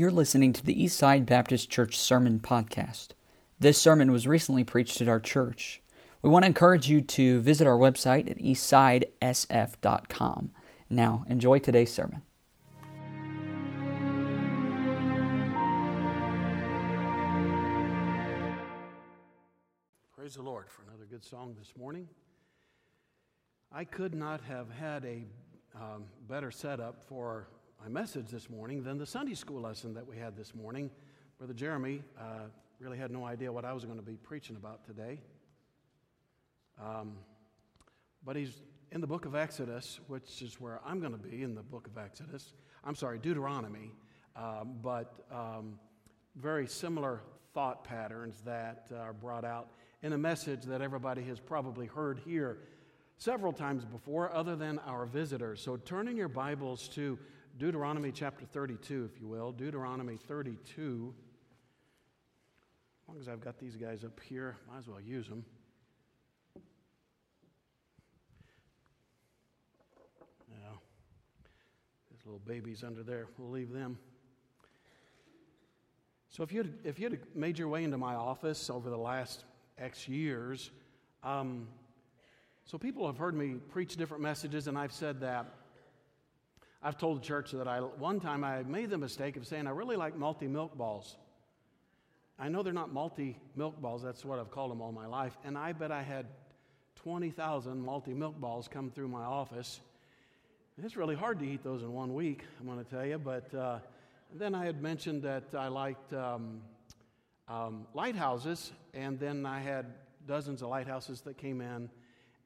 You're 0.00 0.10
listening 0.10 0.54
to 0.54 0.64
the 0.64 0.74
Eastside 0.74 1.26
Baptist 1.26 1.68
Church 1.68 1.98
Sermon 1.98 2.40
Podcast. 2.40 3.08
This 3.58 3.76
sermon 3.76 4.10
was 4.10 4.26
recently 4.26 4.64
preached 4.64 5.02
at 5.02 5.08
our 5.08 5.20
church. 5.20 5.82
We 6.22 6.30
want 6.30 6.44
to 6.44 6.46
encourage 6.46 6.88
you 6.88 7.02
to 7.02 7.42
visit 7.42 7.66
our 7.66 7.76
website 7.76 8.30
at 8.30 8.38
eastsidesf.com. 8.38 10.52
Now, 10.88 11.26
enjoy 11.28 11.58
today's 11.58 11.92
sermon. 11.92 12.22
Praise 20.16 20.34
the 20.34 20.42
Lord 20.42 20.70
for 20.70 20.80
another 20.88 21.04
good 21.10 21.26
song 21.26 21.54
this 21.58 21.74
morning. 21.78 22.08
I 23.70 23.84
could 23.84 24.14
not 24.14 24.40
have 24.48 24.70
had 24.70 25.04
a 25.04 25.26
um, 25.74 26.04
better 26.26 26.50
setup 26.50 27.04
for 27.04 27.48
my 27.82 27.88
message 27.88 28.26
this 28.28 28.50
morning 28.50 28.82
than 28.82 28.98
the 28.98 29.06
Sunday 29.06 29.32
school 29.32 29.62
lesson 29.62 29.94
that 29.94 30.06
we 30.06 30.14
had 30.14 30.36
this 30.36 30.54
morning. 30.54 30.90
Brother 31.38 31.54
Jeremy 31.54 32.02
uh, 32.18 32.48
really 32.78 32.98
had 32.98 33.10
no 33.10 33.24
idea 33.24 33.50
what 33.50 33.64
I 33.64 33.72
was 33.72 33.86
going 33.86 33.96
to 33.96 34.04
be 34.04 34.16
preaching 34.16 34.54
about 34.54 34.84
today. 34.84 35.18
Um, 36.78 37.12
but 38.22 38.36
he's 38.36 38.52
in 38.92 39.00
the 39.00 39.06
book 39.06 39.24
of 39.24 39.34
Exodus, 39.34 39.98
which 40.08 40.42
is 40.42 40.60
where 40.60 40.78
I'm 40.84 41.00
going 41.00 41.12
to 41.12 41.18
be 41.18 41.42
in 41.42 41.54
the 41.54 41.62
book 41.62 41.86
of 41.86 41.96
Exodus. 41.96 42.52
I'm 42.84 42.94
sorry, 42.94 43.18
Deuteronomy, 43.18 43.92
um, 44.36 44.76
but 44.82 45.14
um, 45.32 45.78
very 46.36 46.66
similar 46.66 47.22
thought 47.54 47.84
patterns 47.84 48.42
that 48.44 48.88
are 48.94 49.14
brought 49.14 49.46
out 49.46 49.68
in 50.02 50.12
a 50.12 50.18
message 50.18 50.64
that 50.64 50.82
everybody 50.82 51.22
has 51.22 51.40
probably 51.40 51.86
heard 51.86 52.20
here 52.26 52.58
several 53.16 53.54
times 53.54 53.86
before, 53.86 54.32
other 54.34 54.54
than 54.54 54.78
our 54.80 55.06
visitors. 55.06 55.62
So 55.62 55.78
turn 55.78 56.08
in 56.08 56.16
your 56.16 56.28
Bibles 56.28 56.88
to 56.88 57.18
Deuteronomy 57.60 58.10
chapter 58.10 58.46
32, 58.46 59.10
if 59.12 59.20
you 59.20 59.28
will. 59.28 59.52
Deuteronomy 59.52 60.16
32. 60.16 61.12
As 63.02 63.06
long 63.06 63.20
as 63.20 63.28
I've 63.28 63.42
got 63.42 63.58
these 63.58 63.76
guys 63.76 64.02
up 64.02 64.18
here, 64.18 64.56
might 64.66 64.78
as 64.78 64.88
well 64.88 64.98
use 64.98 65.28
them. 65.28 65.44
Yeah. 70.48 70.72
There's 72.10 72.24
little 72.24 72.40
babies 72.46 72.82
under 72.82 73.02
there. 73.02 73.26
We'll 73.36 73.50
leave 73.50 73.70
them. 73.70 73.98
So 76.30 76.42
if 76.42 76.52
you'd, 76.52 76.78
if 76.82 76.98
you 76.98 77.10
had 77.10 77.18
made 77.34 77.58
your 77.58 77.68
way 77.68 77.84
into 77.84 77.98
my 77.98 78.14
office 78.14 78.70
over 78.70 78.88
the 78.88 78.96
last 78.96 79.44
X 79.76 80.08
years, 80.08 80.70
um, 81.22 81.68
so 82.64 82.78
people 82.78 83.06
have 83.06 83.18
heard 83.18 83.34
me 83.34 83.56
preach 83.68 83.98
different 83.98 84.22
messages, 84.22 84.66
and 84.66 84.78
I've 84.78 84.92
said 84.94 85.20
that. 85.20 85.59
I've 86.82 86.96
told 86.96 87.20
the 87.20 87.26
church 87.26 87.52
that 87.52 87.68
I 87.68 87.80
one 87.80 88.20
time 88.20 88.42
I 88.42 88.62
made 88.62 88.90
the 88.90 88.98
mistake 88.98 89.36
of 89.36 89.46
saying 89.46 89.66
I 89.66 89.70
really 89.70 89.96
like 89.96 90.16
multi 90.16 90.48
milk 90.48 90.76
balls. 90.76 91.16
I 92.38 92.48
know 92.48 92.62
they're 92.62 92.72
not 92.72 92.92
multi 92.92 93.38
milk 93.54 93.80
balls. 93.80 94.02
That's 94.02 94.24
what 94.24 94.38
I've 94.38 94.50
called 94.50 94.70
them 94.70 94.80
all 94.80 94.92
my 94.92 95.06
life, 95.06 95.36
and 95.44 95.58
I 95.58 95.72
bet 95.72 95.92
I 95.92 96.02
had 96.02 96.26
twenty 96.96 97.30
thousand 97.30 97.82
multi 97.82 98.14
milk 98.14 98.40
balls 98.40 98.68
come 98.68 98.90
through 98.90 99.08
my 99.08 99.24
office. 99.24 99.80
It's 100.82 100.96
really 100.96 101.16
hard 101.16 101.38
to 101.40 101.44
eat 101.44 101.62
those 101.62 101.82
in 101.82 101.92
one 101.92 102.14
week. 102.14 102.42
I'm 102.58 102.66
going 102.66 102.82
to 102.82 102.90
tell 102.90 103.04
you, 103.04 103.18
but 103.18 103.52
uh, 103.54 103.80
then 104.34 104.54
I 104.54 104.64
had 104.64 104.80
mentioned 104.80 105.22
that 105.24 105.44
I 105.54 105.68
liked 105.68 106.14
um, 106.14 106.62
um, 107.48 107.86
lighthouses, 107.92 108.72
and 108.94 109.20
then 109.20 109.44
I 109.44 109.60
had 109.60 109.84
dozens 110.26 110.62
of 110.62 110.68
lighthouses 110.68 111.20
that 111.22 111.36
came 111.36 111.60
in 111.60 111.90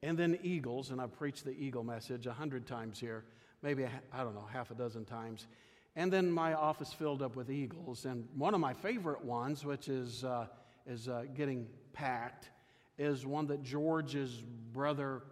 and 0.05 0.17
then 0.19 0.37
eagles, 0.43 0.91
and 0.91 1.01
I've 1.01 1.17
preached 1.17 1.45
the 1.45 1.51
eagle 1.51 1.83
message 1.83 2.27
a 2.27 2.33
hundred 2.33 2.67
times 2.67 2.99
here, 2.99 3.23
maybe, 3.65 3.83
I 4.13 4.23
don't 4.23 4.35
know, 4.35 4.45
half 4.53 4.69
a 4.69 4.75
dozen 4.75 5.05
times. 5.05 5.47
And 5.95 6.13
then 6.13 6.29
my 6.29 6.53
office 6.53 6.93
filled 6.93 7.23
up 7.23 7.35
with 7.35 7.49
eagles. 7.49 8.05
And 8.05 8.27
one 8.37 8.53
of 8.53 8.59
my 8.59 8.73
favorite 8.73 9.25
ones, 9.25 9.65
which 9.65 9.87
is, 9.87 10.23
uh, 10.23 10.45
is 10.85 11.07
uh, 11.07 11.23
getting 11.35 11.65
packed, 11.91 12.51
is 12.99 13.25
one 13.25 13.47
that 13.47 13.63
George's 13.63 14.43
brother 14.71 15.23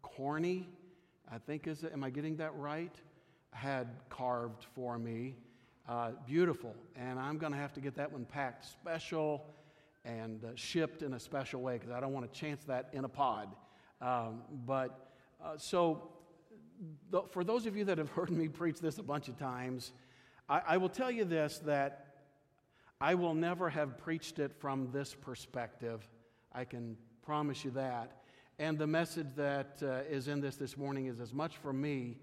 Corny, 0.00 0.66
I 1.30 1.36
think 1.36 1.66
is 1.66 1.84
it, 1.84 1.92
am 1.92 2.02
I 2.02 2.08
getting 2.08 2.36
that 2.36 2.56
right? 2.56 2.94
Had 3.50 3.88
carved 4.08 4.64
for 4.74 4.98
me. 4.98 5.36
Uh, 5.86 6.12
beautiful. 6.26 6.74
And 6.96 7.18
I'm 7.18 7.36
going 7.36 7.52
to 7.52 7.58
have 7.58 7.74
to 7.74 7.80
get 7.80 7.94
that 7.96 8.10
one 8.10 8.24
packed 8.24 8.64
special 8.64 9.44
and 10.06 10.42
uh, 10.44 10.48
shipped 10.54 11.02
in 11.02 11.12
a 11.12 11.20
special 11.20 11.60
way 11.60 11.74
because 11.74 11.90
I 11.90 12.00
don't 12.00 12.14
want 12.14 12.32
to 12.32 12.40
chance 12.40 12.64
that 12.64 12.88
in 12.94 13.04
a 13.04 13.08
pod. 13.08 13.48
Um, 14.00 14.40
but 14.64 15.10
uh, 15.44 15.58
so, 15.58 16.08
for 17.30 17.44
those 17.44 17.66
of 17.66 17.76
you 17.76 17.84
that 17.84 17.98
have 17.98 18.10
heard 18.16 18.30
me 18.30 18.48
preach 18.48 18.80
this 18.80 18.98
a 18.98 19.02
bunch 19.02 19.28
of 19.28 19.38
times, 19.38 19.92
I, 20.48 20.62
I 20.68 20.76
will 20.76 20.88
tell 20.88 21.10
you 21.10 21.24
this 21.24 21.58
that 21.60 22.06
I 23.00 23.14
will 23.14 23.34
never 23.34 23.68
have 23.68 23.98
preached 23.98 24.38
it 24.38 24.52
from 24.58 24.90
this 24.92 25.14
perspective. 25.14 26.08
I 26.52 26.64
can 26.64 26.96
promise 27.22 27.64
you 27.64 27.72
that. 27.72 28.22
And 28.58 28.78
the 28.78 28.86
message 28.86 29.28
that 29.36 29.78
uh, 29.82 30.08
is 30.08 30.28
in 30.28 30.40
this 30.40 30.56
this 30.56 30.76
morning 30.76 31.06
is 31.06 31.18
as 31.18 31.32
much 31.32 31.56
for 31.56 31.72
me 31.72 32.18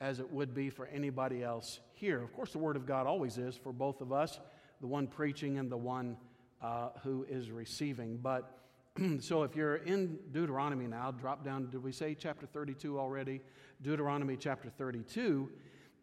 as 0.00 0.20
it 0.20 0.30
would 0.30 0.54
be 0.54 0.68
for 0.70 0.86
anybody 0.86 1.42
else 1.42 1.80
here. 1.94 2.22
Of 2.22 2.32
course, 2.32 2.52
the 2.52 2.58
Word 2.58 2.76
of 2.76 2.86
God 2.86 3.06
always 3.06 3.38
is 3.38 3.56
for 3.56 3.72
both 3.72 4.00
of 4.00 4.12
us, 4.12 4.40
the 4.80 4.86
one 4.86 5.06
preaching 5.06 5.58
and 5.58 5.70
the 5.70 5.76
one 5.76 6.16
uh, 6.60 6.88
who 7.02 7.24
is 7.28 7.50
receiving. 7.50 8.18
But 8.18 8.58
so 9.20 9.42
if 9.42 9.54
you're 9.54 9.76
in 9.76 10.18
Deuteronomy 10.32 10.86
now, 10.86 11.10
drop 11.10 11.44
down, 11.44 11.68
did 11.70 11.82
we 11.82 11.92
say 11.92 12.14
chapter 12.14 12.46
32 12.46 12.98
already? 12.98 13.40
Deuteronomy 13.82 14.36
chapter 14.36 14.70
32. 14.70 15.50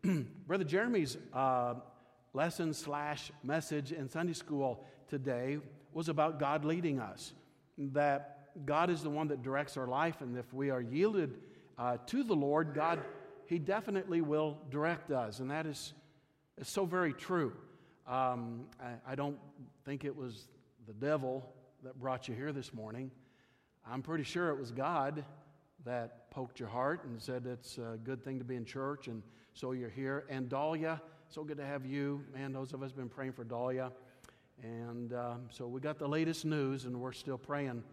Brother 0.47 0.63
Jeremy's 0.63 1.17
uh, 1.33 1.75
lesson 2.33 2.73
slash 2.73 3.31
message 3.43 3.91
in 3.91 4.09
Sunday 4.09 4.33
school 4.33 4.85
today 5.07 5.57
was 5.93 6.09
about 6.09 6.39
God 6.39 6.65
leading 6.65 6.99
us. 6.99 7.33
That 7.77 8.49
God 8.65 8.89
is 8.91 9.01
the 9.01 9.09
one 9.09 9.29
that 9.29 9.41
directs 9.41 9.77
our 9.77 9.87
life, 9.87 10.21
and 10.21 10.37
if 10.37 10.53
we 10.53 10.69
are 10.69 10.81
yielded 10.81 11.35
uh, 11.79 11.97
to 12.07 12.23
the 12.23 12.35
Lord, 12.35 12.75
God, 12.75 12.99
He 13.47 13.57
definitely 13.57 14.21
will 14.21 14.57
direct 14.69 15.09
us. 15.09 15.39
And 15.39 15.49
that 15.49 15.65
is, 15.65 15.93
is 16.59 16.67
so 16.67 16.85
very 16.85 17.13
true. 17.13 17.53
Um, 18.07 18.65
I, 18.79 19.13
I 19.13 19.15
don't 19.15 19.37
think 19.85 20.05
it 20.05 20.15
was 20.15 20.47
the 20.85 20.93
devil 20.93 21.43
that 21.83 21.99
brought 21.99 22.29
you 22.29 22.33
here 22.33 22.53
this 22.53 22.73
morning. 22.73 23.11
I'm 23.85 24.01
pretty 24.01 24.23
sure 24.23 24.49
it 24.49 24.57
was 24.57 24.71
God 24.71 25.25
that 25.83 26.31
poked 26.31 26.59
your 26.59 26.69
heart 26.69 27.03
and 27.03 27.21
said 27.21 27.45
it's 27.45 27.77
a 27.77 27.97
good 28.01 28.23
thing 28.23 28.39
to 28.39 28.45
be 28.45 28.55
in 28.55 28.63
church, 28.63 29.07
and 29.07 29.21
so 29.53 29.73
you're 29.73 29.89
here. 29.89 30.25
And 30.29 30.47
Dahlia, 30.47 31.01
so 31.27 31.43
good 31.43 31.57
to 31.57 31.65
have 31.65 31.85
you. 31.85 32.23
Man, 32.33 32.53
those 32.53 32.71
of 32.71 32.81
us 32.81 32.91
have 32.91 32.97
been 32.97 33.09
praying 33.09 33.33
for 33.33 33.43
Dahlia. 33.43 33.91
And 34.61 35.11
um, 35.13 35.41
so 35.49 35.67
we 35.67 35.81
got 35.81 35.99
the 35.99 36.07
latest 36.07 36.45
news, 36.45 36.85
and 36.85 37.01
we're 37.01 37.11
still 37.11 37.37
praying 37.37 37.83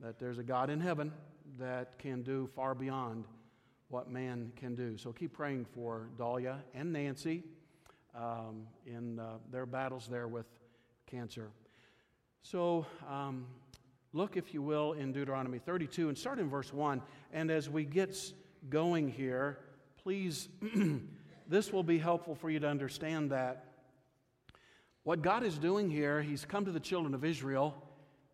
that 0.00 0.18
there's 0.18 0.38
a 0.38 0.42
God 0.42 0.70
in 0.70 0.80
heaven 0.80 1.12
that 1.58 1.98
can 1.98 2.22
do 2.22 2.48
far 2.54 2.74
beyond 2.74 3.26
what 3.88 4.10
man 4.10 4.52
can 4.56 4.74
do. 4.74 4.96
So 4.96 5.12
keep 5.12 5.34
praying 5.34 5.66
for 5.74 6.08
Dahlia 6.16 6.64
and 6.72 6.92
Nancy 6.92 7.42
um, 8.14 8.66
in 8.86 9.18
uh, 9.18 9.34
their 9.50 9.66
battles 9.66 10.08
there 10.08 10.28
with 10.28 10.46
cancer. 11.06 11.50
So, 12.46 12.84
um, 13.10 13.46
look, 14.12 14.36
if 14.36 14.52
you 14.52 14.60
will, 14.60 14.92
in 14.92 15.12
Deuteronomy 15.12 15.58
32 15.58 16.10
and 16.10 16.18
start 16.18 16.38
in 16.38 16.50
verse 16.50 16.74
1. 16.74 17.00
And 17.32 17.50
as 17.50 17.70
we 17.70 17.86
get 17.86 18.18
going 18.68 19.08
here, 19.08 19.60
please, 20.02 20.50
this 21.48 21.72
will 21.72 21.82
be 21.82 21.98
helpful 21.98 22.34
for 22.34 22.50
you 22.50 22.60
to 22.60 22.68
understand 22.68 23.30
that 23.30 23.64
what 25.04 25.22
God 25.22 25.42
is 25.42 25.56
doing 25.56 25.88
here, 25.88 26.20
He's 26.20 26.44
come 26.44 26.66
to 26.66 26.70
the 26.70 26.80
children 26.80 27.14
of 27.14 27.24
Israel. 27.24 27.74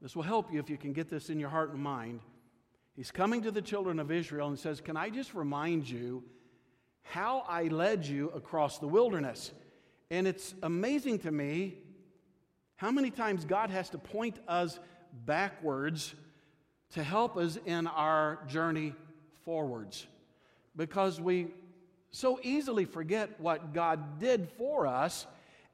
This 0.02 0.16
will 0.16 0.24
help 0.24 0.52
you 0.52 0.58
if 0.58 0.68
you 0.68 0.76
can 0.76 0.92
get 0.92 1.08
this 1.08 1.30
in 1.30 1.38
your 1.38 1.48
heart 1.48 1.70
and 1.70 1.80
mind. 1.80 2.18
He's 2.96 3.12
coming 3.12 3.42
to 3.42 3.52
the 3.52 3.62
children 3.62 4.00
of 4.00 4.10
Israel 4.10 4.48
and 4.48 4.58
says, 4.58 4.80
Can 4.80 4.96
I 4.96 5.10
just 5.10 5.34
remind 5.34 5.88
you 5.88 6.24
how 7.02 7.44
I 7.48 7.68
led 7.68 8.04
you 8.04 8.30
across 8.30 8.78
the 8.78 8.88
wilderness? 8.88 9.52
And 10.10 10.26
it's 10.26 10.56
amazing 10.64 11.20
to 11.20 11.30
me 11.30 11.76
how 12.80 12.90
many 12.90 13.10
times 13.10 13.44
God 13.44 13.68
has 13.68 13.90
to 13.90 13.98
point 13.98 14.38
us 14.48 14.80
backwards 15.26 16.14
to 16.92 17.02
help 17.04 17.36
us 17.36 17.58
in 17.66 17.86
our 17.86 18.38
journey 18.48 18.94
forwards? 19.44 20.06
Because 20.74 21.20
we 21.20 21.48
so 22.10 22.40
easily 22.42 22.86
forget 22.86 23.38
what 23.38 23.74
God 23.74 24.18
did 24.18 24.48
for 24.56 24.86
us, 24.86 25.26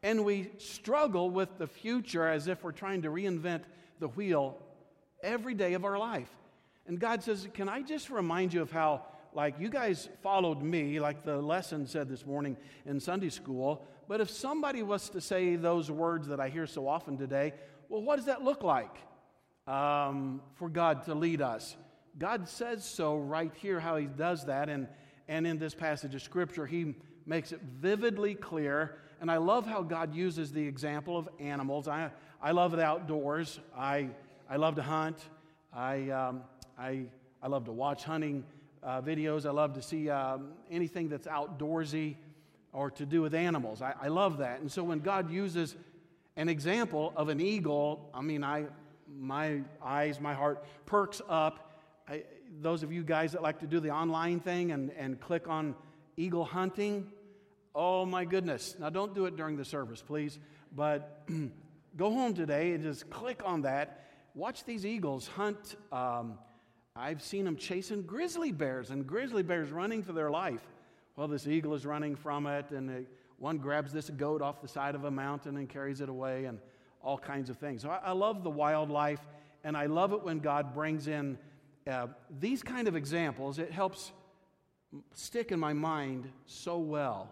and 0.02 0.24
we 0.24 0.50
struggle 0.58 1.30
with 1.30 1.58
the 1.58 1.68
future 1.68 2.26
as 2.26 2.48
if 2.48 2.64
we're 2.64 2.72
trying 2.72 3.02
to 3.02 3.08
reinvent 3.08 3.62
the 4.00 4.08
wheel 4.08 4.58
every 5.22 5.54
day 5.54 5.74
of 5.74 5.84
our 5.84 6.00
life. 6.00 6.30
And 6.88 6.98
God 6.98 7.22
says, 7.22 7.46
Can 7.54 7.68
I 7.68 7.82
just 7.82 8.10
remind 8.10 8.52
you 8.52 8.62
of 8.62 8.72
how, 8.72 9.02
like, 9.36 9.60
you 9.60 9.68
guys 9.68 10.08
followed 10.22 10.62
me, 10.62 10.98
like 10.98 11.22
the 11.22 11.36
lesson 11.36 11.86
said 11.86 12.08
this 12.08 12.24
morning 12.24 12.56
in 12.86 12.98
Sunday 12.98 13.28
school, 13.28 13.86
but 14.08 14.18
if 14.20 14.30
somebody 14.30 14.82
was 14.82 15.10
to 15.10 15.20
say 15.20 15.56
those 15.56 15.90
words 15.90 16.26
that 16.28 16.40
I 16.40 16.48
hear 16.48 16.66
so 16.66 16.88
often 16.88 17.18
today, 17.18 17.52
well, 17.90 18.02
what 18.02 18.16
does 18.16 18.24
that 18.24 18.42
look 18.42 18.62
like 18.62 18.96
um, 19.66 20.40
for 20.54 20.70
God 20.70 21.04
to 21.04 21.14
lead 21.14 21.42
us? 21.42 21.76
God 22.18 22.48
says 22.48 22.82
so 22.82 23.18
right 23.18 23.52
here 23.56 23.78
how 23.78 23.96
He 23.96 24.06
does 24.06 24.46
that. 24.46 24.70
And, 24.70 24.88
and 25.28 25.46
in 25.46 25.58
this 25.58 25.74
passage 25.74 26.14
of 26.14 26.22
Scripture, 26.22 26.64
He 26.64 26.94
makes 27.26 27.52
it 27.52 27.60
vividly 27.62 28.34
clear 28.34 28.96
and 29.20 29.30
I 29.30 29.38
love 29.38 29.66
how 29.66 29.82
God 29.82 30.14
uses 30.14 30.52
the 30.52 30.66
example 30.66 31.16
of 31.16 31.28
animals. 31.38 31.88
I, 31.88 32.10
I 32.42 32.52
love 32.52 32.72
the 32.72 32.82
outdoors. 32.82 33.60
I, 33.76 34.10
I 34.48 34.56
love 34.56 34.74
to 34.76 34.82
hunt. 34.82 35.18
I, 35.72 36.10
um, 36.10 36.42
I, 36.78 37.04
I 37.42 37.48
love 37.48 37.64
to 37.64 37.72
watch 37.72 38.04
hunting 38.04 38.44
uh, 38.86 39.02
videos. 39.02 39.44
I 39.44 39.50
love 39.50 39.74
to 39.74 39.82
see 39.82 40.08
um, 40.08 40.52
anything 40.70 41.08
that's 41.08 41.26
outdoorsy 41.26 42.14
or 42.72 42.90
to 42.92 43.04
do 43.04 43.20
with 43.20 43.34
animals. 43.34 43.82
I, 43.82 43.94
I 44.00 44.08
love 44.08 44.38
that. 44.38 44.60
And 44.60 44.70
so 44.70 44.84
when 44.84 45.00
God 45.00 45.30
uses 45.30 45.74
an 46.36 46.48
example 46.48 47.12
of 47.16 47.28
an 47.28 47.40
eagle, 47.40 48.08
I 48.14 48.22
mean, 48.22 48.44
I, 48.44 48.66
my 49.18 49.62
eyes, 49.82 50.20
my 50.20 50.34
heart 50.34 50.64
perks 50.86 51.20
up. 51.28 51.80
I, 52.08 52.22
those 52.60 52.84
of 52.84 52.92
you 52.92 53.02
guys 53.02 53.32
that 53.32 53.42
like 53.42 53.58
to 53.60 53.66
do 53.66 53.80
the 53.80 53.90
online 53.90 54.38
thing 54.38 54.70
and, 54.70 54.92
and 54.92 55.20
click 55.20 55.48
on 55.48 55.74
eagle 56.16 56.44
hunting, 56.44 57.10
oh 57.74 58.06
my 58.06 58.24
goodness. 58.24 58.76
Now, 58.78 58.90
don't 58.90 59.14
do 59.14 59.26
it 59.26 59.36
during 59.36 59.56
the 59.56 59.64
service, 59.64 60.00
please, 60.00 60.38
but 60.74 61.26
go 61.96 62.10
home 62.10 62.34
today 62.34 62.72
and 62.72 62.84
just 62.84 63.10
click 63.10 63.42
on 63.44 63.62
that. 63.62 64.04
Watch 64.34 64.64
these 64.64 64.86
eagles 64.86 65.26
hunt. 65.26 65.74
Um, 65.90 66.38
I've 66.96 67.22
seen 67.22 67.44
them 67.44 67.56
chasing 67.56 68.02
grizzly 68.02 68.52
bears 68.52 68.90
and 68.90 69.06
grizzly 69.06 69.42
bears 69.42 69.70
running 69.70 70.02
for 70.02 70.12
their 70.12 70.30
life. 70.30 70.62
Well, 71.16 71.28
this 71.28 71.46
eagle 71.46 71.74
is 71.74 71.84
running 71.84 72.16
from 72.16 72.46
it, 72.46 72.70
and 72.70 72.90
it, 72.90 73.08
one 73.38 73.58
grabs 73.58 73.92
this 73.92 74.10
goat 74.10 74.42
off 74.42 74.62
the 74.62 74.68
side 74.68 74.94
of 74.94 75.04
a 75.04 75.10
mountain 75.10 75.56
and 75.56 75.68
carries 75.68 76.00
it 76.00 76.08
away, 76.08 76.46
and 76.46 76.58
all 77.02 77.18
kinds 77.18 77.50
of 77.50 77.58
things. 77.58 77.82
So 77.82 77.90
I, 77.90 78.00
I 78.06 78.12
love 78.12 78.42
the 78.42 78.50
wildlife, 78.50 79.20
and 79.62 79.76
I 79.76 79.86
love 79.86 80.12
it 80.12 80.22
when 80.22 80.40
God 80.40 80.74
brings 80.74 81.06
in 81.06 81.38
uh, 81.86 82.08
these 82.40 82.62
kind 82.62 82.88
of 82.88 82.96
examples. 82.96 83.58
It 83.58 83.70
helps 83.70 84.12
stick 85.12 85.52
in 85.52 85.60
my 85.60 85.72
mind 85.72 86.30
so 86.46 86.78
well. 86.78 87.30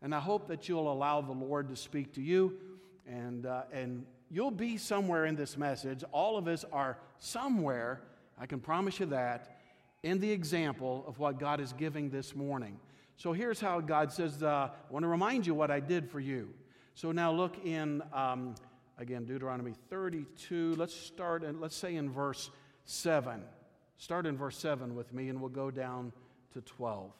And 0.00 0.14
I 0.14 0.20
hope 0.20 0.48
that 0.48 0.68
you'll 0.68 0.90
allow 0.90 1.20
the 1.20 1.32
Lord 1.32 1.68
to 1.68 1.76
speak 1.76 2.14
to 2.14 2.22
you, 2.22 2.58
and, 3.06 3.46
uh, 3.46 3.62
and 3.72 4.04
you'll 4.30 4.50
be 4.50 4.78
somewhere 4.78 5.26
in 5.26 5.36
this 5.36 5.56
message. 5.56 6.02
All 6.10 6.36
of 6.36 6.48
us 6.48 6.64
are 6.72 6.98
somewhere, 7.18 8.00
I 8.42 8.46
can 8.46 8.60
promise 8.60 9.00
you 9.00 9.06
that, 9.06 9.56
in 10.02 10.18
the 10.18 10.30
example 10.30 11.04
of 11.06 11.18
what 11.18 11.38
God 11.38 11.60
is 11.60 11.72
giving 11.72 12.10
this 12.10 12.34
morning. 12.34 12.78
So 13.16 13.32
here's 13.32 13.60
how 13.60 13.80
God 13.80 14.12
says, 14.12 14.42
uh, 14.42 14.46
I 14.46 14.92
want 14.92 15.04
to 15.04 15.08
remind 15.08 15.46
you 15.46 15.54
what 15.54 15.70
I 15.70 15.80
did 15.80 16.10
for 16.10 16.20
you. 16.20 16.50
So 16.94 17.12
now 17.12 17.32
look 17.32 17.64
in 17.64 18.02
um, 18.12 18.56
Again, 18.98 19.24
Deuteronomy 19.24 19.74
32. 19.90 20.74
Let's 20.76 20.94
start 20.94 21.44
and 21.44 21.60
let's 21.60 21.76
say 21.76 21.96
in 21.96 22.10
verse 22.10 22.50
7. 22.84 23.42
Start 23.96 24.26
in 24.26 24.36
verse 24.36 24.56
7 24.58 24.94
with 24.94 25.12
me, 25.12 25.28
and 25.28 25.40
we'll 25.40 25.50
go 25.50 25.70
down 25.70 26.12
to 26.52 26.60
12. 26.60 27.12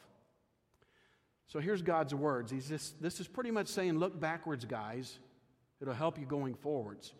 So 1.47 1.61
here's 1.61 1.83
God's 1.83 2.15
words. 2.15 2.51
He's 2.51 2.69
just, 2.69 3.01
this 3.01 3.21
is 3.21 3.29
pretty 3.29 3.51
much 3.51 3.69
saying, 3.69 3.99
look 3.99 4.19
backwards, 4.19 4.65
guys. 4.65 5.19
It'll 5.81 5.95
help 5.95 6.19
you 6.19 6.27
going 6.27 6.55
forwards. 6.55 7.13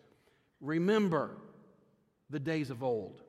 Remember 0.61 1.37
the 2.29 2.39
days 2.39 2.69
of 2.69 2.83
old. 2.83 3.21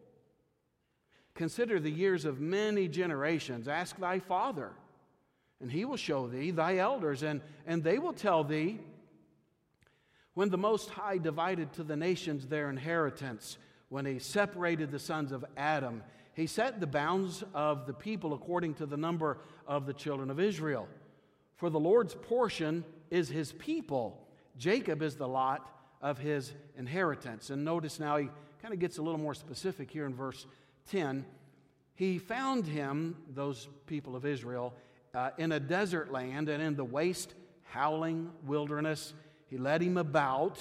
Consider 1.35 1.81
the 1.81 1.91
years 1.91 2.25
of 2.25 2.41
many 2.41 2.89
generations. 2.89 3.67
Ask 3.67 3.97
thy 3.99 4.21
father, 4.21 4.71
and 5.61 5.71
he 5.71 5.85
will 5.85 5.97
show 5.97 6.29
thee, 6.29 6.51
thy 6.51 6.79
elders, 6.79 7.23
and, 7.23 7.41
and 7.67 7.83
they 7.83 7.99
will 7.99 8.13
tell 8.13 8.45
thee 8.45 8.79
when 10.35 10.49
the 10.49 10.59
Most 10.59 10.91
High 10.91 11.19
divided 11.19 11.73
to 11.75 11.85
the 11.85 11.97
nations 11.97 12.47
their 12.47 12.69
inheritance, 12.69 13.57
when 13.89 14.05
he 14.05 14.19
separated 14.19 14.91
the 14.91 14.99
sons 14.99 15.31
of 15.31 15.45
Adam, 15.57 16.03
he 16.35 16.49
set 16.49 16.81
the 16.81 16.87
bounds 16.87 17.45
of 17.55 17.87
the 17.87 17.93
people 17.93 18.35
according 18.35 18.75
to 18.75 18.87
the 18.87 18.97
number 18.97 19.39
of 19.69 19.87
the 19.87 19.93
children 19.93 20.31
of 20.31 20.41
Israel. 20.41 20.89
For 21.57 21.71
the 21.71 21.79
Lord's 21.79 22.15
portion 22.15 22.85
is 23.11 23.29
his 23.29 23.53
people, 23.53 24.27
Jacob 24.59 25.03
is 25.03 25.15
the 25.15 25.29
lot 25.29 25.71
of 26.03 26.19
his 26.19 26.53
inheritance. 26.77 27.51
And 27.51 27.65
notice 27.65 28.01
now 28.01 28.17
he 28.17 28.29
kind 28.61 28.75
of 28.75 28.81
gets 28.81 28.99
a 28.99 29.03
little 29.03 29.21
more 29.21 29.35
specific 29.35 29.91
here 29.91 30.07
in 30.07 30.15
verse 30.15 30.47
10. 30.91 31.25
He 31.95 32.19
found 32.19 32.67
him, 32.67 33.17
those 33.35 33.69
people 33.87 34.17
of 34.17 34.25
Israel, 34.27 34.75
uh, 35.15 35.31
in 35.39 35.53
a 35.53 35.61
desert 35.61 36.11
land 36.11 36.49
and 36.49 36.63
in 36.63 36.77
the 36.77 36.85
waste, 36.85 37.35
howling 37.65 38.31
wilderness 38.45 39.15
he 39.47 39.59
led 39.59 39.83
him 39.83 39.97
about. 39.97 40.59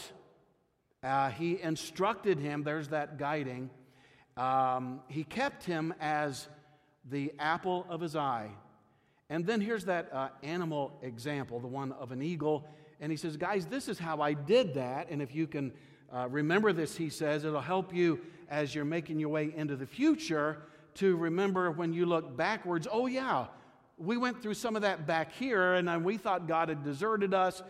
Uh, 1.02 1.30
he 1.32 1.60
instructed 1.62 2.40
him, 2.40 2.64
there's 2.64 2.90
that 2.90 3.18
guiding. 3.18 3.70
Um, 4.38 5.02
he 5.08 5.24
kept 5.24 5.64
him 5.64 5.94
as 6.00 6.48
the 7.10 7.34
apple 7.40 7.86
of 7.90 8.02
his 8.02 8.16
eye. 8.16 8.50
And 9.30 9.46
then 9.46 9.62
here's 9.62 9.86
that 9.86 10.14
uh, 10.14 10.30
animal 10.44 11.00
example, 11.02 11.60
the 11.60 11.68
one 11.68 11.92
of 11.94 12.12
an 12.12 12.22
eagle. 12.22 12.68
And 13.00 13.12
he 13.12 13.18
says, 13.18 13.36
Guys, 13.36 13.66
this 13.66 13.88
is 13.90 13.98
how 13.98 14.22
I 14.22 14.34
did 14.34 14.76
that. 14.76 15.10
And 15.10 15.22
if 15.22 15.34
you 15.34 15.48
can 15.48 15.74
uh, 16.12 16.28
remember 16.30 16.74
this, 16.74 16.96
he 16.96 17.10
says, 17.10 17.44
it'll 17.44 17.62
help 17.62 17.94
you 17.94 18.20
as 18.50 18.74
you're 18.74 18.86
making 18.86 19.20
your 19.20 19.30
way 19.30 19.54
into 19.56 19.76
the 19.76 19.88
future 19.88 20.64
to 20.96 21.16
remember 21.16 21.72
when 21.72 21.94
you 21.94 22.06
look 22.06 22.36
backwards. 22.36 22.88
Oh, 22.92 23.08
yeah, 23.08 23.48
we 23.98 24.18
went 24.18 24.42
through 24.42 24.54
some 24.56 24.76
of 24.76 24.82
that 24.82 25.08
back 25.08 25.34
here, 25.34 25.74
and 25.74 26.04
we 26.04 26.18
thought 26.18 26.48
God 26.48 26.70
had 26.70 26.84
deserted 26.84 27.34
us 27.34 27.62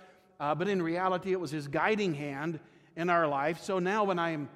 uh, 0.44 0.54
but 0.54 0.68
in 0.68 0.82
reality, 0.82 1.32
it 1.32 1.40
was 1.40 1.52
His 1.52 1.70
guiding 1.70 2.14
hand 2.14 2.60
in 2.98 3.10
our 3.10 3.28
life. 3.28 3.62
So 3.62 3.80
now, 3.80 4.04
when 4.04 4.20
I'm 4.20 4.50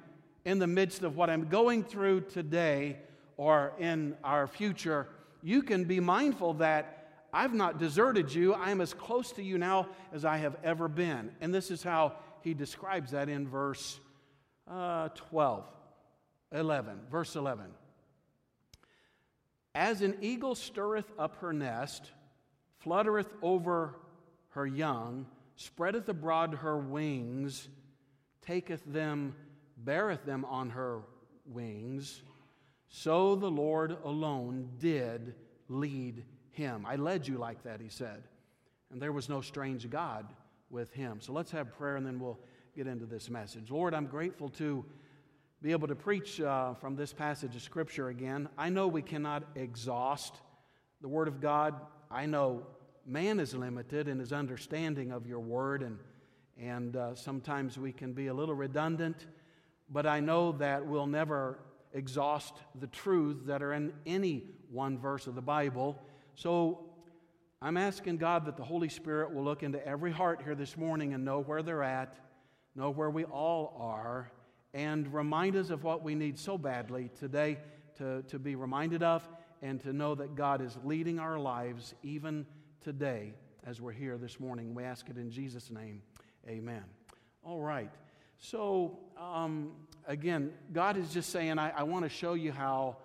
in 0.44 0.58
the 0.58 0.66
midst 0.66 1.02
of 1.02 1.16
what 1.16 1.30
I'm 1.30 1.48
going 1.48 1.82
through 1.82 2.22
today 2.22 2.98
or 3.38 3.72
in 3.78 4.14
our 4.24 4.46
future, 4.46 5.08
you 5.42 5.62
can 5.62 5.84
be 5.84 5.98
mindful 5.98 6.54
that 6.54 7.24
I've 7.32 7.54
not 7.54 7.78
deserted 7.78 8.32
you. 8.32 8.54
I 8.54 8.70
am 8.70 8.82
as 8.82 8.92
close 8.92 9.32
to 9.32 9.42
you 9.42 9.56
now 9.56 9.88
as 10.12 10.24
I 10.24 10.38
have 10.38 10.56
ever 10.64 10.88
been. 10.88 11.30
And 11.40 11.54
this 11.54 11.70
is 11.70 11.82
how 11.82 12.16
he 12.48 12.54
describes 12.54 13.10
that 13.10 13.28
in 13.28 13.46
verse 13.46 14.00
uh, 14.70 15.10
12, 15.10 15.64
11, 16.52 17.00
verse 17.10 17.36
11. 17.36 17.66
As 19.74 20.00
an 20.00 20.16
eagle 20.22 20.54
stirreth 20.54 21.12
up 21.18 21.36
her 21.36 21.52
nest, 21.52 22.10
fluttereth 22.82 23.28
over 23.42 23.96
her 24.50 24.66
young, 24.66 25.26
spreadeth 25.56 26.08
abroad 26.08 26.54
her 26.54 26.78
wings, 26.78 27.68
taketh 28.40 28.82
them, 28.86 29.34
beareth 29.76 30.24
them 30.24 30.46
on 30.46 30.70
her 30.70 31.00
wings. 31.44 32.22
So 32.88 33.36
the 33.36 33.50
Lord 33.50 33.94
alone 34.04 34.70
did 34.78 35.34
lead 35.68 36.24
him. 36.50 36.86
I 36.86 36.96
led 36.96 37.28
you 37.28 37.36
like 37.36 37.62
that, 37.64 37.82
he 37.82 37.90
said. 37.90 38.22
And 38.90 39.02
there 39.02 39.12
was 39.12 39.28
no 39.28 39.42
strange 39.42 39.88
God 39.90 40.26
with 40.70 40.92
him. 40.92 41.20
So 41.20 41.32
let's 41.32 41.50
have 41.52 41.72
prayer 41.76 41.96
and 41.96 42.06
then 42.06 42.18
we'll 42.18 42.38
get 42.76 42.86
into 42.86 43.06
this 43.06 43.30
message. 43.30 43.70
Lord, 43.70 43.94
I'm 43.94 44.06
grateful 44.06 44.48
to 44.50 44.84
be 45.60 45.72
able 45.72 45.88
to 45.88 45.96
preach 45.96 46.40
uh, 46.40 46.74
from 46.74 46.94
this 46.94 47.12
passage 47.12 47.56
of 47.56 47.62
Scripture 47.62 48.08
again. 48.08 48.48
I 48.56 48.68
know 48.68 48.86
we 48.86 49.02
cannot 49.02 49.42
exhaust 49.56 50.34
the 51.00 51.08
Word 51.08 51.26
of 51.26 51.40
God. 51.40 51.74
I 52.10 52.26
know 52.26 52.66
man 53.08 53.40
is 53.40 53.54
limited 53.54 54.06
in 54.06 54.18
his 54.18 54.32
understanding 54.32 55.10
of 55.10 55.26
your 55.26 55.40
word, 55.40 55.82
and, 55.82 55.98
and 56.60 56.94
uh, 56.94 57.14
sometimes 57.14 57.78
we 57.78 57.90
can 57.90 58.12
be 58.12 58.26
a 58.26 58.34
little 58.34 58.54
redundant, 58.54 59.26
but 59.88 60.06
I 60.06 60.20
know 60.20 60.52
that 60.52 60.86
we'll 60.86 61.06
never 61.06 61.58
exhaust 61.94 62.54
the 62.78 62.86
truths 62.86 63.46
that 63.46 63.62
are 63.62 63.72
in 63.72 63.92
any 64.04 64.44
one 64.70 64.98
verse 64.98 65.26
of 65.26 65.34
the 65.34 65.42
Bible. 65.42 65.98
So 66.34 66.87
I'm 67.60 67.76
asking 67.76 68.18
God 68.18 68.44
that 68.46 68.56
the 68.56 68.62
Holy 68.62 68.88
Spirit 68.88 69.34
will 69.34 69.42
look 69.42 69.64
into 69.64 69.84
every 69.84 70.12
heart 70.12 70.42
here 70.44 70.54
this 70.54 70.76
morning 70.76 71.12
and 71.12 71.24
know 71.24 71.40
where 71.40 71.60
they're 71.60 71.82
at, 71.82 72.16
know 72.76 72.90
where 72.90 73.10
we 73.10 73.24
all 73.24 73.76
are, 73.80 74.30
and 74.72 75.12
remind 75.12 75.56
us 75.56 75.70
of 75.70 75.82
what 75.82 76.04
we 76.04 76.14
need 76.14 76.38
so 76.38 76.56
badly 76.56 77.10
today 77.18 77.58
to, 77.96 78.22
to 78.28 78.38
be 78.38 78.54
reminded 78.54 79.02
of 79.02 79.28
and 79.60 79.80
to 79.80 79.92
know 79.92 80.14
that 80.14 80.36
God 80.36 80.60
is 80.62 80.78
leading 80.84 81.18
our 81.18 81.36
lives 81.36 81.94
even 82.04 82.46
today 82.80 83.34
as 83.66 83.80
we're 83.80 83.90
here 83.90 84.16
this 84.18 84.38
morning. 84.38 84.72
We 84.72 84.84
ask 84.84 85.08
it 85.08 85.16
in 85.16 85.28
Jesus' 85.28 85.68
name. 85.68 86.00
Amen. 86.48 86.84
All 87.42 87.60
right. 87.60 87.90
So, 88.38 89.00
um, 89.20 89.72
again, 90.06 90.52
God 90.72 90.96
is 90.96 91.12
just 91.12 91.30
saying, 91.30 91.58
I, 91.58 91.70
I 91.70 91.82
want 91.82 92.04
to 92.04 92.08
show 92.08 92.34
you 92.34 92.52
how 92.52 92.98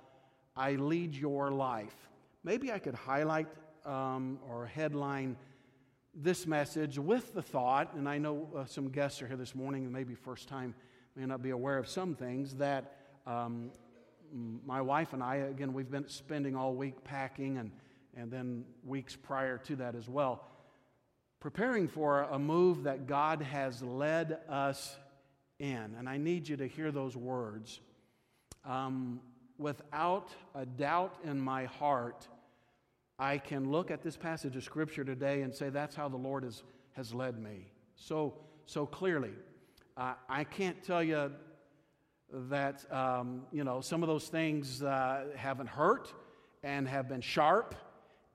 I 0.55 0.73
lead 0.73 1.15
your 1.15 1.49
life. 1.49 1.95
Maybe 2.43 2.71
I 2.71 2.77
could 2.77 2.93
highlight 2.93 3.47
um, 3.85 4.39
or 4.49 4.65
headline 4.65 5.37
this 6.15 6.45
message 6.45 6.99
with 6.99 7.33
the 7.33 7.41
thought, 7.41 7.93
and 7.95 8.07
I 8.07 8.17
know 8.17 8.47
uh, 8.55 8.65
some 8.65 8.89
guests 8.89 9.21
are 9.21 9.27
here 9.27 9.37
this 9.37 9.55
morning, 9.55 9.83
and 9.83 9.91
maybe 9.91 10.13
first 10.13 10.47
time 10.47 10.75
may 11.15 11.25
not 11.25 11.41
be 11.41 11.49
aware 11.49 11.77
of 11.77 11.87
some 11.87 12.15
things, 12.15 12.55
that 12.55 12.97
um, 13.25 13.71
my 14.65 14.81
wife 14.81 15.13
and 15.13 15.23
I, 15.23 15.35
again, 15.35 15.73
we've 15.73 15.89
been 15.89 16.07
spending 16.07 16.55
all 16.55 16.73
week 16.73 17.03
packing 17.03 17.57
and 17.57 17.71
and 18.15 18.31
then 18.31 18.65
weeks 18.85 19.15
prior 19.15 19.57
to 19.57 19.75
that 19.77 19.95
as 19.95 20.07
well, 20.07 20.43
preparing 21.39 21.87
for 21.87 22.23
a 22.23 22.39
move 22.39 22.83
that 22.83 23.07
God 23.07 23.41
has 23.41 23.81
led 23.81 24.39
us 24.47 24.95
in. 25.59 25.95
And 25.97 26.07
I 26.07 26.17
need 26.17 26.47
you 26.47 26.57
to 26.57 26.67
hear 26.67 26.91
those 26.91 27.15
words. 27.15 27.79
Um, 28.65 29.19
without 29.57 30.29
a 30.55 30.65
doubt 30.65 31.15
in 31.23 31.39
my 31.39 31.65
heart, 31.65 32.27
I 33.19 33.37
can 33.37 33.71
look 33.71 33.91
at 33.91 34.01
this 34.01 34.17
passage 34.17 34.55
of 34.55 34.63
Scripture 34.63 35.03
today 35.03 35.41
and 35.41 35.53
say 35.53 35.69
that's 35.69 35.95
how 35.95 36.09
the 36.09 36.17
Lord 36.17 36.43
has 36.43 36.63
has 36.93 37.13
led 37.13 37.39
me 37.39 37.71
so, 37.95 38.33
so 38.65 38.85
clearly. 38.85 39.31
Uh, 39.97 40.13
I 40.29 40.43
can't 40.43 40.81
tell 40.83 41.03
you 41.03 41.31
that, 42.31 42.91
um, 42.91 43.43
you 43.51 43.63
know, 43.63 43.81
some 43.81 44.01
of 44.01 44.09
those 44.09 44.27
things 44.27 44.81
uh, 44.81 45.25
haven't 45.35 45.67
hurt 45.67 46.11
and 46.63 46.87
have 46.87 47.07
been 47.07 47.21
sharp, 47.21 47.75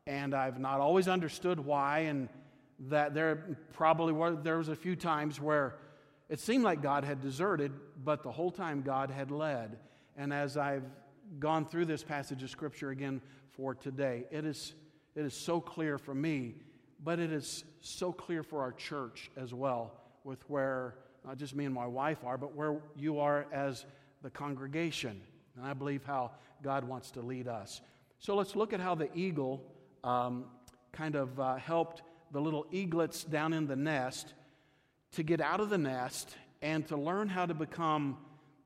and 0.07 0.35
I've 0.35 0.61
not 0.61 0.81
always 0.81 1.09
understood 1.09 1.59
why, 1.59 2.01
and 2.01 2.29
that 2.81 3.15
there 3.15 3.59
probably 3.73 4.13
were, 4.13 4.37
there 4.37 4.59
was 4.59 4.69
a 4.69 4.77
few 4.77 4.95
times 4.95 5.41
where 5.41 5.77
it 6.29 6.39
seemed 6.39 6.63
like 6.63 6.83
God 6.83 7.05
had 7.05 7.21
deserted, 7.21 7.73
but 8.05 8.23
the 8.23 8.31
whole 8.31 8.51
time 8.51 8.83
God 8.83 9.11
had 9.11 9.31
led. 9.31 9.79
And 10.17 10.33
as 10.33 10.57
I've 10.57 10.85
gone 11.39 11.65
through 11.65 11.87
this 11.87 12.05
passage 12.05 12.43
of 12.43 12.51
Scripture 12.51 12.91
again 12.91 13.21
for 13.59 13.75
today, 13.75 14.25
it 14.31 14.45
is, 14.45 14.73
it 15.17 15.25
is 15.25 15.35
so 15.35 15.61
clear 15.61 15.99
for 15.99 16.15
me, 16.15 16.55
but 17.03 17.19
it 17.19 17.33
is 17.33 17.65
so 17.81 18.13
clear 18.13 18.45
for 18.45 18.63
our 18.63 18.71
church 18.71 19.33
as 19.37 19.53
well, 19.53 19.93
with 20.23 20.39
where 20.49 20.95
not 21.27 21.39
just 21.39 21.57
me 21.57 21.65
and 21.65 21.75
my 21.75 21.87
wife 21.87 22.19
are, 22.25 22.39
but 22.39 22.55
where 22.55 22.81
you 22.97 23.19
are 23.19 23.47
as 23.53 23.85
the 24.23 24.31
congregation. 24.31 25.21
And 25.57 25.67
I 25.67 25.75
believe 25.75 26.05
how 26.05 26.31
God 26.63 26.85
wants 26.85 27.11
to 27.13 27.21
lead 27.21 27.49
us. 27.49 27.81
So 28.21 28.37
let's 28.37 28.55
look 28.55 28.73
at 28.73 28.79
how 28.79 28.95
the 28.95 29.13
eagle 29.13 29.65
um, 30.05 30.45
kind 30.93 31.17
of 31.17 31.39
uh, 31.41 31.57
helped 31.57 32.03
the 32.31 32.41
little 32.41 32.65
eaglets 32.71 33.25
down 33.25 33.53
in 33.53 33.67
the 33.67 33.77
nest 33.77 34.35
to 35.13 35.25
get 35.25 35.41
out 35.41 35.59
of 35.59 35.69
the 35.69 35.79
nest 35.79 36.33
and 36.63 36.87
to 36.87 36.97
learn 36.97 37.29
how 37.29 37.45
to 37.45 37.55
become 37.55 38.19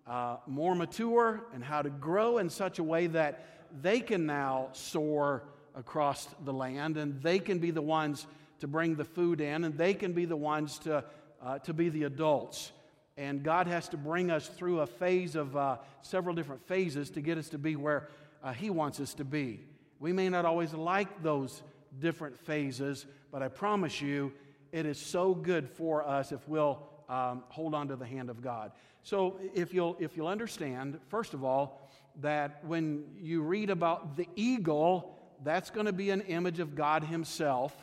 uh, 0.07 0.37
more 0.47 0.75
mature 0.75 1.45
and 1.55 1.65
how 1.65 1.81
to 1.81 1.89
grow 1.89 2.37
in 2.37 2.51
such 2.51 2.79
a 2.79 2.83
way 2.83 3.07
that 3.07 3.62
they 3.81 4.01
can 4.01 4.27
now 4.27 4.69
soar 4.73 5.45
across 5.75 6.29
the 6.45 6.53
land 6.53 6.97
and 6.97 7.23
they 7.23 7.39
can 7.39 7.59
be 7.59 7.71
the 7.71 7.83
ones 7.83 8.27
to 8.61 8.69
bring 8.69 8.95
the 8.95 9.05
food 9.05 9.41
in 9.41 9.65
and 9.65 9.77
they 9.77 9.95
can 9.95 10.13
be 10.13 10.25
the 10.25 10.37
ones 10.37 10.79
to, 10.81 11.05
uh, 11.43 11.59
to 11.61 11.73
be 11.73 11.89
the 11.89 12.05
adults. 12.05 12.73
And 13.17 13.43
God 13.43 13.67
has 13.67 13.89
to 13.91 13.97
bring 13.97 14.31
us 14.31 14.49
through 14.49 14.81
a 14.81 14.87
phase 14.87 15.37
of 15.37 15.57
uh, 15.57 15.77
several 16.01 16.35
different 16.35 16.67
phases 16.67 17.11
to 17.11 17.21
get 17.21 17.39
us 17.39 17.49
to 17.51 17.59
be 17.59 17.77
where 17.77 18.09
uh, 18.43 18.53
He 18.53 18.71
wants 18.71 19.01
us 19.01 19.15
to 19.15 19.25
be. 19.25 19.61
We 20.01 20.13
may 20.13 20.29
not 20.29 20.45
always 20.45 20.73
like 20.73 21.23
those 21.23 21.63
different 22.01 22.39
phases, 22.39 23.07
but 23.31 23.43
I 23.43 23.49
promise 23.49 24.01
you, 24.01 24.33
it 24.73 24.87
is 24.87 24.99
so 24.99 25.35
good 25.35 25.69
for 25.69 26.07
us 26.07 26.33
if 26.33 26.49
we'll 26.49 26.83
um, 27.09 27.45
hold 27.49 27.75
on 27.75 27.89
to 27.89 27.97
the 27.97 28.07
hand 28.07 28.31
of 28.31 28.43
God. 28.43 28.73
So, 29.03 29.37
if 29.55 29.75
you'll, 29.75 29.97
if 29.99 30.17
you'll 30.17 30.29
understand, 30.29 30.99
first 31.09 31.35
of 31.35 31.45
all, 31.45 31.82
that 32.21 32.65
when 32.65 33.05
you 33.21 33.43
read 33.43 33.71
about 33.71 34.17
the 34.17 34.29
eagle, 34.37 35.19
that's 35.43 35.71
going 35.71 35.87
to 35.87 35.93
be 35.93 36.11
an 36.11 36.21
image 36.23 36.61
of 36.61 36.75
God 36.75 37.05
Himself. 37.05 37.75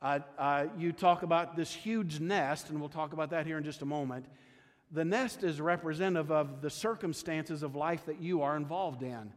Uh, 0.00 0.20
uh, 0.38 0.66
you 0.76 0.92
talk 0.92 1.22
about 1.22 1.56
this 1.56 1.72
huge 1.72 2.20
nest, 2.20 2.70
and 2.70 2.78
we'll 2.78 2.88
talk 2.88 3.12
about 3.12 3.30
that 3.30 3.46
here 3.46 3.58
in 3.58 3.64
just 3.64 3.82
a 3.82 3.86
moment. 3.86 4.26
The 4.92 5.04
nest 5.04 5.42
is 5.42 5.60
representative 5.60 6.30
of 6.30 6.62
the 6.62 6.70
circumstances 6.70 7.62
of 7.62 7.74
life 7.74 8.06
that 8.06 8.20
you 8.20 8.42
are 8.42 8.56
involved 8.56 9.02
in. 9.02 9.32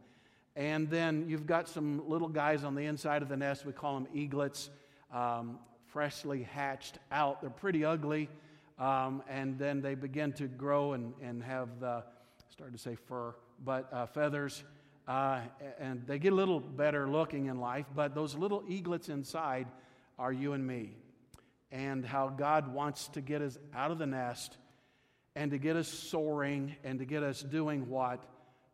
And 0.54 0.88
then 0.88 1.26
you've 1.28 1.46
got 1.46 1.68
some 1.68 2.08
little 2.08 2.28
guys 2.28 2.62
on 2.64 2.74
the 2.74 2.84
inside 2.84 3.22
of 3.22 3.28
the 3.28 3.36
nest. 3.36 3.66
We 3.66 3.72
call 3.72 3.94
them 3.94 4.08
eaglets, 4.14 4.70
um, 5.12 5.58
freshly 5.86 6.42
hatched 6.42 6.98
out. 7.10 7.40
They're 7.40 7.50
pretty 7.50 7.84
ugly. 7.84 8.28
Um, 8.78 9.22
and 9.28 9.58
then 9.58 9.80
they 9.80 9.94
begin 9.94 10.32
to 10.34 10.48
grow 10.48 10.92
and, 10.92 11.12
and 11.22 11.42
have 11.42 11.80
the, 11.80 12.02
started 12.50 12.72
to 12.72 12.82
say 12.82 12.96
fur, 12.96 13.34
but 13.64 13.92
uh, 13.92 14.06
feathers. 14.06 14.64
Uh, 15.06 15.40
and 15.78 16.06
they 16.06 16.18
get 16.18 16.32
a 16.32 16.36
little 16.36 16.60
better 16.60 17.08
looking 17.08 17.46
in 17.46 17.58
life. 17.58 17.86
But 17.94 18.14
those 18.14 18.34
little 18.34 18.62
eaglets 18.68 19.08
inside 19.08 19.66
are 20.18 20.32
you 20.32 20.52
and 20.52 20.66
me. 20.66 20.96
And 21.70 22.04
how 22.04 22.28
God 22.28 22.72
wants 22.72 23.08
to 23.08 23.20
get 23.20 23.42
us 23.42 23.58
out 23.74 23.90
of 23.90 23.98
the 23.98 24.06
nest 24.06 24.56
and 25.34 25.50
to 25.50 25.58
get 25.58 25.76
us 25.76 25.88
soaring 25.88 26.76
and 26.84 26.98
to 26.98 27.04
get 27.04 27.22
us 27.22 27.42
doing 27.42 27.88
what 27.88 28.22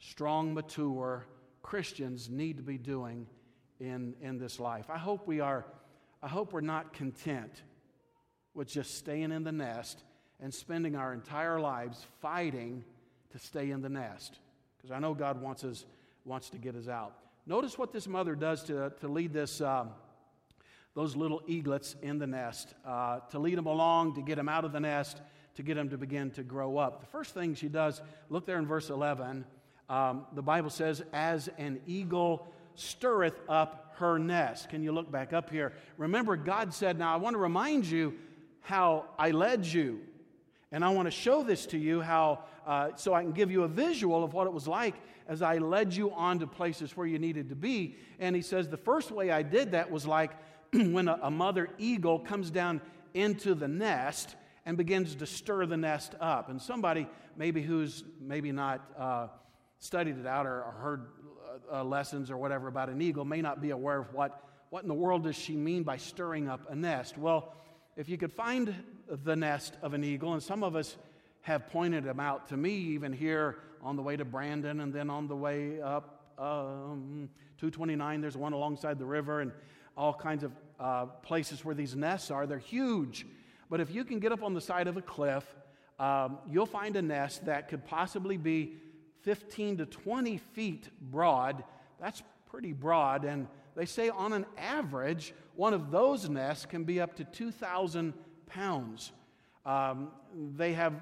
strong, 0.01 0.55
mature 0.55 1.27
Christians 1.63 2.29
need 2.29 2.57
to 2.57 2.63
be 2.63 2.79
doing 2.79 3.27
in, 3.81 4.15
in 4.21 4.39
this 4.39 4.59
life. 4.59 4.91
I 4.91 4.99
hope 4.99 5.27
we 5.27 5.41
are, 5.41 5.65
I 6.23 6.29
hope 6.29 6.53
we're 6.53 6.61
not 6.61 6.93
content 6.93 7.63
with 8.55 8.69
just 8.69 8.97
staying 8.97 9.31
in 9.31 9.45
the 9.45 9.53
nest 9.53 10.03
and 10.41 10.53
spending 10.53 10.97
our 10.97 11.13
entire 11.13 11.61
lives 11.61 12.05
fighting 12.21 12.85
to 13.31 13.39
stay 13.39 13.71
in 13.71 13.83
the 13.83 13.89
nest. 13.89 14.39
Because 14.89 14.97
I 14.97 15.01
know 15.01 15.13
God 15.13 15.43
wants 15.43 15.65
us 15.65 15.85
wants 16.25 16.49
to 16.49 16.57
get 16.57 16.75
us 16.75 16.89
out. 16.89 17.13
Notice 17.47 17.77
what 17.77 17.93
this 17.93 18.09
mother 18.09 18.35
does 18.35 18.63
to, 18.65 18.91
to 19.01 19.09
lead 19.09 19.35
this. 19.35 19.61
Um, 19.61 19.91
those 20.95 21.15
little 21.15 21.43
eaglets 21.47 21.95
in 22.01 22.19
the 22.19 22.27
nest, 22.27 22.73
uh, 22.87 23.21
to 23.31 23.39
lead 23.39 23.59
them 23.59 23.67
along, 23.67 24.15
to 24.15 24.23
get 24.23 24.37
them 24.37 24.49
out 24.49 24.65
of 24.65 24.73
the 24.73 24.81
nest, 24.81 25.21
to 25.57 25.63
get 25.63 25.75
them 25.75 25.91
to 25.91 25.99
begin 25.99 26.31
to 26.31 26.43
grow 26.43 26.79
up. 26.79 27.01
The 27.01 27.07
first 27.07 27.35
thing 27.35 27.55
she 27.55 27.69
does, 27.69 28.01
look 28.31 28.47
there 28.47 28.59
in 28.59 28.67
verse 28.67 28.89
11, 28.89 29.45
um, 29.91 30.25
the 30.33 30.43
Bible 30.43 30.71
says, 30.71 31.03
As 31.13 31.49
an 31.59 31.81
eagle 31.87 32.49
stirreth 32.75 33.39
up 33.47 33.93
her 33.97 34.19
nest. 34.19 34.71
Can 34.71 34.83
you 34.83 34.93
look 34.93 35.13
back 35.13 35.35
up 35.35 35.51
here? 35.51 35.75
Remember, 35.99 36.35
God 36.35 36.73
said, 36.73 36.99
Now 36.99 37.13
I 37.13 37.17
want 37.17 37.35
to 37.35 37.39
remind 37.39 37.85
you 37.85 38.15
how 38.63 39.05
I 39.19 39.33
led 39.33 39.67
you. 39.67 40.01
And 40.71 40.85
I 40.85 40.91
want 40.91 41.07
to 41.07 41.11
show 41.11 41.43
this 41.43 41.67
to 41.67 41.79
you 41.79 42.01
how, 42.01 42.45
uh, 42.69 42.91
so 42.97 43.15
I 43.15 43.23
can 43.23 43.33
give 43.33 43.51
you 43.51 43.63
a 43.63 43.69
visual 43.69 44.23
of 44.23 44.35
what 44.35 44.47
it 44.47 44.53
was 44.53 44.69
like 44.69 44.95
as 45.27 45.41
I 45.41 45.57
led 45.57 45.95
you 45.95 46.13
on 46.13 46.39
to 46.41 46.47
places 46.47 46.95
where 46.95 47.07
you 47.07 47.19
needed 47.19 47.49
to 47.49 47.57
be. 47.57 47.97
And 48.21 48.37
he 48.37 48.43
says, 48.43 48.69
the 48.69 48.77
first 48.77 49.11
way 49.11 49.31
I 49.31 49.41
did 49.41 49.73
that 49.73 49.91
was 49.91 50.07
like 50.07 50.33
when 50.75 51.09
a, 51.09 51.19
a 51.23 51.31
mother 51.31 51.71
eagle 51.79 52.19
comes 52.19 52.51
down 52.51 52.83
into 53.15 53.55
the 53.55 53.67
nest 53.67 54.37
and 54.67 54.77
begins 54.77 55.15
to 55.15 55.25
stir 55.25 55.65
the 55.65 55.79
nest 55.79 56.15
up. 56.21 56.51
And 56.51 56.61
somebody, 56.61 57.09
maybe 57.39 57.63
who's 57.63 58.05
maybe 58.21 58.53
not 58.53 58.85
uh, 58.99 59.29
studied 59.79 60.19
it 60.19 60.27
out 60.27 60.45
or, 60.45 60.63
or 60.63 60.73
heard 60.73 61.07
uh, 61.73 61.79
uh, 61.79 61.85
lessons 61.85 62.31
or 62.31 62.37
whatever 62.37 62.69
about 62.69 62.91
an 62.91 63.01
eagle, 63.01 63.25
may 63.25 63.41
not 63.41 63.63
be 63.63 63.71
aware 63.71 63.99
of 63.99 64.13
what, 64.13 64.45
what 64.69 64.83
in 64.83 64.89
the 64.89 64.95
world 64.95 65.25
does 65.25 65.37
she 65.37 65.57
mean 65.57 65.85
by 65.85 65.97
stirring 65.97 66.51
up 66.51 66.61
a 66.69 66.77
nest. 66.77 67.17
Well, 67.17 67.55
if 67.97 68.11
you 68.11 68.19
could 68.19 68.33
find 68.33 68.75
the 69.25 69.37
nest 69.37 69.79
of 69.81 69.95
an 69.95 70.05
eagle, 70.05 70.35
and 70.35 70.43
some 70.43 70.63
of 70.63 70.77
us 70.77 70.99
have 71.49 71.67
pointed 71.69 72.05
them 72.05 72.21
out 72.21 72.47
to 72.49 72.57
me, 72.59 72.71
even 72.71 73.11
here 73.11 73.57
on 73.83 73.97
the 73.97 74.03
way 74.03 74.17
to 74.17 74.25
Brandon 74.25 74.81
and 74.81 74.93
then 74.93 75.09
on 75.09 75.27
the 75.29 75.35
way 75.35 75.81
up 75.81 76.35
um, 76.39 77.31
229, 77.57 78.21
there's 78.21 78.37
one 78.37 78.53
alongside 78.53 78.99
the 78.99 79.07
river, 79.07 79.41
and 79.41 79.51
all 79.97 80.13
kinds 80.13 80.45
of 80.45 80.53
uh, 80.79 81.07
places 81.07 81.65
where 81.65 81.75
these 81.75 81.97
nests 81.97 82.31
are. 82.31 82.47
They're 82.47 82.59
huge. 82.59 83.27
But 83.71 83.81
if 83.81 83.91
you 83.91 84.05
can 84.05 84.21
get 84.21 84.31
up 84.31 84.43
on 84.43 84.53
the 84.53 84.61
side 84.61 84.89
of 84.89 84.99
a 84.99 85.03
cliff, 85.03 85.45
um, 85.99 86.37
you'll 86.47 86.67
find 86.67 86.95
a 86.97 87.03
nest 87.03 87.47
that 87.47 87.69
could 87.69 87.85
possibly 87.87 88.37
be 88.37 88.77
15 89.23 89.79
to 89.79 89.87
20 89.87 90.37
feet 90.37 90.91
broad. 91.01 91.65
That's 91.99 92.23
pretty 92.51 92.75
broad. 92.75 93.25
And 93.25 93.49
they 93.75 93.87
say 93.87 94.11
on 94.11 94.35
an 94.35 94.45
average, 94.59 95.33
one 95.57 95.73
of 95.73 95.91
those 95.91 96.29
nests 96.29 96.67
can 96.67 96.85
be 96.85 97.01
up 97.01 97.17
to 97.17 97.25
2,000 97.25 98.13
pounds. 98.47 99.13
Um, 99.65 100.11
they 100.57 100.75
have 100.75 100.93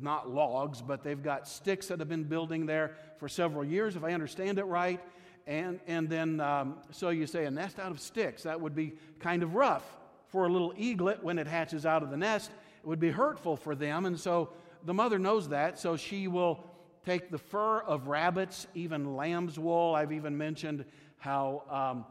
not 0.00 0.28
logs, 0.28 0.82
but 0.82 1.02
they've 1.02 1.22
got 1.22 1.46
sticks 1.46 1.88
that 1.88 1.98
have 1.98 2.08
been 2.08 2.24
building 2.24 2.66
there 2.66 2.96
for 3.18 3.28
several 3.28 3.64
years, 3.64 3.96
if 3.96 4.04
I 4.04 4.12
understand 4.12 4.58
it 4.58 4.64
right. 4.64 5.00
And, 5.46 5.80
and 5.86 6.08
then, 6.08 6.40
um, 6.40 6.76
so 6.90 7.10
you 7.10 7.26
say 7.26 7.44
a 7.44 7.50
nest 7.50 7.78
out 7.78 7.90
of 7.90 8.00
sticks. 8.00 8.42
That 8.44 8.60
would 8.60 8.74
be 8.74 8.94
kind 9.20 9.42
of 9.42 9.54
rough 9.54 9.84
for 10.28 10.46
a 10.46 10.48
little 10.48 10.72
eaglet 10.76 11.22
when 11.22 11.38
it 11.38 11.46
hatches 11.46 11.86
out 11.86 12.02
of 12.02 12.10
the 12.10 12.16
nest. 12.16 12.50
It 12.82 12.86
would 12.86 13.00
be 13.00 13.10
hurtful 13.10 13.56
for 13.56 13.74
them. 13.74 14.06
And 14.06 14.18
so 14.18 14.50
the 14.84 14.94
mother 14.94 15.18
knows 15.18 15.48
that. 15.48 15.78
So 15.78 15.96
she 15.96 16.28
will 16.28 16.64
take 17.04 17.30
the 17.30 17.38
fur 17.38 17.80
of 17.80 18.08
rabbits, 18.08 18.66
even 18.74 19.16
lamb's 19.16 19.58
wool. 19.58 19.94
I've 19.94 20.12
even 20.12 20.36
mentioned 20.36 20.84
how 21.18 21.62
um, 21.68 22.04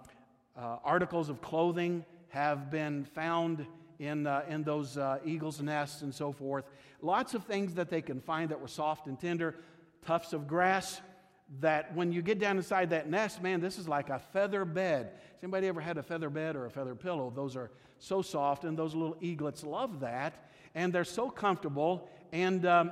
uh, 0.57 0.77
articles 0.83 1.29
of 1.29 1.41
clothing 1.41 2.05
have 2.29 2.69
been 2.69 3.05
found 3.05 3.65
in, 3.99 4.25
uh, 4.25 4.43
in 4.49 4.63
those 4.63 4.97
uh, 4.97 5.19
eagles' 5.25 5.61
nests 5.61 6.01
and 6.01 6.13
so 6.13 6.31
forth. 6.31 6.65
Lots 7.01 7.33
of 7.33 7.43
things 7.43 7.75
that 7.75 7.89
they 7.89 8.01
can 8.01 8.19
find 8.21 8.49
that 8.49 8.59
were 8.59 8.67
soft 8.67 9.07
and 9.07 9.19
tender, 9.19 9.55
tufts 10.05 10.33
of 10.33 10.47
grass, 10.47 11.01
that 11.59 11.95
when 11.95 12.11
you 12.11 12.21
get 12.21 12.39
down 12.39 12.57
inside 12.57 12.91
that 12.91 13.09
nest, 13.09 13.41
man, 13.41 13.59
this 13.59 13.77
is 13.77 13.87
like 13.87 14.09
a 14.09 14.19
feather 14.19 14.65
bed. 14.65 15.11
Has 15.13 15.43
anybody 15.43 15.67
ever 15.67 15.81
had 15.81 15.97
a 15.97 16.03
feather 16.03 16.29
bed 16.29 16.55
or 16.55 16.65
a 16.65 16.71
feather 16.71 16.95
pillow? 16.95 17.31
Those 17.35 17.55
are 17.55 17.71
so 17.97 18.21
soft, 18.21 18.63
and 18.63 18.77
those 18.77 18.95
little 18.95 19.17
eaglets 19.19 19.63
love 19.63 19.99
that, 20.01 20.47
and 20.75 20.93
they're 20.93 21.03
so 21.03 21.29
comfortable. 21.29 22.07
And 22.31 22.65
um, 22.65 22.91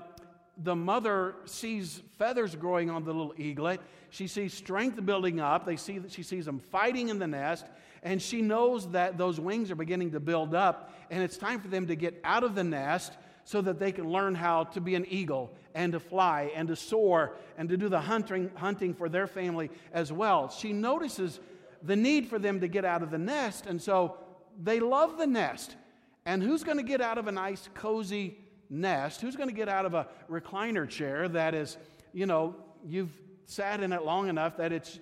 the 0.58 0.76
mother 0.76 1.36
sees 1.46 2.02
feathers 2.18 2.56
growing 2.56 2.90
on 2.90 3.04
the 3.04 3.14
little 3.14 3.34
eaglet. 3.38 3.80
She 4.10 4.28
sees 4.28 4.54
strength 4.54 5.04
building 5.06 5.40
up. 5.40 5.66
They 5.66 5.76
see 5.76 6.02
she 6.10 6.24
sees 6.24 6.46
them 6.46 6.60
fighting 6.60 7.10
in 7.10 7.20
the 7.20 7.28
nest, 7.28 7.66
and 8.04 8.22
she 8.22 8.42
knows 8.42 8.92
that 8.92 9.18
those 9.18 9.40
wings 9.40 9.72
are 9.72 9.76
beginning 9.76 10.12
to 10.12 10.20
build 10.20 10.56
up, 10.56 10.94
and 11.10 11.24
it's 11.24 11.38
time 11.38 11.60
for 11.60 11.68
them 11.68 11.88
to 11.88 11.96
get 11.96 12.20
out 12.24 12.44
of 12.44 12.56
the 12.56 12.64
nest 12.64 13.14
so 13.44 13.62
that 13.62 13.80
they 13.80 13.92
can 13.92 14.10
learn 14.10 14.36
how 14.36 14.66
to 14.66 14.82
be 14.82 14.96
an 14.96 15.06
eagle 15.10 15.54
and 15.74 15.94
to 15.94 16.00
fly 16.00 16.52
and 16.54 16.68
to 16.68 16.76
soar 16.76 17.34
and 17.58 17.70
to 17.70 17.78
do 17.78 17.88
the 17.88 18.02
hunting, 18.02 18.52
hunting 18.56 18.94
for 18.94 19.08
their 19.08 19.26
family 19.26 19.70
as 19.94 20.12
well. 20.12 20.50
She 20.50 20.74
notices 20.74 21.40
the 21.82 21.96
need 21.96 22.28
for 22.28 22.40
them 22.40 22.60
to 22.60 22.68
get 22.68 22.84
out 22.84 23.04
of 23.04 23.12
the 23.12 23.18
nest, 23.18 23.66
and 23.66 23.82
so 23.82 24.18
they 24.62 24.80
love 24.80 25.18
the 25.18 25.28
nest. 25.28 25.76
And 26.26 26.44
who's 26.44 26.64
going 26.64 26.78
to 26.78 26.84
get 26.84 27.00
out 27.00 27.18
of 27.18 27.28
a 27.28 27.32
nice, 27.32 27.70
cozy 27.74 28.38
nest? 28.70 29.22
Who's 29.22 29.38
going 29.38 29.48
to 29.50 29.56
get 29.56 29.70
out 29.70 29.86
of 29.86 29.94
a 29.94 30.08
recliner 30.30 30.90
chair 30.90 31.30
that 31.30 31.54
is, 31.54 31.78
you 32.12 32.26
know, 32.26 32.54
you've 32.86 33.18
sat 33.46 33.82
in 33.82 33.94
it 33.94 34.04
long 34.04 34.28
enough 34.28 34.58
that 34.58 34.74
it 34.74 35.00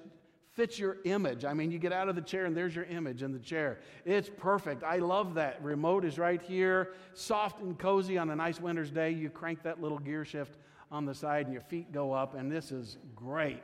fits 0.56 0.80
your 0.80 0.98
image? 1.04 1.46
I 1.46 1.54
mean, 1.54 1.70
you 1.70 1.78
get 1.78 1.92
out 1.92 2.08
of 2.08 2.16
the 2.16 2.22
chair 2.22 2.46
and 2.46 2.56
there's 2.56 2.76
your 2.76 2.86
image 2.86 3.22
in 3.22 3.34
the 3.34 3.40
chair. 3.40 3.80
It's 4.06 4.30
perfect. 4.30 4.84
I 4.84 4.98
love 4.98 5.34
that. 5.36 5.62
Remote 5.62 6.06
is 6.06 6.18
right 6.18 6.42
here, 6.42 6.94
soft 7.14 7.62
and 7.62 7.78
cozy 7.78 8.18
on 8.18 8.30
a 8.30 8.36
nice 8.36 8.60
winter's 8.60 8.90
day. 8.90 9.12
You 9.12 9.30
crank 9.30 9.64
that 9.64 9.82
little 9.82 10.00
gear 10.00 10.24
shift 10.24 10.58
on 10.92 11.06
the 11.06 11.14
side 11.14 11.46
and 11.46 11.54
your 11.54 11.62
feet 11.62 11.92
go 11.92 12.14
up, 12.14 12.36
and 12.36 12.50
this 12.52 12.72
is 12.72 12.98
great. 13.16 13.62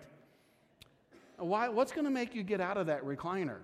Why, 1.37 1.69
what's 1.69 1.91
going 1.91 2.05
to 2.05 2.11
make 2.11 2.35
you 2.35 2.43
get 2.43 2.61
out 2.61 2.77
of 2.77 2.87
that 2.87 3.03
recliner? 3.03 3.57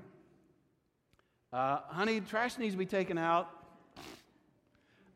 Uh, 1.51 1.79
honey, 1.87 2.21
trash 2.21 2.57
needs 2.57 2.73
to 2.73 2.77
be 2.77 2.85
taken 2.85 3.17
out. 3.17 3.49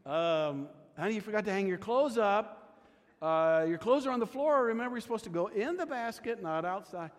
Um, 0.06 0.68
honey, 0.98 1.15
you 1.15 1.22
forgot 1.22 1.46
to 1.46 1.51
hang 1.51 1.68
your 1.68 1.77
clothes 1.77 2.18
up. 2.18 2.58
Uh, 3.22 3.65
your 3.68 3.77
clothes 3.77 4.06
are 4.06 4.12
on 4.12 4.20
the 4.20 4.27
floor. 4.27 4.65
Remember, 4.65 4.96
you're 4.96 5.01
supposed 5.01 5.24
to 5.25 5.30
go 5.30 5.48
in 5.48 5.77
the 5.77 5.86
basket, 5.86 6.41
not 6.41 6.65
outside. 6.65 7.12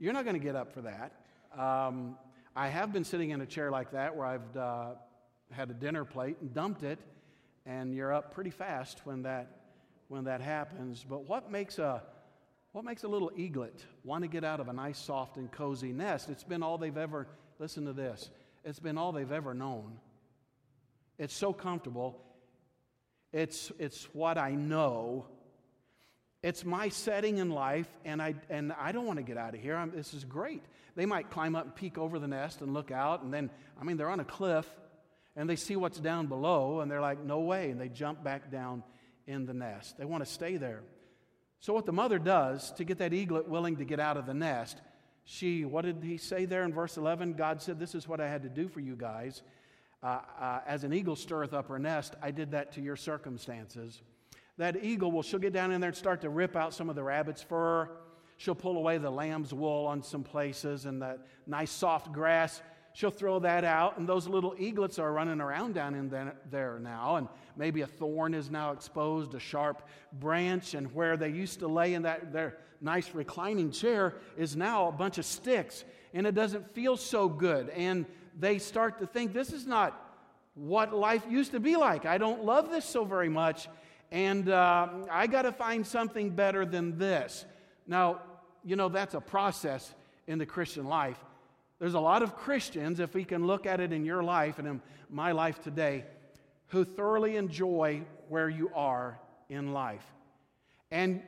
You're 0.00 0.14
not 0.14 0.24
going 0.24 0.34
to 0.34 0.42
get 0.42 0.56
up 0.56 0.72
for 0.72 0.80
that. 0.80 1.12
Um, 1.56 2.16
I 2.56 2.68
have 2.68 2.90
been 2.90 3.04
sitting 3.04 3.30
in 3.30 3.42
a 3.42 3.46
chair 3.46 3.70
like 3.70 3.92
that 3.92 4.16
where 4.16 4.24
I've 4.24 4.56
uh, 4.56 4.92
had 5.52 5.68
a 5.68 5.74
dinner 5.74 6.06
plate 6.06 6.38
and 6.40 6.54
dumped 6.54 6.82
it, 6.84 6.98
and 7.66 7.94
you're 7.94 8.10
up 8.10 8.32
pretty 8.32 8.48
fast 8.48 9.02
when 9.04 9.24
that 9.24 9.58
when 10.08 10.24
that 10.24 10.40
happens. 10.40 11.04
But 11.06 11.28
what 11.28 11.52
makes 11.52 11.78
a 11.78 12.02
what 12.72 12.82
makes 12.82 13.04
a 13.04 13.08
little 13.08 13.30
eaglet 13.36 13.84
want 14.02 14.24
to 14.24 14.28
get 14.28 14.42
out 14.42 14.58
of 14.58 14.68
a 14.68 14.72
nice, 14.72 14.98
soft, 14.98 15.36
and 15.36 15.52
cozy 15.52 15.92
nest? 15.92 16.30
It's 16.30 16.44
been 16.44 16.62
all 16.62 16.78
they've 16.78 16.96
ever. 16.96 17.26
Listen 17.58 17.84
to 17.84 17.92
this. 17.92 18.30
It's 18.64 18.80
been 18.80 18.96
all 18.96 19.12
they've 19.12 19.30
ever 19.30 19.52
known. 19.52 19.98
It's 21.18 21.34
so 21.34 21.52
comfortable. 21.52 22.18
It's, 23.34 23.70
it's 23.78 24.04
what 24.14 24.38
I 24.38 24.52
know. 24.52 25.26
It's 26.42 26.64
my 26.64 26.88
setting 26.88 27.36
in 27.38 27.50
life, 27.50 27.88
and 28.04 28.22
I, 28.22 28.34
and 28.48 28.72
I 28.72 28.92
don't 28.92 29.06
want 29.06 29.18
to 29.18 29.22
get 29.22 29.36
out 29.36 29.54
of 29.54 29.60
here. 29.60 29.76
I'm, 29.76 29.90
this 29.90 30.14
is 30.14 30.24
great. 30.24 30.64
They 30.96 31.04
might 31.04 31.30
climb 31.30 31.54
up 31.54 31.64
and 31.64 31.74
peek 31.74 31.98
over 31.98 32.18
the 32.18 32.28
nest 32.28 32.62
and 32.62 32.72
look 32.72 32.90
out, 32.90 33.22
and 33.22 33.32
then, 33.32 33.50
I 33.78 33.84
mean, 33.84 33.98
they're 33.98 34.08
on 34.08 34.20
a 34.20 34.24
cliff, 34.24 34.66
and 35.36 35.48
they 35.48 35.56
see 35.56 35.76
what's 35.76 36.00
down 36.00 36.28
below, 36.28 36.80
and 36.80 36.90
they're 36.90 37.00
like, 37.00 37.22
no 37.22 37.40
way. 37.40 37.70
And 37.70 37.80
they 37.80 37.90
jump 37.90 38.24
back 38.24 38.50
down 38.50 38.82
in 39.26 39.44
the 39.44 39.52
nest. 39.52 39.98
They 39.98 40.06
want 40.06 40.24
to 40.24 40.30
stay 40.30 40.56
there. 40.56 40.82
So, 41.60 41.74
what 41.74 41.84
the 41.84 41.92
mother 41.92 42.18
does 42.18 42.72
to 42.72 42.84
get 42.84 42.98
that 42.98 43.12
eaglet 43.12 43.46
willing 43.46 43.76
to 43.76 43.84
get 43.84 44.00
out 44.00 44.16
of 44.16 44.24
the 44.24 44.34
nest, 44.34 44.80
she, 45.24 45.66
what 45.66 45.84
did 45.84 46.02
he 46.02 46.16
say 46.16 46.46
there 46.46 46.64
in 46.64 46.72
verse 46.72 46.96
11? 46.96 47.34
God 47.34 47.60
said, 47.60 47.78
This 47.78 47.94
is 47.94 48.08
what 48.08 48.20
I 48.20 48.28
had 48.28 48.42
to 48.44 48.48
do 48.48 48.66
for 48.68 48.80
you 48.80 48.96
guys. 48.96 49.42
Uh, 50.02 50.20
uh, 50.40 50.60
as 50.66 50.84
an 50.84 50.94
eagle 50.94 51.16
stirreth 51.16 51.52
up 51.52 51.68
her 51.68 51.78
nest, 51.78 52.14
I 52.22 52.30
did 52.30 52.52
that 52.52 52.72
to 52.72 52.80
your 52.80 52.96
circumstances. 52.96 54.00
That 54.60 54.84
eagle, 54.84 55.10
well, 55.10 55.22
she'll 55.22 55.38
get 55.38 55.54
down 55.54 55.72
in 55.72 55.80
there 55.80 55.88
and 55.88 55.96
start 55.96 56.20
to 56.20 56.28
rip 56.28 56.54
out 56.54 56.74
some 56.74 56.90
of 56.90 56.94
the 56.94 57.02
rabbit's 57.02 57.42
fur. 57.42 57.88
She'll 58.36 58.54
pull 58.54 58.76
away 58.76 58.98
the 58.98 59.08
lamb's 59.08 59.54
wool 59.54 59.86
on 59.86 60.02
some 60.02 60.22
places 60.22 60.84
and 60.84 61.00
that 61.00 61.20
nice 61.46 61.70
soft 61.70 62.12
grass. 62.12 62.60
She'll 62.92 63.10
throw 63.10 63.38
that 63.38 63.64
out, 63.64 63.96
and 63.96 64.06
those 64.06 64.28
little 64.28 64.54
eaglets 64.58 64.98
are 64.98 65.14
running 65.14 65.40
around 65.40 65.76
down 65.76 65.94
in 65.94 66.10
there 66.50 66.78
now. 66.78 67.16
And 67.16 67.28
maybe 67.56 67.80
a 67.80 67.86
thorn 67.86 68.34
is 68.34 68.50
now 68.50 68.72
exposed, 68.72 69.32
a 69.34 69.40
sharp 69.40 69.88
branch, 70.12 70.74
and 70.74 70.94
where 70.94 71.16
they 71.16 71.30
used 71.30 71.60
to 71.60 71.66
lay 71.66 71.94
in 71.94 72.02
that 72.02 72.30
their 72.30 72.58
nice 72.82 73.14
reclining 73.14 73.70
chair 73.70 74.16
is 74.36 74.56
now 74.56 74.88
a 74.88 74.92
bunch 74.92 75.16
of 75.16 75.24
sticks, 75.24 75.84
and 76.12 76.26
it 76.26 76.34
doesn't 76.34 76.74
feel 76.74 76.98
so 76.98 77.30
good. 77.30 77.70
And 77.70 78.04
they 78.38 78.58
start 78.58 78.98
to 78.98 79.06
think 79.06 79.32
this 79.32 79.54
is 79.54 79.66
not 79.66 80.18
what 80.52 80.92
life 80.92 81.24
used 81.30 81.52
to 81.52 81.60
be 81.60 81.76
like. 81.76 82.04
I 82.04 82.18
don't 82.18 82.44
love 82.44 82.68
this 82.68 82.84
so 82.84 83.04
very 83.04 83.30
much, 83.30 83.66
and 84.10 84.48
uh, 84.48 84.88
I 85.10 85.26
got 85.26 85.42
to 85.42 85.52
find 85.52 85.86
something 85.86 86.30
better 86.30 86.64
than 86.64 86.98
this. 86.98 87.44
Now, 87.86 88.20
you 88.64 88.76
know, 88.76 88.88
that's 88.88 89.14
a 89.14 89.20
process 89.20 89.94
in 90.26 90.38
the 90.38 90.46
Christian 90.46 90.86
life. 90.86 91.18
There's 91.78 91.94
a 91.94 92.00
lot 92.00 92.22
of 92.22 92.36
Christians, 92.36 93.00
if 93.00 93.14
we 93.14 93.24
can 93.24 93.46
look 93.46 93.66
at 93.66 93.80
it 93.80 93.92
in 93.92 94.04
your 94.04 94.22
life 94.22 94.58
and 94.58 94.68
in 94.68 94.82
my 95.08 95.32
life 95.32 95.62
today, 95.62 96.04
who 96.68 96.84
thoroughly 96.84 97.36
enjoy 97.36 98.02
where 98.28 98.48
you 98.48 98.70
are 98.74 99.18
in 99.48 99.72
life. 99.72 100.04
And 100.90 101.22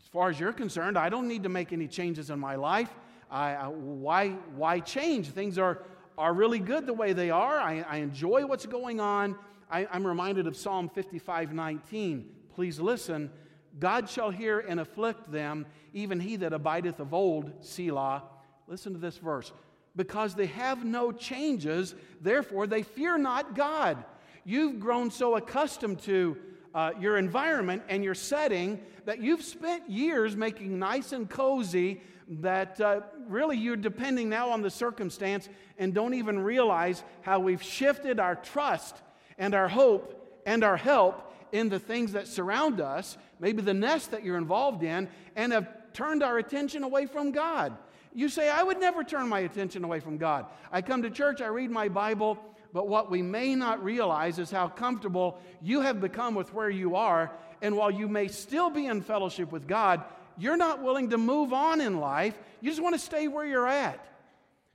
as 0.00 0.06
far 0.08 0.30
as 0.30 0.38
you're 0.38 0.52
concerned, 0.52 0.96
I 0.96 1.08
don't 1.08 1.26
need 1.26 1.42
to 1.42 1.48
make 1.48 1.72
any 1.72 1.88
changes 1.88 2.30
in 2.30 2.38
my 2.38 2.54
life. 2.54 2.90
I, 3.30 3.54
I, 3.54 3.66
why, 3.68 4.30
why 4.54 4.80
change? 4.80 5.28
Things 5.28 5.58
are 5.58 5.82
are 6.20 6.34
really 6.34 6.58
good 6.58 6.86
the 6.86 6.92
way 6.92 7.14
they 7.14 7.30
are. 7.30 7.58
I, 7.58 7.84
I 7.88 7.96
enjoy 7.96 8.44
what's 8.44 8.66
going 8.66 9.00
on. 9.00 9.36
I, 9.70 9.86
I'm 9.90 10.06
reminded 10.06 10.46
of 10.46 10.56
Psalm 10.56 10.88
55 10.88 11.52
19. 11.52 12.28
Please 12.54 12.80
listen. 12.80 13.30
God 13.78 14.10
shall 14.10 14.30
hear 14.30 14.58
and 14.58 14.80
afflict 14.80 15.30
them, 15.30 15.64
even 15.94 16.18
he 16.18 16.36
that 16.36 16.52
abideth 16.52 16.98
of 16.98 17.14
old, 17.14 17.52
Selah. 17.60 18.24
Listen 18.66 18.92
to 18.92 18.98
this 18.98 19.18
verse. 19.18 19.52
Because 19.94 20.34
they 20.34 20.46
have 20.46 20.84
no 20.84 21.12
changes, 21.12 21.94
therefore 22.20 22.66
they 22.66 22.82
fear 22.82 23.16
not 23.16 23.54
God. 23.54 24.04
You've 24.44 24.80
grown 24.80 25.10
so 25.10 25.36
accustomed 25.36 26.00
to 26.00 26.36
uh, 26.74 26.92
your 26.98 27.16
environment 27.16 27.82
and 27.88 28.02
your 28.02 28.14
setting 28.14 28.80
that 29.04 29.20
you've 29.20 29.42
spent 29.42 29.88
years 29.88 30.36
making 30.36 30.78
nice 30.78 31.12
and 31.12 31.28
cozy 31.28 32.00
that 32.28 32.80
uh, 32.80 33.00
really 33.26 33.56
you're 33.56 33.76
depending 33.76 34.28
now 34.28 34.50
on 34.50 34.62
the 34.62 34.70
circumstance 34.70 35.48
and 35.78 35.92
don't 35.92 36.14
even 36.14 36.38
realize 36.38 37.02
how 37.22 37.40
we've 37.40 37.62
shifted 37.62 38.20
our 38.20 38.36
trust 38.36 38.96
and 39.40 39.54
our 39.54 39.66
hope 39.66 40.42
and 40.46 40.62
our 40.62 40.76
help 40.76 41.34
in 41.50 41.68
the 41.68 41.80
things 41.80 42.12
that 42.12 42.28
surround 42.28 42.80
us, 42.80 43.18
maybe 43.40 43.62
the 43.62 43.74
nest 43.74 44.12
that 44.12 44.22
you're 44.22 44.36
involved 44.38 44.84
in, 44.84 45.08
and 45.34 45.52
have 45.52 45.68
turned 45.92 46.22
our 46.22 46.38
attention 46.38 46.84
away 46.84 47.06
from 47.06 47.32
God. 47.32 47.76
You 48.14 48.28
say, 48.28 48.48
I 48.48 48.62
would 48.62 48.78
never 48.78 49.02
turn 49.02 49.28
my 49.28 49.40
attention 49.40 49.82
away 49.82 49.98
from 49.98 50.18
God. 50.18 50.46
I 50.70 50.82
come 50.82 51.02
to 51.02 51.10
church, 51.10 51.40
I 51.40 51.46
read 51.46 51.70
my 51.70 51.88
Bible, 51.88 52.38
but 52.72 52.86
what 52.86 53.10
we 53.10 53.22
may 53.22 53.54
not 53.54 53.82
realize 53.82 54.38
is 54.38 54.50
how 54.50 54.68
comfortable 54.68 55.40
you 55.60 55.80
have 55.80 56.00
become 56.00 56.34
with 56.34 56.52
where 56.54 56.70
you 56.70 56.94
are. 56.96 57.32
And 57.62 57.76
while 57.76 57.90
you 57.90 58.08
may 58.08 58.28
still 58.28 58.70
be 58.70 58.86
in 58.86 59.00
fellowship 59.00 59.50
with 59.50 59.66
God, 59.66 60.04
you're 60.38 60.56
not 60.56 60.82
willing 60.82 61.10
to 61.10 61.18
move 61.18 61.52
on 61.52 61.80
in 61.80 61.98
life. 61.98 62.38
You 62.60 62.70
just 62.70 62.82
want 62.82 62.94
to 62.94 63.00
stay 63.00 63.26
where 63.26 63.44
you're 63.44 63.66
at. 63.66 64.06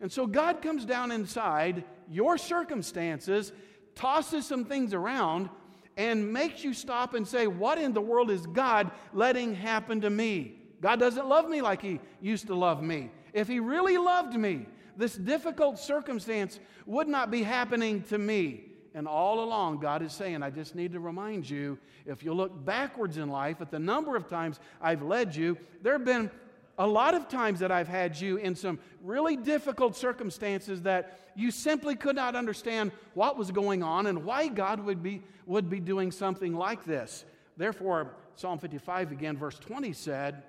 And 0.02 0.12
so 0.12 0.28
God 0.28 0.62
comes 0.62 0.86
down 0.86 1.12
inside 1.12 1.84
your 2.10 2.38
circumstances, 2.38 3.54
tosses 3.96 4.46
some 4.46 4.66
things 4.66 4.94
around, 4.94 5.50
and 5.98 6.32
makes 6.32 6.64
you 6.64 6.74
stop 6.74 7.14
and 7.14 7.28
say, 7.28 7.48
What 7.48 7.78
in 7.78 7.94
the 7.94 8.02
world 8.02 8.30
is 8.30 8.46
God 8.46 8.92
letting 9.14 9.56
happen 9.56 10.02
to 10.02 10.10
me? 10.10 10.60
God 10.82 11.00
doesn't 11.00 11.28
love 11.28 11.50
me 11.50 11.62
like 11.62 11.82
He 11.82 12.00
used 12.22 12.48
to 12.48 12.56
love 12.56 12.84
me. 12.84 13.12
If 13.34 13.48
He 13.48 13.60
really 13.60 13.98
loved 13.98 14.36
me, 14.36 14.66
this 14.98 15.16
difficult 15.16 15.80
circumstance 15.80 16.60
would 16.86 17.08
not 17.08 17.32
be 17.32 17.44
happening 17.44 18.04
to 18.04 18.18
me. 18.18 18.66
And 18.94 19.08
all 19.08 19.44
along, 19.44 19.80
God 19.80 20.02
is 20.02 20.14
saying, 20.14 20.42
I 20.42 20.50
just 20.50 20.74
need 20.74 20.94
to 20.94 21.02
remind 21.02 21.50
you 21.50 21.78
if 22.06 22.24
you 22.24 22.34
look 22.34 22.64
backwards 22.64 23.18
in 23.18 23.30
life 23.30 23.60
at 23.60 23.70
the 23.70 23.80
number 23.80 24.16
of 24.16 24.30
times 24.30 24.60
I've 24.82 25.02
led 25.02 25.36
you, 25.36 25.58
there 25.82 25.94
have 25.94 26.06
been 26.06 26.32
a 26.78 26.88
lot 26.88 27.14
of 27.14 27.28
times 27.28 27.60
that 27.60 27.72
I've 27.72 27.88
had 27.88 28.20
you 28.20 28.38
in 28.38 28.56
some 28.56 28.80
really 29.02 29.36
difficult 29.36 29.96
circumstances 29.96 30.82
that 30.82 31.20
you 31.36 31.52
simply 31.52 31.96
could 31.96 32.16
not 32.16 32.36
understand 32.36 32.92
what 33.14 33.38
was 33.38 33.52
going 33.52 33.84
on 33.84 34.08
and 34.08 34.24
why 34.24 34.48
God 34.48 34.80
would 34.82 35.04
be, 35.04 35.22
would 35.46 35.70
be 35.70 35.80
doing 35.80 36.12
something 36.12 36.56
like 36.56 36.86
this. 36.86 37.26
Therefore, 37.58 38.16
Psalm 38.36 38.60
55 38.60 39.12
again, 39.12 39.38
verse 39.38 39.58
20 39.60 39.94
said, 39.94 40.44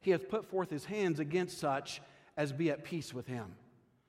He 0.00 0.10
hath 0.10 0.28
put 0.28 0.46
forth 0.46 0.70
his 0.70 0.84
hands 0.84 1.20
against 1.20 1.58
such 1.58 2.00
as 2.36 2.52
be 2.52 2.70
at 2.70 2.84
peace 2.84 3.12
with 3.12 3.26
him. 3.26 3.54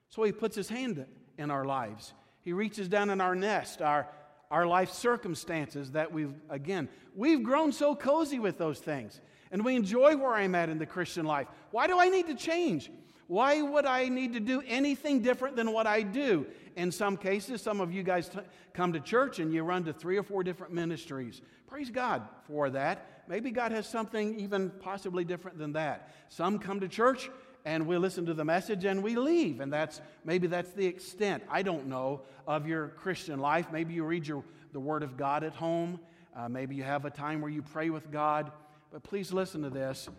So 0.10 0.24
he 0.24 0.32
puts 0.32 0.56
his 0.56 0.70
hand 0.70 1.06
in 1.38 1.52
our 1.52 1.66
lives. 1.66 2.14
He 2.42 2.54
reaches 2.54 2.88
down 2.88 3.10
in 3.10 3.22
our 3.22 3.36
nest, 3.36 3.82
our, 3.82 4.08
our 4.50 4.66
life 4.66 4.92
circumstances 4.92 5.92
that 5.92 6.12
we've, 6.12 6.34
again, 6.50 6.90
we've 7.16 7.42
grown 7.44 7.72
so 7.72 7.96
cozy 7.96 8.40
with 8.40 8.58
those 8.58 8.80
things. 8.80 9.22
And 9.52 9.66
we 9.66 9.76
enjoy 9.76 10.16
where 10.16 10.34
I'm 10.34 10.56
at 10.56 10.70
in 10.70 10.80
the 10.80 10.86
Christian 10.86 11.26
life. 11.26 11.48
Why 11.72 11.88
do 11.88 12.00
I 12.00 12.10
need 12.10 12.28
to 12.28 12.36
change? 12.36 12.90
Why 13.28 13.62
would 13.62 13.86
I 13.86 14.10
need 14.10 14.34
to 14.34 14.40
do 14.40 14.62
anything 14.68 15.22
different 15.22 15.56
than 15.56 15.72
what 15.72 15.88
I 15.88 16.02
do? 16.02 16.46
In 16.76 16.92
some 16.92 17.16
cases, 17.18 17.62
some 17.62 17.80
of 17.80 17.92
you 17.92 18.04
guys 18.04 18.30
t- 18.30 18.40
come 18.74 18.94
to 18.94 19.00
church 19.00 19.40
and 19.40 19.54
you 19.54 19.64
run 19.64 19.84
to 19.86 19.94
three 19.94 20.18
or 20.18 20.24
four 20.24 20.44
different 20.44 20.74
ministries. 20.74 21.42
Praise 21.68 21.90
God 21.90 22.28
for 22.48 22.70
that. 22.72 23.24
Maybe 23.30 23.52
God 23.52 23.72
has 23.72 23.88
something 23.88 24.38
even 24.40 24.70
possibly 24.70 25.24
different 25.24 25.58
than 25.58 25.74
that. 25.74 26.14
Some 26.28 26.60
come 26.60 26.82
to 26.82 26.90
church 26.90 27.30
and 27.64 27.88
we 27.88 27.98
listen 27.98 28.26
to 28.26 28.34
the 28.34 28.44
message 28.44 28.84
and 28.86 29.02
we 29.02 29.16
leave. 29.16 29.62
And 29.62 29.72
that's 29.72 30.02
maybe 30.26 30.48
that's 30.48 30.72
the 30.72 30.86
extent, 30.86 31.44
I 31.50 31.62
don't 31.62 31.88
know, 31.88 32.24
of 32.48 32.68
your 32.68 32.90
Christian 32.90 33.40
life. 33.40 33.68
Maybe 33.72 33.94
you 33.94 34.04
read 34.04 34.28
your, 34.28 34.44
the 34.74 34.80
Word 34.80 35.04
of 35.04 35.16
God 35.16 35.44
at 35.44 35.54
home. 35.54 36.00
Uh, 36.36 36.50
maybe 36.50 36.76
you 36.76 36.84
have 36.84 37.06
a 37.06 37.10
time 37.10 37.42
where 37.42 37.52
you 37.52 37.62
pray 37.62 37.90
with 37.90 38.12
God. 38.12 38.52
But 38.92 39.04
please 39.04 39.32
listen 39.32 39.62
to 39.64 39.70
this 39.70 40.10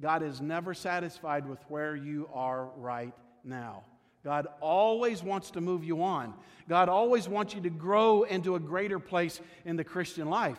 God 0.00 0.22
is 0.22 0.40
never 0.40 0.74
satisfied 0.74 1.48
with 1.48 1.58
where 1.68 1.96
you 1.96 2.28
are 2.32 2.66
right 2.76 3.14
now. 3.42 3.84
God 4.24 4.46
always 4.60 5.22
wants 5.22 5.50
to 5.52 5.60
move 5.60 5.84
you 5.84 6.02
on. 6.02 6.34
God 6.68 6.88
always 6.88 7.28
wants 7.28 7.54
you 7.54 7.60
to 7.62 7.70
grow 7.70 8.24
into 8.24 8.54
a 8.54 8.60
greater 8.60 8.98
place 8.98 9.40
in 9.64 9.76
the 9.76 9.84
Christian 9.84 10.28
life. 10.28 10.58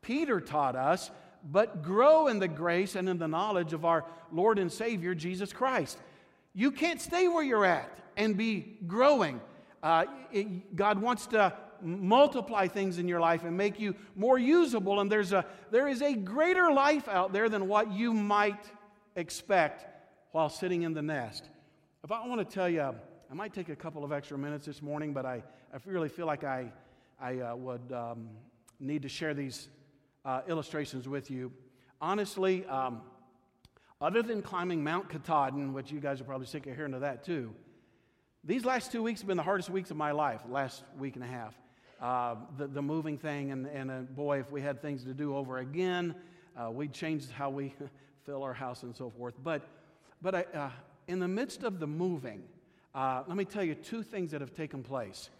Peter 0.00 0.40
taught 0.40 0.76
us, 0.76 1.10
but 1.44 1.82
grow 1.82 2.28
in 2.28 2.38
the 2.38 2.48
grace 2.48 2.96
and 2.96 3.08
in 3.08 3.18
the 3.18 3.28
knowledge 3.28 3.72
of 3.72 3.84
our 3.84 4.04
Lord 4.32 4.58
and 4.58 4.72
Savior, 4.72 5.14
Jesus 5.14 5.52
Christ. 5.52 5.98
You 6.54 6.70
can't 6.70 7.00
stay 7.00 7.28
where 7.28 7.42
you're 7.42 7.64
at 7.64 7.98
and 8.16 8.36
be 8.36 8.78
growing. 8.86 9.40
Uh, 9.82 10.06
it, 10.32 10.74
God 10.74 11.00
wants 11.00 11.26
to 11.28 11.52
multiply 11.82 12.68
things 12.68 12.98
in 12.98 13.08
your 13.08 13.20
life 13.20 13.44
and 13.44 13.56
make 13.56 13.80
you 13.80 13.94
more 14.16 14.38
usable. 14.38 15.00
And 15.00 15.10
there's 15.10 15.32
a, 15.32 15.44
there 15.70 15.88
is 15.88 16.02
a 16.02 16.14
greater 16.14 16.72
life 16.72 17.08
out 17.08 17.32
there 17.32 17.48
than 17.48 17.68
what 17.68 17.92
you 17.92 18.12
might 18.12 18.64
expect 19.16 19.86
while 20.32 20.48
sitting 20.48 20.82
in 20.82 20.94
the 20.94 21.02
nest. 21.02 21.48
If 22.04 22.10
I 22.10 22.26
want 22.26 22.48
to 22.48 22.54
tell 22.54 22.68
you, 22.68 22.82
I 22.82 23.34
might 23.34 23.54
take 23.54 23.68
a 23.68 23.76
couple 23.76 24.04
of 24.04 24.12
extra 24.12 24.36
minutes 24.36 24.66
this 24.66 24.82
morning, 24.82 25.12
but 25.12 25.24
I, 25.24 25.42
I 25.72 25.78
really 25.86 26.08
feel 26.08 26.26
like 26.26 26.44
I, 26.44 26.72
I 27.20 27.38
uh, 27.38 27.54
would 27.56 27.92
um, 27.92 28.28
need 28.80 29.02
to 29.02 29.08
share 29.08 29.34
these 29.34 29.68
uh, 30.24 30.42
illustrations 30.48 31.08
with 31.08 31.30
you. 31.30 31.52
Honestly, 32.00 32.66
um, 32.66 33.02
other 34.00 34.22
than 34.22 34.42
climbing 34.42 34.82
Mount 34.82 35.08
Katahdin, 35.08 35.72
which 35.72 35.92
you 35.92 36.00
guys 36.00 36.20
are 36.20 36.24
probably 36.24 36.46
sick 36.46 36.66
of 36.66 36.74
hearing 36.74 36.94
of 36.94 37.02
that 37.02 37.24
too, 37.24 37.54
these 38.44 38.64
last 38.64 38.90
two 38.90 39.02
weeks 39.02 39.20
have 39.20 39.28
been 39.28 39.36
the 39.36 39.42
hardest 39.44 39.70
weeks 39.70 39.92
of 39.92 39.96
my 39.96 40.10
life, 40.10 40.40
last 40.48 40.82
week 40.98 41.14
and 41.14 41.24
a 41.24 41.28
half. 41.28 41.54
Uh, 42.02 42.34
the, 42.58 42.66
the 42.66 42.82
moving 42.82 43.16
thing, 43.16 43.52
and, 43.52 43.66
and 43.68 43.88
uh, 43.88 44.00
boy, 44.00 44.40
if 44.40 44.50
we 44.50 44.60
had 44.60 44.82
things 44.82 45.04
to 45.04 45.14
do 45.14 45.36
over 45.36 45.58
again, 45.58 46.12
uh, 46.56 46.68
we'd 46.68 46.92
change 46.92 47.30
how 47.30 47.48
we 47.48 47.72
fill 48.26 48.42
our 48.42 48.52
house 48.52 48.82
and 48.82 48.96
so 48.96 49.08
forth. 49.08 49.34
But, 49.44 49.62
but 50.20 50.34
I, 50.34 50.44
uh, 50.52 50.70
in 51.06 51.20
the 51.20 51.28
midst 51.28 51.62
of 51.62 51.78
the 51.78 51.86
moving, 51.86 52.42
uh, 52.92 53.22
let 53.28 53.36
me 53.36 53.44
tell 53.44 53.62
you 53.62 53.76
two 53.76 54.02
things 54.02 54.32
that 54.32 54.40
have 54.40 54.52
taken 54.52 54.82
place 54.82 55.30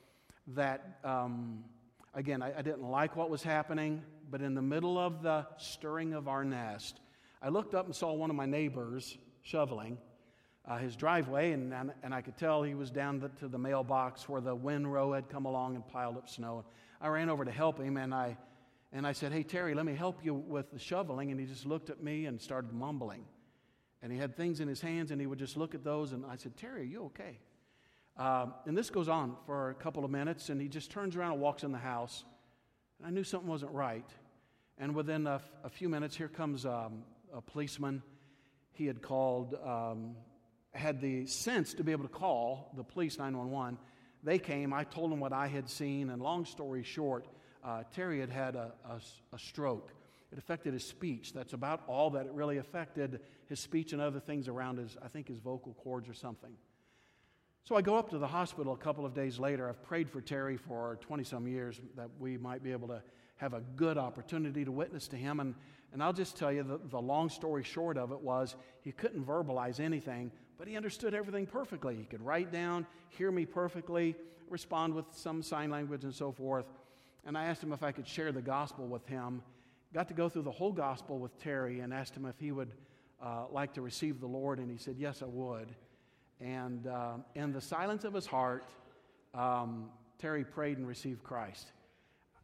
that, 0.55 1.01
um, 1.03 1.65
again, 2.15 2.43
I, 2.43 2.57
I 2.57 2.63
didn't 2.63 2.89
like 2.89 3.17
what 3.17 3.29
was 3.29 3.43
happening, 3.43 4.01
but 4.31 4.41
in 4.41 4.55
the 4.55 4.63
middle 4.63 4.99
of 4.99 5.21
the 5.21 5.45
stirring 5.59 6.15
of 6.15 6.29
our 6.29 6.45
nest, 6.45 7.01
I 7.43 7.49
looked 7.49 7.75
up 7.75 7.87
and 7.87 7.95
saw 7.95 8.13
one 8.13 8.31
of 8.31 8.37
my 8.37 8.47
neighbors 8.47 9.19
shoveling 9.43 9.99
uh, 10.67 10.79
his 10.79 10.95
driveway, 10.95 11.53
and, 11.53 11.73
and, 11.73 11.93
and, 12.03 12.15
I 12.15 12.21
could 12.21 12.37
tell 12.37 12.63
he 12.63 12.75
was 12.75 12.91
down 12.91 13.19
the, 13.19 13.29
to 13.41 13.49
the 13.49 13.59
mailbox 13.59 14.29
where 14.29 14.41
the 14.41 14.55
windrow 14.55 15.13
had 15.13 15.29
come 15.29 15.45
along 15.45 15.75
and 15.75 15.87
piled 15.89 16.17
up 16.17 16.29
snow. 16.29 16.65
I 17.01 17.09
ran 17.09 17.29
over 17.29 17.45
to 17.45 17.51
help 17.51 17.81
him, 17.81 17.97
and 17.97 18.15
I, 18.15 18.37
and 18.93 19.07
I 19.07 19.13
said, 19.13 19.33
Hey, 19.33 19.43
Terry, 19.43 19.75
let 19.75 19.85
me 19.85 19.95
help 19.95 20.25
you 20.25 20.35
with 20.35 20.71
the 20.71 20.79
shoveling. 20.79 21.33
And 21.33 21.41
he 21.41 21.47
just 21.47 21.67
looked 21.67 21.91
at 21.91 22.03
me 22.03 22.27
and 22.27 22.41
started 22.41 22.73
mumbling. 22.73 23.25
And 24.03 24.13
he 24.13 24.19
had 24.19 24.37
things 24.37 24.61
in 24.61 24.69
his 24.69 24.81
hands, 24.81 25.11
and 25.11 25.21
he 25.21 25.27
would 25.27 25.39
just 25.39 25.57
look 25.57 25.75
at 25.75 25.83
those. 25.83 26.13
And 26.13 26.25
I 26.27 26.37
said, 26.37 26.57
Terry, 26.57 26.83
are 26.83 26.85
you 26.85 27.05
okay? 27.07 27.39
Uh, 28.17 28.47
and 28.67 28.77
this 28.77 28.91
goes 28.91 29.09
on 29.09 29.37
for 29.47 29.71
a 29.71 29.75
couple 29.75 30.05
of 30.05 30.11
minutes, 30.11 30.49
and 30.49 30.61
he 30.61 30.69
just 30.69 30.91
turns 30.91 31.17
around 31.17 31.33
and 31.33 31.41
walks 31.41 31.65
in 31.65 31.73
the 31.73 31.79
house. 31.79 32.25
And 32.99 33.07
I 33.07 33.11
knew 33.11 33.25
something 33.25 33.49
wasn't 33.49 33.73
right. 33.73 34.09
And 34.79 34.95
within 34.95 35.27
a, 35.27 35.41
a 35.65 35.71
few 35.71 35.89
minutes, 35.89 36.17
here 36.17 36.29
comes 36.29 36.67
um, 36.67 37.05
a 37.33 37.41
policeman. 37.41 38.03
He 38.73 38.87
had 38.87 39.03
called, 39.03 39.55
um, 39.65 40.17
had 40.75 41.01
the 41.01 41.27
sense 41.27 41.75
to 41.75 41.85
be 41.85 41.93
able 41.93 42.05
to 42.05 42.13
call 42.13 42.73
the 42.77 42.83
police 42.85 43.19
911. 43.19 43.79
They 44.23 44.39
came, 44.39 44.73
I 44.73 44.85
told 44.85 45.11
them 45.11 45.21
what 45.21 45.33
I 45.33 45.47
had 45.47 45.69
seen, 45.69 46.11
and 46.11 46.23
long 46.23 46.45
story 46.45 46.83
short, 46.83 47.27
uh, 47.65 47.83
Terry 47.95 48.21
had 48.21 48.31
had 48.31 48.57
a, 48.57 48.73
a, 48.89 49.01
a 49.35 49.39
stroke. 49.39 49.93
It 50.31 50.39
affected 50.39 50.73
his 50.73 50.85
speech. 50.85 51.33
That's 51.35 51.53
about 51.53 51.83
all 51.87 52.11
that 52.11 52.27
it 52.27 52.33
really 52.33 52.59
affected 52.59 53.21
his 53.49 53.61
speech 53.61 53.93
and 53.93 54.01
other 54.01 54.21
things 54.21 54.49
around 54.49 54.79
his, 54.79 54.97
I 55.05 55.09
think, 55.09 55.29
his 55.29 55.39
vocal 55.39 55.75
cords 55.75 56.09
or 56.09 56.15
something. 56.15 56.53
So 57.65 57.77
I 57.77 57.83
go 57.83 57.97
up 57.97 58.11
to 58.11 58.19
the 58.19 58.27
hospital 58.27 58.73
a 58.73 58.79
couple 58.79 59.05
of 59.05 59.15
days 59.15 59.39
later. 59.39 59.69
I've 59.69 59.83
prayed 59.83 60.09
for 60.09 60.21
Terry 60.21 60.57
for 60.57 60.99
20 61.03 61.23
some 61.25 61.47
years 61.47 61.81
that 61.97 62.09
we 62.19 62.39
might 62.39 62.63
be 62.63 62.73
able 62.73 62.89
to 62.89 63.03
have 63.37 63.55
a 63.55 63.61
good 63.77 63.99
opportunity 63.99 64.65
to 64.65 64.73
witness 64.73 65.07
to 65.09 65.17
him. 65.17 65.39
And 65.39 65.55
and 65.93 66.03
I'll 66.03 66.13
just 66.13 66.37
tell 66.37 66.51
you 66.51 66.63
the, 66.63 66.81
the 66.89 67.01
long 67.01 67.29
story 67.29 67.63
short 67.63 67.99
of 67.99 68.13
it 68.13 68.21
was 68.21 68.57
he 68.81 68.93
couldn't 68.93 69.27
verbalize 69.27 69.79
anything, 69.79 70.33
but 70.63 70.69
he 70.69 70.77
understood 70.77 71.13
everything 71.13 71.45
perfectly. 71.45 71.97
He 71.97 72.05
could 72.05 72.25
write 72.25 72.53
down, 72.53 72.87
hear 73.09 73.33
me 73.33 73.45
perfectly, 73.45 74.15
respond 74.49 74.95
with 74.95 75.07
some 75.11 75.43
sign 75.43 75.71
language 75.71 76.05
and 76.05 76.15
so 76.15 76.31
forth. 76.31 76.67
And 77.27 77.37
I 77.37 77.47
asked 77.47 77.65
him 77.65 77.73
if 77.73 77.83
I 77.83 77.91
could 77.91 78.07
share 78.07 78.31
the 78.31 78.43
gospel 78.43 78.87
with 78.87 79.05
him. 79.09 79.43
Got 79.93 80.07
to 80.07 80.15
go 80.15 80.29
through 80.29 80.43
the 80.43 80.53
whole 80.53 80.71
gospel 80.71 81.19
with 81.19 81.37
Terry 81.43 81.81
and 81.81 81.93
asked 81.93 82.17
him 82.17 82.27
if 82.27 82.39
he 82.39 82.53
would 82.53 82.71
uh, 83.21 83.47
like 83.51 83.75
to 83.75 83.81
receive 83.81 84.21
the 84.21 84.29
Lord, 84.29 84.61
and 84.61 84.71
he 84.71 84.77
said, 84.77 84.95
Yes, 85.01 85.21
I 85.21 85.27
would. 85.27 85.67
And 86.41 86.87
uh, 86.87 87.15
in 87.35 87.53
the 87.53 87.61
silence 87.61 88.05
of 88.05 88.15
his 88.15 88.27
heart, 88.27 88.65
um, 89.35 89.91
Terry 90.21 90.45
prayed 90.45 90.79
and 90.79 90.87
received 90.87 91.25
Christ 91.25 91.73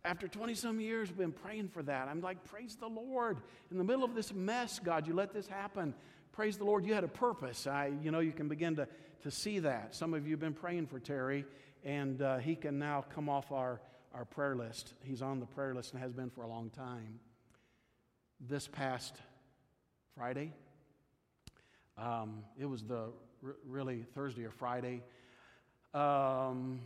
after 0.05 0.27
20 0.27 0.55
some 0.55 0.81
years, 0.81 1.11
been 1.11 1.33
praying 1.33 1.69
for 1.69 1.83
that. 1.83 2.09
I'm 2.09 2.21
like, 2.21 2.43
praise 2.45 2.77
the 2.77 2.87
Lord. 2.87 3.39
In 3.71 3.79
the 3.79 3.85
middle 3.85 4.05
of 4.05 4.15
this 4.15 4.33
mess, 4.33 4.79
God, 4.79 5.07
you 5.07 5.13
let 5.13 5.35
this 5.35 5.47
happen. 5.47 5.95
Praise 6.39 6.57
the 6.57 6.63
Lord, 6.63 6.87
you 6.87 6.95
had 6.95 7.03
a 7.03 7.09
purpose. 7.09 7.67
I, 7.67 7.91
you 8.01 8.13
know, 8.13 8.21
you 8.21 8.31
can 8.31 8.47
begin 8.47 8.77
to, 8.77 8.87
to 9.25 9.31
see 9.33 9.59
that. 9.59 9.93
Some 9.93 10.15
of 10.15 10.25
you 10.25 10.35
have 10.35 10.41
been 10.41 10.55
praying 10.55 10.87
for 10.87 11.01
Terry, 11.01 11.45
and 11.85 12.23
uh, 12.23 12.39
he 12.39 12.55
can 12.55 12.79
now 12.79 13.05
come 13.13 13.29
off 13.29 13.51
our, 13.51 13.81
our 14.15 14.25
prayer 14.25 14.55
list. 14.55 14.95
He's 15.03 15.21
on 15.21 15.41
the 15.41 15.47
prayer 15.47 15.75
list 15.75 15.95
and 15.95 16.01
has 16.01 16.13
been 16.13 16.31
for 16.31 16.43
a 16.43 16.47
long 16.47 16.71
time. 16.71 17.19
This 18.41 18.69
past 18.69 19.17
Friday, 20.17 20.53
um, 21.97 22.45
it 22.57 22.67
was 22.67 22.85
the 22.85 23.11
r- 23.45 23.57
really 23.67 24.05
Thursday 24.15 24.45
or 24.45 24.53
Friday. 24.53 25.03
Um, 25.93 26.83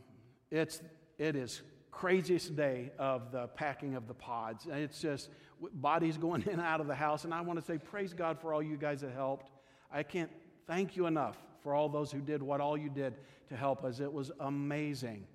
it's, 0.51 0.81
it 1.19 1.37
is 1.37 1.61
craziest 1.91 2.57
day 2.57 2.91
of 2.99 3.31
the 3.33 3.49
packing 3.49 3.97
of 3.97 4.09
the 4.09 4.15
pods. 4.15 4.67
It's 4.67 4.99
just 4.99 5.29
bodies 5.73 6.17
going 6.17 6.43
in 6.47 6.51
and 6.51 6.61
out 6.61 6.81
of 6.81 6.87
the 6.87 6.95
house. 6.95 7.25
And 7.25 7.33
I 7.33 7.41
want 7.41 7.59
to 7.59 7.65
say, 7.65 7.79
praise 7.79 8.13
God 8.13 8.39
for 8.41 8.53
all 8.53 8.63
you 8.63 8.77
guys 8.77 9.01
that 9.03 9.13
helped. 9.13 9.51
I 9.91 10.03
can't 10.03 10.31
thank 10.67 10.97
you 10.97 11.07
enough 11.07 11.37
for 11.63 11.75
all 11.75 11.89
those 11.89 12.11
who 12.11 12.21
did 12.21 12.43
what 12.43 12.61
all 12.61 12.77
you 12.77 12.89
did 12.89 13.15
to 13.49 13.57
help 13.57 13.85
us. 13.85 14.01
It 14.01 14.13
was 14.13 14.31
amazing. 14.41 15.27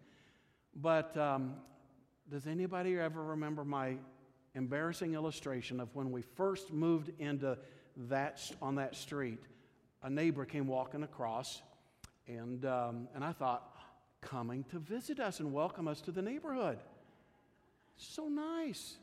But 0.76 1.16
um, 1.18 1.56
does 2.30 2.48
anybody 2.48 2.98
ever 2.98 3.24
remember 3.24 3.64
my 3.64 3.98
embarrassing 4.56 5.14
illustration 5.14 5.80
of 5.80 5.94
when 5.96 6.12
we 6.12 6.22
first 6.22 6.74
moved 6.74 7.12
into 7.20 7.58
that 8.10 8.42
on 8.62 8.76
that 8.76 8.96
street? 8.96 9.40
A 10.04 10.10
neighbor 10.10 10.46
came 10.46 10.68
walking 10.68 11.04
across, 11.04 11.62
and 12.28 12.66
um, 12.66 13.08
and 13.16 13.24
I 13.24 13.32
thought, 13.32 13.64
coming 14.22 14.64
to 14.66 14.80
visit 14.80 15.20
us 15.20 15.40
and 15.40 15.52
welcome 15.54 15.88
us 15.88 16.02
to 16.02 16.12
the 16.12 16.22
neighborhood. 16.22 16.80
So 17.98 18.28
nice. 18.28 18.98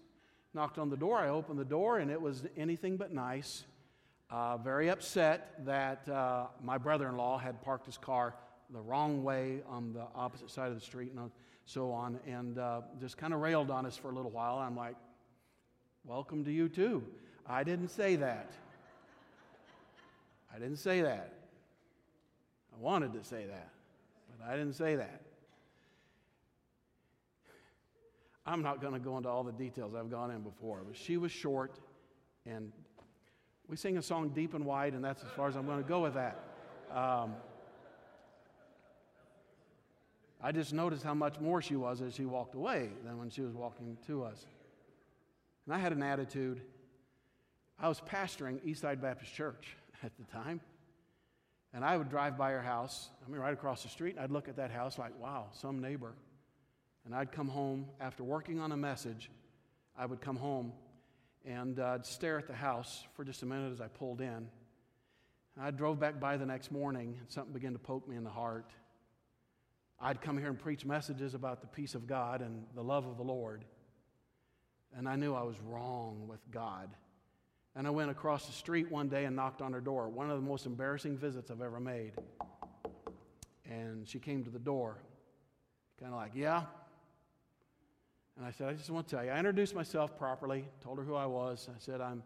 Knocked 0.55 0.79
on 0.79 0.89
the 0.89 0.97
door. 0.97 1.19
I 1.19 1.29
opened 1.29 1.59
the 1.59 1.65
door, 1.65 1.99
and 1.99 2.11
it 2.11 2.21
was 2.21 2.45
anything 2.57 2.97
but 2.97 3.13
nice. 3.13 3.65
Uh, 4.31 4.57
very 4.57 4.89
upset 4.89 5.65
that 5.67 6.09
uh, 6.09 6.47
my 6.63 6.79
brother 6.79 7.09
in 7.09 7.17
law 7.17 7.39
had 7.39 7.61
parked 7.63 7.87
his 7.87 7.99
car 7.99 8.35
the 8.71 8.81
wrong 8.81 9.23
way 9.23 9.61
on 9.69 9.93
the 9.93 10.07
opposite 10.15 10.51
side 10.51 10.69
of 10.69 10.75
the 10.75 10.81
street 10.81 11.13
and 11.13 11.31
so 11.67 11.91
on, 11.91 12.19
and 12.27 12.59
uh, 12.59 12.81
just 13.01 13.17
kind 13.17 13.35
of 13.35 13.41
railed 13.41 13.71
on 13.71 13.85
us 13.85 13.97
for 13.97 14.11
a 14.11 14.15
little 14.15 14.31
while. 14.31 14.59
I'm 14.59 14.77
like, 14.77 14.95
Welcome 16.07 16.45
to 16.45 16.53
you 16.53 16.69
too. 16.69 17.03
I 17.47 17.65
didn't 17.65 17.89
say 17.89 18.17
that. 18.17 18.51
I 20.55 20.59
didn't 20.59 20.77
say 20.77 21.01
that. 21.01 21.33
I 22.77 22.83
wanted 22.83 23.15
to 23.15 23.25
say 23.25 23.47
that. 23.47 23.71
But 24.31 24.47
I 24.47 24.55
didn't 24.55 24.75
say 24.75 24.97
that. 24.97 25.23
I'm 28.47 28.63
not 28.63 28.81
going 28.81 28.93
to 28.93 28.99
go 28.99 29.17
into 29.17 29.29
all 29.29 29.43
the 29.43 29.53
details 29.53 29.95
I've 29.95 30.11
gone 30.11 30.31
in 30.31 30.43
before, 30.43 30.83
but 30.87 30.97
she 30.97 31.17
was 31.17 31.33
short, 31.33 31.79
and 32.47 32.73
we 33.69 33.77
sing 33.77 33.97
a 33.97 34.03
song 34.03 34.29
deep 34.31 34.55
and 34.55 34.65
wide, 34.65 34.93
and 34.93 35.03
that's 35.03 35.23
as 35.23 35.31
far 35.31 35.49
as 35.49 35.57
I'm 35.57 35.65
going 35.67 35.83
to 35.83 35.89
go 35.89 36.01
with 36.01 36.15
that. 36.15 36.39
Um, 36.95 37.35
I 40.43 40.53
just 40.53 40.75
noticed 40.75 41.03
how 41.03 41.15
much 41.15 41.41
more 41.41 41.63
she 41.63 41.75
was 41.75 42.03
as 42.03 42.15
she 42.15 42.27
walked 42.27 42.55
away 42.55 42.91
than 43.03 43.19
when 43.19 43.31
she 43.31 43.41
was 43.41 43.55
walking 43.55 43.97
to 44.07 44.25
us. 44.25 44.45
And 45.65 45.75
I 45.75 45.79
had 45.79 45.93
an 45.93 46.03
attitude. 46.03 46.61
I 47.81 47.89
was 47.89 48.01
pastoring 48.01 48.61
Eastside 48.61 49.01
Baptist 49.01 49.33
Church 49.33 49.75
at 50.03 50.13
the 50.19 50.25
time. 50.25 50.61
And 51.73 51.83
I 51.83 51.97
would 51.97 52.11
drive 52.11 52.37
by 52.37 52.51
her 52.53 52.63
house, 52.63 53.09
I 53.27 53.31
mean, 53.31 53.41
right 53.41 53.55
across 53.55 53.83
the 53.83 53.89
street, 53.89 54.15
and 54.17 54.21
I'd 54.23 54.31
look 54.31 54.49
at 54.49 54.57
that 54.57 54.71
house 54.71 54.99
like, 54.99 55.19
wow, 55.19 55.47
some 55.53 55.81
neighbor. 55.81 56.13
And 57.05 57.15
I'd 57.15 57.33
come 57.33 57.49
home 57.49 57.87
after 58.01 58.25
working 58.25 58.61
on 58.61 58.73
a 58.73 58.77
message. 58.77 59.31
I 59.97 60.07
would 60.07 60.21
come 60.21 60.37
home 60.37 60.73
and 61.45 61.79
uh, 61.79 61.95
I'd 61.95 62.07
stare 62.07 62.39
at 62.39 62.47
the 62.47 62.55
house 62.55 63.05
for 63.15 63.25
just 63.25 63.43
a 63.43 63.47
minute 63.47 63.73
as 63.73 63.81
I 63.81 63.89
pulled 63.89 64.21
in. 64.21 64.49
And 65.57 65.65
I 65.65 65.71
drove 65.71 66.01
back 66.01 66.19
by 66.19 66.37
the 66.37 66.47
next 66.47 66.73
morning, 66.73 67.17
and 67.21 67.31
something 67.31 67.53
began 67.53 67.75
to 67.75 67.79
poke 67.79 68.09
me 68.09 68.17
in 68.17 68.25
the 68.25 68.31
heart. 68.31 68.71
I'd 70.01 70.21
come 70.21 70.39
here 70.39 70.49
and 70.49 70.59
preach 70.59 70.85
messages 70.85 71.35
about 71.35 71.61
the 71.61 71.67
peace 71.67 71.95
of 71.95 72.07
God 72.07 72.41
and 72.41 72.65
the 72.75 72.83
love 72.83 73.07
of 73.07 73.17
the 73.17 73.23
Lord. 73.23 73.65
And 74.97 75.09
I 75.09 75.17
knew 75.17 75.35
I 75.35 75.43
was 75.43 75.57
wrong 75.61 76.27
with 76.29 76.41
God. 76.51 76.91
And 77.77 77.87
I 77.87 77.91
went 77.91 78.11
across 78.11 78.47
the 78.47 78.53
street 78.53 78.91
one 78.91 79.09
day 79.09 79.25
and 79.25 79.37
knocked 79.37 79.61
on 79.61 79.73
her 79.73 79.81
door. 79.81 80.09
One 80.09 80.31
of 80.31 80.37
the 80.37 80.47
most 80.47 80.67
embarrassing 80.67 81.19
visits 81.19 81.51
I've 81.51 81.61
ever 81.61 81.81
made. 81.81 82.13
And 83.69 84.09
she 84.09 84.19
came 84.19 84.45
to 84.45 84.51
the 84.51 84.59
door, 84.59 84.99
kind 86.01 86.13
of 86.13 86.19
like, 86.19 86.33
Yeah. 86.35 86.65
And 88.37 88.45
I 88.45 88.51
said, 88.51 88.69
I 88.69 88.73
just 88.73 88.91
want 88.91 89.07
to 89.09 89.17
tell 89.17 89.25
you. 89.25 89.31
I 89.31 89.39
introduced 89.39 89.75
myself 89.75 90.19
properly, 90.19 90.65
told 90.83 90.99
her 90.99 91.05
who 91.05 91.15
I 91.15 91.27
was. 91.27 91.69
I 91.71 91.79
said, 91.79 92.01
I'm, 92.01 92.23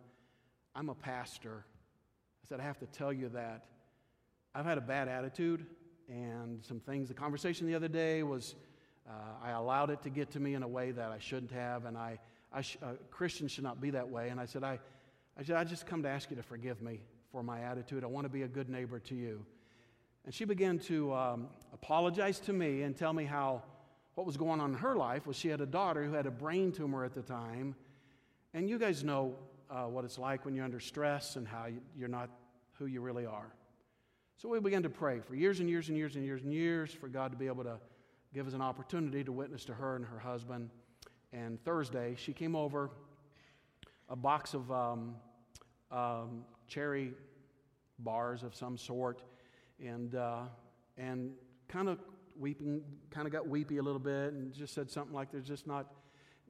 I'm 0.75 0.89
a 0.89 0.95
pastor. 0.95 1.65
I 2.43 2.49
said, 2.49 2.61
I 2.61 2.63
have 2.63 2.79
to 2.79 2.87
tell 2.87 3.13
you 3.13 3.29
that 3.31 3.67
I've 4.55 4.65
had 4.65 4.79
a 4.79 4.83
bad 4.83 5.09
attitude 5.09 5.67
and 6.09 6.65
some 6.65 6.81
things. 6.81 7.09
The 7.09 7.15
conversation 7.15 7.67
the 7.67 7.75
other 7.75 7.89
day 7.89 8.23
was 8.23 8.55
uh, 9.09 9.13
I 9.43 9.51
allowed 9.51 9.91
it 9.91 10.03
to 10.03 10.11
get 10.11 10.31
to 10.33 10.41
me 10.41 10.55
in 10.55 10.63
a 10.63 10.69
way 10.69 10.91
that 10.93 11.11
I 11.11 11.19
shouldn't 11.19 11.53
have, 11.53 11.85
and 11.85 11.97
I, 11.97 12.19
I 12.53 12.63
sh- 12.63 12.79
uh, 12.83 12.93
Christians 13.11 13.53
should 13.53 13.65
not 13.65 13.81
be 13.81 13.91
that 13.91 14.09
way. 14.09 14.31
And 14.31 14.41
I 14.41 14.47
said, 14.47 14.65
I, 14.65 14.79
I 15.39 15.43
said, 15.43 15.57
I 15.57 15.65
just 15.65 15.87
come 15.87 16.03
to 16.03 16.09
ask 16.09 16.31
you 16.31 16.37
to 16.37 16.43
forgive 16.43 16.83
me 16.83 17.01
for 17.31 17.43
my 17.43 17.61
attitude. 17.61 18.03
I 18.03 18.07
want 18.07 18.25
to 18.25 18.31
be 18.31 18.43
a 18.43 18.49
good 18.49 18.69
neighbor 18.69 18.99
to 19.01 19.15
you. 19.15 19.45
And 20.25 20.35
she 20.35 20.45
began 20.45 20.79
to 20.81 21.15
um, 21.15 21.49
apologize 21.73 22.39
to 22.41 22.53
me 22.53 22.83
and 22.83 22.97
tell 22.97 23.13
me 23.13 23.25
how 23.25 23.63
what 24.19 24.27
was 24.27 24.37
going 24.37 24.61
on 24.61 24.73
in 24.73 24.77
her 24.77 24.97
life 24.97 25.29
was 25.29 25.37
she 25.37 25.47
had 25.47 25.61
a 25.61 25.67
daughter 25.67 26.03
who 26.03 26.13
had 26.13 26.27
a 26.27 26.31
brain 26.31 26.73
tumor 26.73 27.05
at 27.05 27.15
the 27.15 27.23
time. 27.23 27.77
And 28.53 28.69
you 28.69 28.77
guys 28.77 29.05
know 29.05 29.37
uh, 29.71 29.85
what 29.85 30.05
it's 30.05 30.19
like 30.19 30.45
when 30.45 30.57
you're 30.57 30.65
under 30.65 30.81
stress 30.81 31.37
and 31.37 31.47
how 31.47 31.67
you're 31.97 32.09
not 32.09 32.29
who 32.81 32.87
you 32.87 33.01
really 33.01 33.27
are. 33.27 33.55
So 34.37 34.49
we 34.49 34.59
began 34.59 34.83
to 34.83 34.91
pray 34.91 35.21
for 35.21 35.37
years 35.37 35.61
and 35.61 35.71
years 35.71 35.89
and 35.89 35.97
years 35.97 36.17
and 36.17 36.25
years 36.25 36.43
and 36.43 36.53
years 36.53 36.91
for 36.91 37.07
God 37.07 37.31
to 37.31 37.37
be 37.37 37.47
able 37.47 37.63
to 37.63 37.79
give 38.35 38.49
us 38.49 38.55
an 38.55 38.61
opportunity 38.61 39.23
to 39.23 39.31
witness 39.31 39.65
to 39.67 39.75
her 39.75 39.95
and 39.95 40.05
her 40.05 40.19
husband. 40.19 40.71
And 41.33 41.63
Thursday, 41.65 42.17
she 42.19 42.33
came 42.33 42.57
over, 42.57 42.91
a 44.09 44.17
box 44.17 44.53
of 44.53 44.69
um, 44.73 45.15
um, 45.93 46.45
cherry 46.67 47.13
bars 48.01 48.43
of 48.43 48.53
some 48.57 48.79
sort, 48.79 49.23
and, 49.79 50.17
uh, 50.17 50.41
and 50.97 51.35
kind 51.69 51.89
of 51.89 52.01
weeping, 52.39 52.83
kind 53.11 53.27
of 53.27 53.33
got 53.33 53.49
weepy 53.49 53.79
a 53.79 53.83
little 53.83 53.99
bit, 53.99 54.33
and 54.33 54.53
just 54.53 54.75
said 54.75 54.91
something 54.91 55.15
like, 55.15 55.31
There's 55.31 55.47
just 55.47 55.67
not 55.67 55.87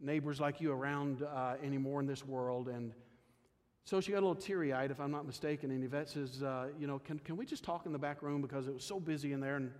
neighbors 0.00 0.40
like 0.40 0.60
you 0.60 0.72
around 0.72 1.22
uh, 1.22 1.54
anymore 1.62 2.00
in 2.00 2.06
this 2.06 2.24
world. 2.24 2.68
And 2.68 2.92
so 3.84 4.00
she 4.00 4.12
got 4.12 4.18
a 4.18 4.26
little 4.26 4.34
teary 4.34 4.72
eyed, 4.72 4.90
if 4.90 5.00
I'm 5.00 5.10
not 5.10 5.26
mistaken. 5.26 5.70
And 5.70 5.82
Yvette 5.82 6.08
says, 6.08 6.42
uh, 6.42 6.68
You 6.78 6.86
know, 6.86 6.98
can, 6.98 7.18
can 7.18 7.36
we 7.36 7.46
just 7.46 7.64
talk 7.64 7.86
in 7.86 7.92
the 7.92 7.98
back 7.98 8.22
room 8.22 8.42
because 8.42 8.66
it 8.66 8.74
was 8.74 8.84
so 8.84 9.00
busy 9.00 9.32
in 9.32 9.40
there? 9.40 9.56
And 9.56 9.70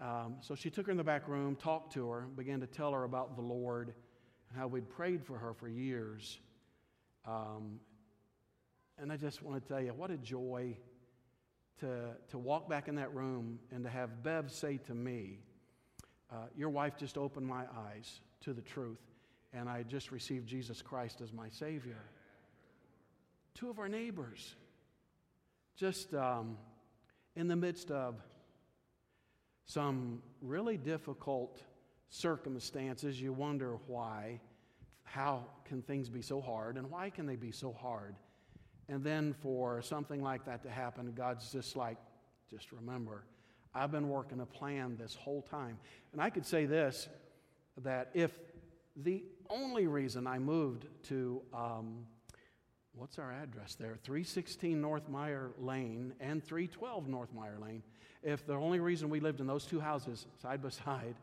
um, 0.00 0.36
so 0.40 0.54
she 0.54 0.70
took 0.70 0.86
her 0.86 0.92
in 0.92 0.98
the 0.98 1.04
back 1.04 1.28
room, 1.28 1.56
talked 1.56 1.92
to 1.94 2.08
her, 2.10 2.22
began 2.36 2.60
to 2.60 2.66
tell 2.66 2.92
her 2.92 3.04
about 3.04 3.36
the 3.36 3.42
Lord 3.42 3.94
and 4.48 4.58
how 4.58 4.66
we'd 4.66 4.88
prayed 4.88 5.24
for 5.24 5.38
her 5.38 5.54
for 5.54 5.68
years. 5.68 6.38
Um, 7.26 7.80
and 8.98 9.12
I 9.12 9.16
just 9.16 9.42
want 9.42 9.62
to 9.62 9.68
tell 9.68 9.80
you, 9.80 9.92
what 9.92 10.10
a 10.10 10.16
joy 10.16 10.76
to, 11.80 12.10
to 12.30 12.38
walk 12.38 12.68
back 12.68 12.88
in 12.88 12.96
that 12.96 13.14
room 13.14 13.58
and 13.72 13.84
to 13.84 13.90
have 13.90 14.22
Bev 14.22 14.50
say 14.50 14.78
to 14.86 14.94
me, 14.94 15.38
uh, 16.32 16.46
Your 16.56 16.70
wife 16.70 16.96
just 16.96 17.18
opened 17.18 17.46
my 17.46 17.64
eyes 17.88 18.20
to 18.42 18.52
the 18.52 18.62
truth, 18.62 19.00
and 19.52 19.68
I 19.68 19.82
just 19.82 20.12
received 20.12 20.46
Jesus 20.46 20.82
Christ 20.82 21.20
as 21.20 21.32
my 21.32 21.48
Savior. 21.48 22.02
Two 23.54 23.70
of 23.70 23.78
our 23.78 23.88
neighbors, 23.88 24.54
just 25.76 26.14
um, 26.14 26.56
in 27.36 27.48
the 27.48 27.56
midst 27.56 27.90
of 27.90 28.16
some 29.66 30.22
really 30.42 30.76
difficult 30.76 31.62
circumstances, 32.10 33.20
you 33.20 33.32
wonder 33.32 33.78
why. 33.86 34.40
How 35.02 35.44
can 35.66 35.82
things 35.82 36.08
be 36.08 36.22
so 36.22 36.40
hard, 36.40 36.76
and 36.76 36.90
why 36.90 37.10
can 37.10 37.26
they 37.26 37.36
be 37.36 37.52
so 37.52 37.72
hard? 37.72 38.16
And 38.88 39.02
then 39.02 39.34
for 39.40 39.80
something 39.82 40.22
like 40.22 40.44
that 40.44 40.62
to 40.64 40.70
happen, 40.70 41.12
God's 41.16 41.50
just 41.50 41.76
like, 41.76 41.96
just 42.50 42.72
remember, 42.72 43.24
I've 43.74 43.90
been 43.90 44.08
working 44.08 44.40
a 44.40 44.46
plan 44.46 44.96
this 44.98 45.14
whole 45.14 45.42
time. 45.42 45.78
And 46.12 46.20
I 46.20 46.30
could 46.30 46.46
say 46.46 46.66
this 46.66 47.08
that 47.82 48.10
if 48.14 48.30
the 48.96 49.24
only 49.50 49.88
reason 49.88 50.26
I 50.26 50.38
moved 50.38 50.86
to, 51.04 51.42
um, 51.52 52.06
what's 52.94 53.18
our 53.18 53.32
address 53.32 53.74
there? 53.74 53.96
316 54.04 54.80
North 54.80 55.08
Meyer 55.08 55.50
Lane 55.58 56.12
and 56.20 56.42
312 56.44 57.08
North 57.08 57.32
Meyer 57.34 57.58
Lane. 57.60 57.82
If 58.22 58.46
the 58.46 58.54
only 58.54 58.78
reason 58.78 59.10
we 59.10 59.18
lived 59.18 59.40
in 59.40 59.46
those 59.46 59.66
two 59.66 59.80
houses 59.80 60.26
side 60.40 60.62
by 60.62 60.68
side 60.68 61.16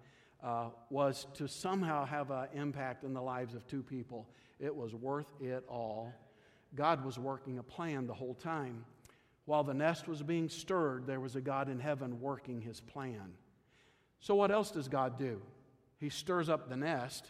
uh, 0.44 0.70
was 0.90 1.26
to 1.36 1.48
somehow 1.48 2.06
have 2.06 2.32
an 2.32 2.48
impact 2.54 3.04
in 3.04 3.14
the 3.14 3.22
lives 3.22 3.56
of 3.56 3.66
two 3.68 3.82
people, 3.82 4.28
it 4.60 4.76
was 4.76 4.94
worth 4.94 5.32
it 5.40 5.64
all 5.70 6.14
God 6.76 7.04
was 7.04 7.20
working 7.20 7.58
a 7.58 7.64
plan 7.64 8.08
the 8.08 8.14
whole 8.14 8.34
time. 8.34 8.86
While 9.46 9.64
the 9.64 9.74
nest 9.74 10.08
was 10.08 10.22
being 10.22 10.50
stirred, 10.50 11.06
there 11.08 11.20
was 11.20 11.36
a 11.36 11.42
God 11.42 11.68
in 11.68 11.80
heaven 11.80 12.22
working 12.22 12.62
his 12.62 12.80
plan. 12.80 13.34
So, 14.20 14.36
what 14.36 14.52
else 14.52 14.72
does 14.72 14.88
God 14.88 15.18
do? 15.18 15.42
He 16.00 16.10
stirs 16.10 16.48
up 16.48 16.70
the 16.70 16.78
nest. 16.78 17.26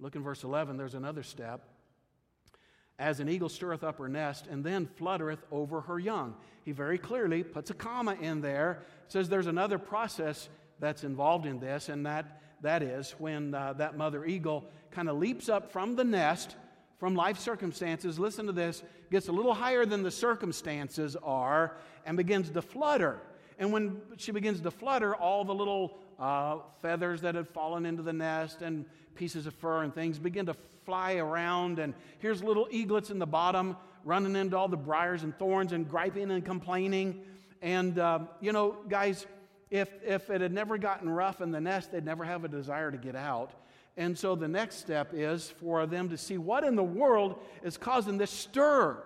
Look 0.00 0.14
in 0.14 0.22
verse 0.22 0.44
11, 0.44 0.76
there's 0.76 0.94
another 0.94 1.22
step. 1.22 1.62
As 2.98 3.20
an 3.20 3.28
eagle 3.28 3.48
stirreth 3.48 3.84
up 3.84 3.98
her 3.98 4.08
nest, 4.08 4.46
and 4.48 4.64
then 4.64 4.88
fluttereth 4.98 5.42
over 5.52 5.80
her 5.82 5.98
young. 5.98 6.34
He 6.64 6.72
very 6.72 6.98
clearly 6.98 7.44
puts 7.44 7.70
a 7.70 7.74
comma 7.74 8.16
in 8.20 8.40
there, 8.40 8.82
says 9.06 9.28
there's 9.28 9.46
another 9.46 9.78
process 9.78 10.48
that's 10.80 11.04
involved 11.04 11.46
in 11.46 11.60
this, 11.60 11.88
and 11.88 12.04
that, 12.06 12.42
that 12.62 12.82
is 12.82 13.12
when 13.18 13.54
uh, 13.54 13.72
that 13.74 13.96
mother 13.96 14.24
eagle 14.24 14.68
kind 14.90 15.08
of 15.08 15.16
leaps 15.16 15.48
up 15.48 15.72
from 15.72 15.96
the 15.96 16.04
nest 16.04 16.56
from 16.98 17.14
life 17.14 17.38
circumstances, 17.38 18.18
listen 18.18 18.46
to 18.46 18.52
this, 18.52 18.82
gets 19.10 19.28
a 19.28 19.32
little 19.32 19.54
higher 19.54 19.86
than 19.86 20.02
the 20.02 20.10
circumstances 20.10 21.16
are 21.22 21.76
and 22.04 22.16
begins 22.16 22.50
to 22.50 22.62
flutter. 22.62 23.20
And 23.58 23.72
when 23.72 24.00
she 24.16 24.32
begins 24.32 24.60
to 24.60 24.70
flutter, 24.70 25.14
all 25.14 25.44
the 25.44 25.54
little 25.54 25.98
uh, 26.18 26.58
feathers 26.82 27.20
that 27.22 27.34
had 27.34 27.48
fallen 27.48 27.86
into 27.86 28.02
the 28.02 28.12
nest 28.12 28.62
and 28.62 28.84
pieces 29.14 29.46
of 29.46 29.54
fur 29.54 29.82
and 29.82 29.94
things 29.94 30.18
begin 30.18 30.46
to 30.46 30.54
fly 30.84 31.16
around. 31.16 31.78
And 31.78 31.94
here's 32.18 32.42
little 32.42 32.68
eaglets 32.70 33.10
in 33.10 33.18
the 33.18 33.26
bottom 33.26 33.76
running 34.04 34.36
into 34.36 34.56
all 34.56 34.68
the 34.68 34.76
briars 34.76 35.22
and 35.22 35.36
thorns 35.38 35.72
and 35.72 35.88
griping 35.88 36.30
and 36.30 36.44
complaining. 36.44 37.20
And, 37.62 37.98
uh, 37.98 38.20
you 38.40 38.52
know, 38.52 38.76
guys, 38.88 39.26
if, 39.70 39.88
if 40.02 40.30
it 40.30 40.40
had 40.40 40.52
never 40.52 40.78
gotten 40.78 41.10
rough 41.10 41.40
in 41.40 41.50
the 41.50 41.60
nest, 41.60 41.92
they'd 41.92 42.04
never 42.04 42.24
have 42.24 42.44
a 42.44 42.48
desire 42.48 42.90
to 42.90 42.96
get 42.96 43.16
out. 43.16 43.52
And 43.98 44.16
so 44.16 44.36
the 44.36 44.46
next 44.46 44.76
step 44.76 45.10
is 45.12 45.50
for 45.50 45.84
them 45.84 46.08
to 46.10 46.16
see 46.16 46.38
what 46.38 46.62
in 46.62 46.76
the 46.76 46.84
world 46.84 47.42
is 47.64 47.76
causing 47.76 48.16
this 48.16 48.30
stir. 48.30 49.02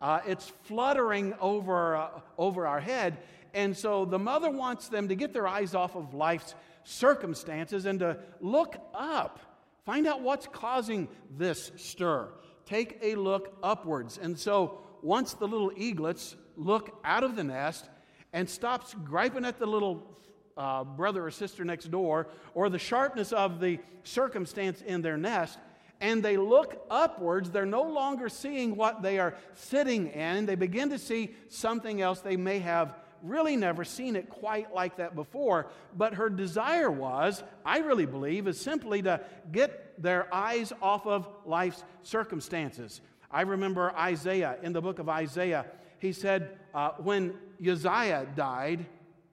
Uh, 0.00 0.20
it's 0.26 0.52
fluttering 0.64 1.34
over, 1.40 1.96
uh, 1.96 2.08
over 2.36 2.66
our 2.66 2.80
head. 2.80 3.18
And 3.54 3.76
so 3.76 4.04
the 4.04 4.18
mother 4.18 4.50
wants 4.50 4.88
them 4.88 5.06
to 5.06 5.14
get 5.14 5.32
their 5.32 5.46
eyes 5.46 5.72
off 5.76 5.94
of 5.94 6.14
life's 6.14 6.56
circumstances 6.82 7.86
and 7.86 8.00
to 8.00 8.18
look 8.40 8.76
up. 8.92 9.38
Find 9.86 10.04
out 10.04 10.20
what's 10.20 10.48
causing 10.48 11.08
this 11.30 11.70
stir. 11.76 12.28
Take 12.66 12.98
a 13.02 13.14
look 13.14 13.56
upwards. 13.62 14.18
And 14.20 14.36
so 14.36 14.80
once 15.00 15.34
the 15.34 15.46
little 15.46 15.70
eaglets 15.76 16.34
look 16.56 16.98
out 17.04 17.22
of 17.22 17.36
the 17.36 17.44
nest 17.44 17.88
and 18.32 18.50
stops 18.50 18.96
griping 19.04 19.44
at 19.44 19.60
the 19.60 19.66
little 19.66 20.18
uh, 20.56 20.84
brother 20.84 21.26
or 21.26 21.30
sister 21.30 21.64
next 21.64 21.90
door 21.90 22.28
or 22.54 22.68
the 22.68 22.78
sharpness 22.78 23.32
of 23.32 23.60
the 23.60 23.78
circumstance 24.04 24.82
in 24.82 25.02
their 25.02 25.16
nest, 25.16 25.58
and 26.00 26.22
they 26.22 26.36
look 26.36 26.84
upwards, 26.90 27.50
they're 27.50 27.64
no 27.64 27.82
longer 27.82 28.28
seeing 28.28 28.76
what 28.76 29.02
they 29.02 29.18
are 29.18 29.34
sitting 29.54 30.08
in. 30.08 30.46
They 30.46 30.54
begin 30.54 30.90
to 30.90 30.98
see 30.98 31.34
something 31.48 32.02
else 32.02 32.20
they 32.20 32.36
may 32.36 32.58
have 32.58 32.94
really 33.22 33.56
never 33.56 33.84
seen 33.84 34.16
it 34.16 34.28
quite 34.28 34.74
like 34.74 34.96
that 34.96 35.14
before. 35.14 35.66
But 35.96 36.14
her 36.14 36.28
desire 36.28 36.90
was, 36.90 37.42
I 37.64 37.78
really 37.78 38.06
believe, 38.06 38.46
is 38.46 38.60
simply 38.60 39.02
to 39.02 39.20
get 39.50 40.02
their 40.02 40.32
eyes 40.32 40.72
off 40.82 41.06
of 41.06 41.26
life's 41.46 41.82
circumstances. 42.02 43.00
I 43.30 43.42
remember 43.42 43.92
Isaiah 43.96 44.58
in 44.62 44.72
the 44.72 44.82
book 44.82 44.98
of 44.98 45.08
Isaiah. 45.08 45.64
He 45.98 46.12
said, 46.12 46.58
uh, 46.74 46.90
when 46.98 47.34
Uzziah 47.66 48.26
died, 48.36 48.84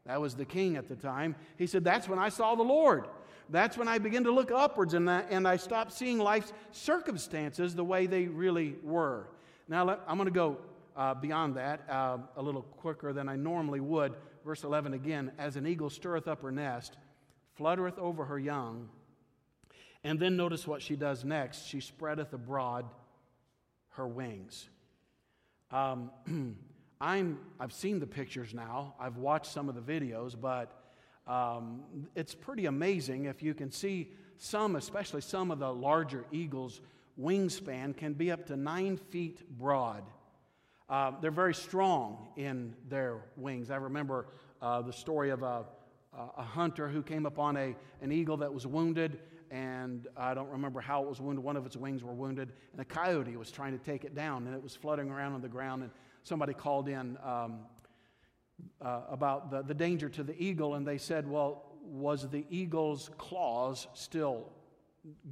that 0.05 0.19
was 0.19 0.35
the 0.35 0.45
king 0.45 0.77
at 0.77 0.87
the 0.87 0.95
time. 0.95 1.35
He 1.57 1.67
said, 1.67 1.83
That's 1.83 2.07
when 2.07 2.19
I 2.19 2.29
saw 2.29 2.55
the 2.55 2.63
Lord. 2.63 3.07
That's 3.49 3.77
when 3.77 3.87
I 3.87 3.97
began 3.97 4.23
to 4.23 4.31
look 4.31 4.49
upwards 4.49 4.93
and, 4.93 5.09
I, 5.09 5.21
and 5.29 5.45
I 5.45 5.57
stopped 5.57 5.91
seeing 5.91 6.17
life's 6.17 6.53
circumstances 6.71 7.75
the 7.75 7.83
way 7.83 8.05
they 8.05 8.27
really 8.27 8.75
were. 8.81 9.27
Now, 9.67 9.83
let, 9.83 9.99
I'm 10.07 10.15
going 10.15 10.27
to 10.27 10.33
go 10.33 10.57
uh, 10.95 11.13
beyond 11.15 11.55
that 11.57 11.81
uh, 11.89 12.19
a 12.37 12.41
little 12.41 12.61
quicker 12.61 13.11
than 13.11 13.27
I 13.27 13.35
normally 13.35 13.81
would. 13.81 14.13
Verse 14.45 14.63
11 14.63 14.93
again 14.93 15.31
As 15.37 15.55
an 15.55 15.67
eagle 15.67 15.89
stirreth 15.89 16.27
up 16.27 16.41
her 16.41 16.51
nest, 16.51 16.97
fluttereth 17.59 17.99
over 17.99 18.25
her 18.25 18.39
young. 18.39 18.89
And 20.03 20.19
then 20.19 20.35
notice 20.35 20.65
what 20.65 20.81
she 20.81 20.95
does 20.95 21.23
next. 21.23 21.67
She 21.67 21.79
spreadeth 21.79 22.33
abroad 22.33 22.85
her 23.89 24.07
wings. 24.07 24.67
Um, 25.71 26.09
I'm, 27.01 27.39
I've 27.59 27.73
seen 27.73 27.99
the 27.99 28.05
pictures 28.05 28.53
now, 28.53 28.93
I've 28.99 29.17
watched 29.17 29.51
some 29.51 29.67
of 29.67 29.75
the 29.75 29.81
videos, 29.81 30.39
but 30.39 30.71
um, 31.25 31.81
it's 32.15 32.35
pretty 32.35 32.67
amazing 32.67 33.25
if 33.25 33.41
you 33.41 33.55
can 33.55 33.71
see 33.71 34.11
some, 34.37 34.75
especially 34.75 35.21
some 35.21 35.49
of 35.49 35.57
the 35.57 35.73
larger 35.73 36.25
eagles' 36.31 36.79
wingspan 37.19 37.97
can 37.97 38.13
be 38.13 38.31
up 38.31 38.45
to 38.47 38.55
nine 38.55 38.97
feet 38.97 39.41
broad. 39.57 40.03
Uh, 40.89 41.13
they're 41.21 41.31
very 41.31 41.55
strong 41.55 42.27
in 42.37 42.75
their 42.87 43.23
wings. 43.35 43.71
I 43.71 43.77
remember 43.77 44.27
uh, 44.61 44.83
the 44.83 44.93
story 44.93 45.31
of 45.31 45.41
a, 45.41 45.65
a 46.13 46.43
hunter 46.43 46.87
who 46.87 47.01
came 47.01 47.25
upon 47.25 47.57
a, 47.57 47.75
an 48.01 48.11
eagle 48.11 48.37
that 48.37 48.53
was 48.53 48.67
wounded, 48.67 49.17
and 49.49 50.07
I 50.15 50.35
don't 50.35 50.49
remember 50.49 50.81
how 50.81 51.01
it 51.01 51.09
was 51.09 51.19
wounded. 51.19 51.43
One 51.43 51.57
of 51.57 51.65
its 51.65 51.75
wings 51.75 52.03
were 52.03 52.13
wounded, 52.13 52.51
and 52.73 52.81
a 52.81 52.85
coyote 52.85 53.35
was 53.37 53.49
trying 53.49 53.77
to 53.77 53.83
take 53.83 54.03
it 54.03 54.13
down, 54.13 54.45
and 54.45 54.55
it 54.55 54.61
was 54.61 54.75
fluttering 54.75 55.09
around 55.09 55.33
on 55.33 55.41
the 55.41 55.49
ground. 55.49 55.81
And 55.81 55.91
somebody 56.23 56.53
called 56.53 56.87
in 56.87 57.17
um, 57.23 57.59
uh, 58.81 59.01
about 59.09 59.51
the, 59.51 59.61
the 59.61 59.73
danger 59.73 60.09
to 60.09 60.23
the 60.23 60.41
eagle, 60.41 60.75
and 60.75 60.85
they 60.85 60.97
said, 60.97 61.29
Well, 61.29 61.65
was 61.83 62.27
the 62.29 62.45
eagle's 62.49 63.09
claws 63.17 63.87
still 63.93 64.49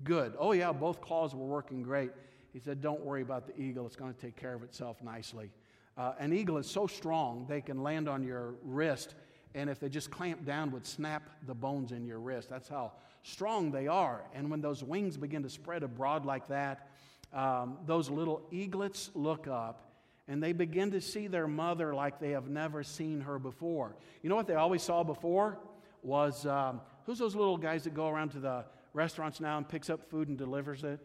good? 0.03 0.33
Oh, 0.37 0.51
yeah, 0.51 0.71
both 0.71 1.01
claws 1.01 1.35
were 1.35 1.45
working 1.45 1.83
great. 1.83 2.11
He 2.53 2.59
said, 2.59 2.81
Don't 2.81 3.01
worry 3.01 3.21
about 3.21 3.47
the 3.47 3.61
eagle, 3.61 3.85
it's 3.85 3.95
going 3.95 4.13
to 4.13 4.19
take 4.19 4.35
care 4.35 4.53
of 4.53 4.63
itself 4.63 5.01
nicely. 5.03 5.51
Uh, 5.97 6.13
an 6.19 6.31
eagle 6.33 6.57
is 6.57 6.69
so 6.69 6.87
strong, 6.87 7.45
they 7.49 7.61
can 7.61 7.83
land 7.83 8.07
on 8.07 8.23
your 8.23 8.55
wrist, 8.63 9.15
and 9.53 9.69
if 9.69 9.79
they 9.79 9.89
just 9.89 10.09
clamp 10.11 10.45
down, 10.45 10.71
would 10.71 10.85
snap 10.85 11.29
the 11.45 11.53
bones 11.53 11.91
in 11.91 12.05
your 12.05 12.19
wrist. 12.19 12.49
That's 12.49 12.69
how 12.69 12.93
strong 13.23 13.71
they 13.71 13.87
are. 13.87 14.23
And 14.33 14.49
when 14.49 14.61
those 14.61 14.83
wings 14.83 15.17
begin 15.17 15.43
to 15.43 15.49
spread 15.49 15.83
abroad 15.83 16.25
like 16.25 16.47
that, 16.47 16.87
um, 17.33 17.77
those 17.85 18.09
little 18.09 18.41
eaglets 18.51 19.09
look 19.13 19.47
up 19.47 19.88
and 20.29 20.43
they 20.43 20.53
begin 20.53 20.91
to 20.91 21.01
see 21.01 21.25
their 21.25 21.47
mother 21.47 21.93
like 21.93 22.19
they 22.19 22.29
have 22.31 22.47
never 22.47 22.83
seen 22.83 23.21
her 23.21 23.39
before. 23.39 23.95
You 24.21 24.29
know 24.29 24.35
what 24.35 24.45
they 24.45 24.53
always 24.53 24.83
saw 24.83 25.03
before? 25.03 25.57
Was 26.03 26.45
um, 26.45 26.81
who's 27.07 27.17
those 27.17 27.35
little 27.35 27.57
guys 27.57 27.83
that 27.85 27.95
go 27.95 28.07
around 28.07 28.29
to 28.29 28.39
the 28.39 28.63
restaurants 28.93 29.41
now 29.41 29.57
and 29.57 29.67
picks 29.67 29.89
up 29.89 30.07
food 30.11 30.27
and 30.29 30.37
delivers 30.37 30.83
it? 30.83 30.99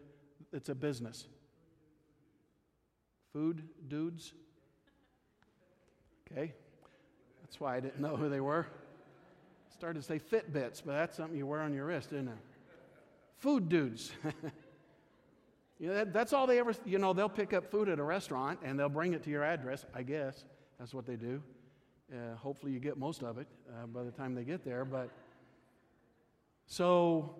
It's 0.53 0.69
a 0.69 0.75
business. 0.75 1.27
Food 3.33 3.63
dudes? 3.87 4.31
Okay. 6.31 6.53
That's 7.41 7.59
why 7.59 7.77
I 7.77 7.79
didn't 7.79 7.99
know 7.99 8.15
who 8.15 8.29
they 8.29 8.39
were. 8.39 8.67
started 9.75 9.99
to 10.01 10.05
say 10.05 10.19
Fitbits, 10.19 10.83
but 10.85 10.93
that's 10.93 11.17
something 11.17 11.35
you 11.35 11.47
wear 11.47 11.61
on 11.61 11.73
your 11.73 11.85
wrist, 11.85 12.13
isn't 12.13 12.27
it? 12.27 12.37
Food 13.39 13.69
dudes. 13.69 14.11
you 15.79 15.89
know, 15.89 15.93
that, 15.95 16.13
that's 16.13 16.33
all 16.33 16.47
they 16.47 16.59
ever, 16.59 16.73
you 16.85 16.97
know, 16.97 17.13
they'll 17.13 17.27
pick 17.27 17.53
up 17.53 17.69
food 17.69 17.89
at 17.89 17.99
a 17.99 18.03
restaurant 18.03 18.59
and 18.63 18.79
they'll 18.79 18.89
bring 18.89 19.13
it 19.13 19.23
to 19.23 19.29
your 19.29 19.43
address, 19.43 19.85
I 19.93 20.03
guess. 20.03 20.45
That's 20.79 20.93
what 20.93 21.05
they 21.05 21.15
do. 21.15 21.41
Uh, 22.11 22.35
hopefully, 22.35 22.71
you 22.71 22.79
get 22.79 22.97
most 22.97 23.23
of 23.23 23.37
it 23.37 23.47
uh, 23.69 23.87
by 23.87 24.03
the 24.03 24.11
time 24.11 24.35
they 24.35 24.43
get 24.43 24.63
there. 24.63 24.85
But 24.85 25.09
so, 26.67 27.35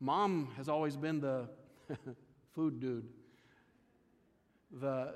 mom 0.00 0.48
has 0.56 0.68
always 0.68 0.96
been 0.96 1.20
the 1.20 1.48
food 2.54 2.80
dude. 2.80 3.08
The, 4.80 5.14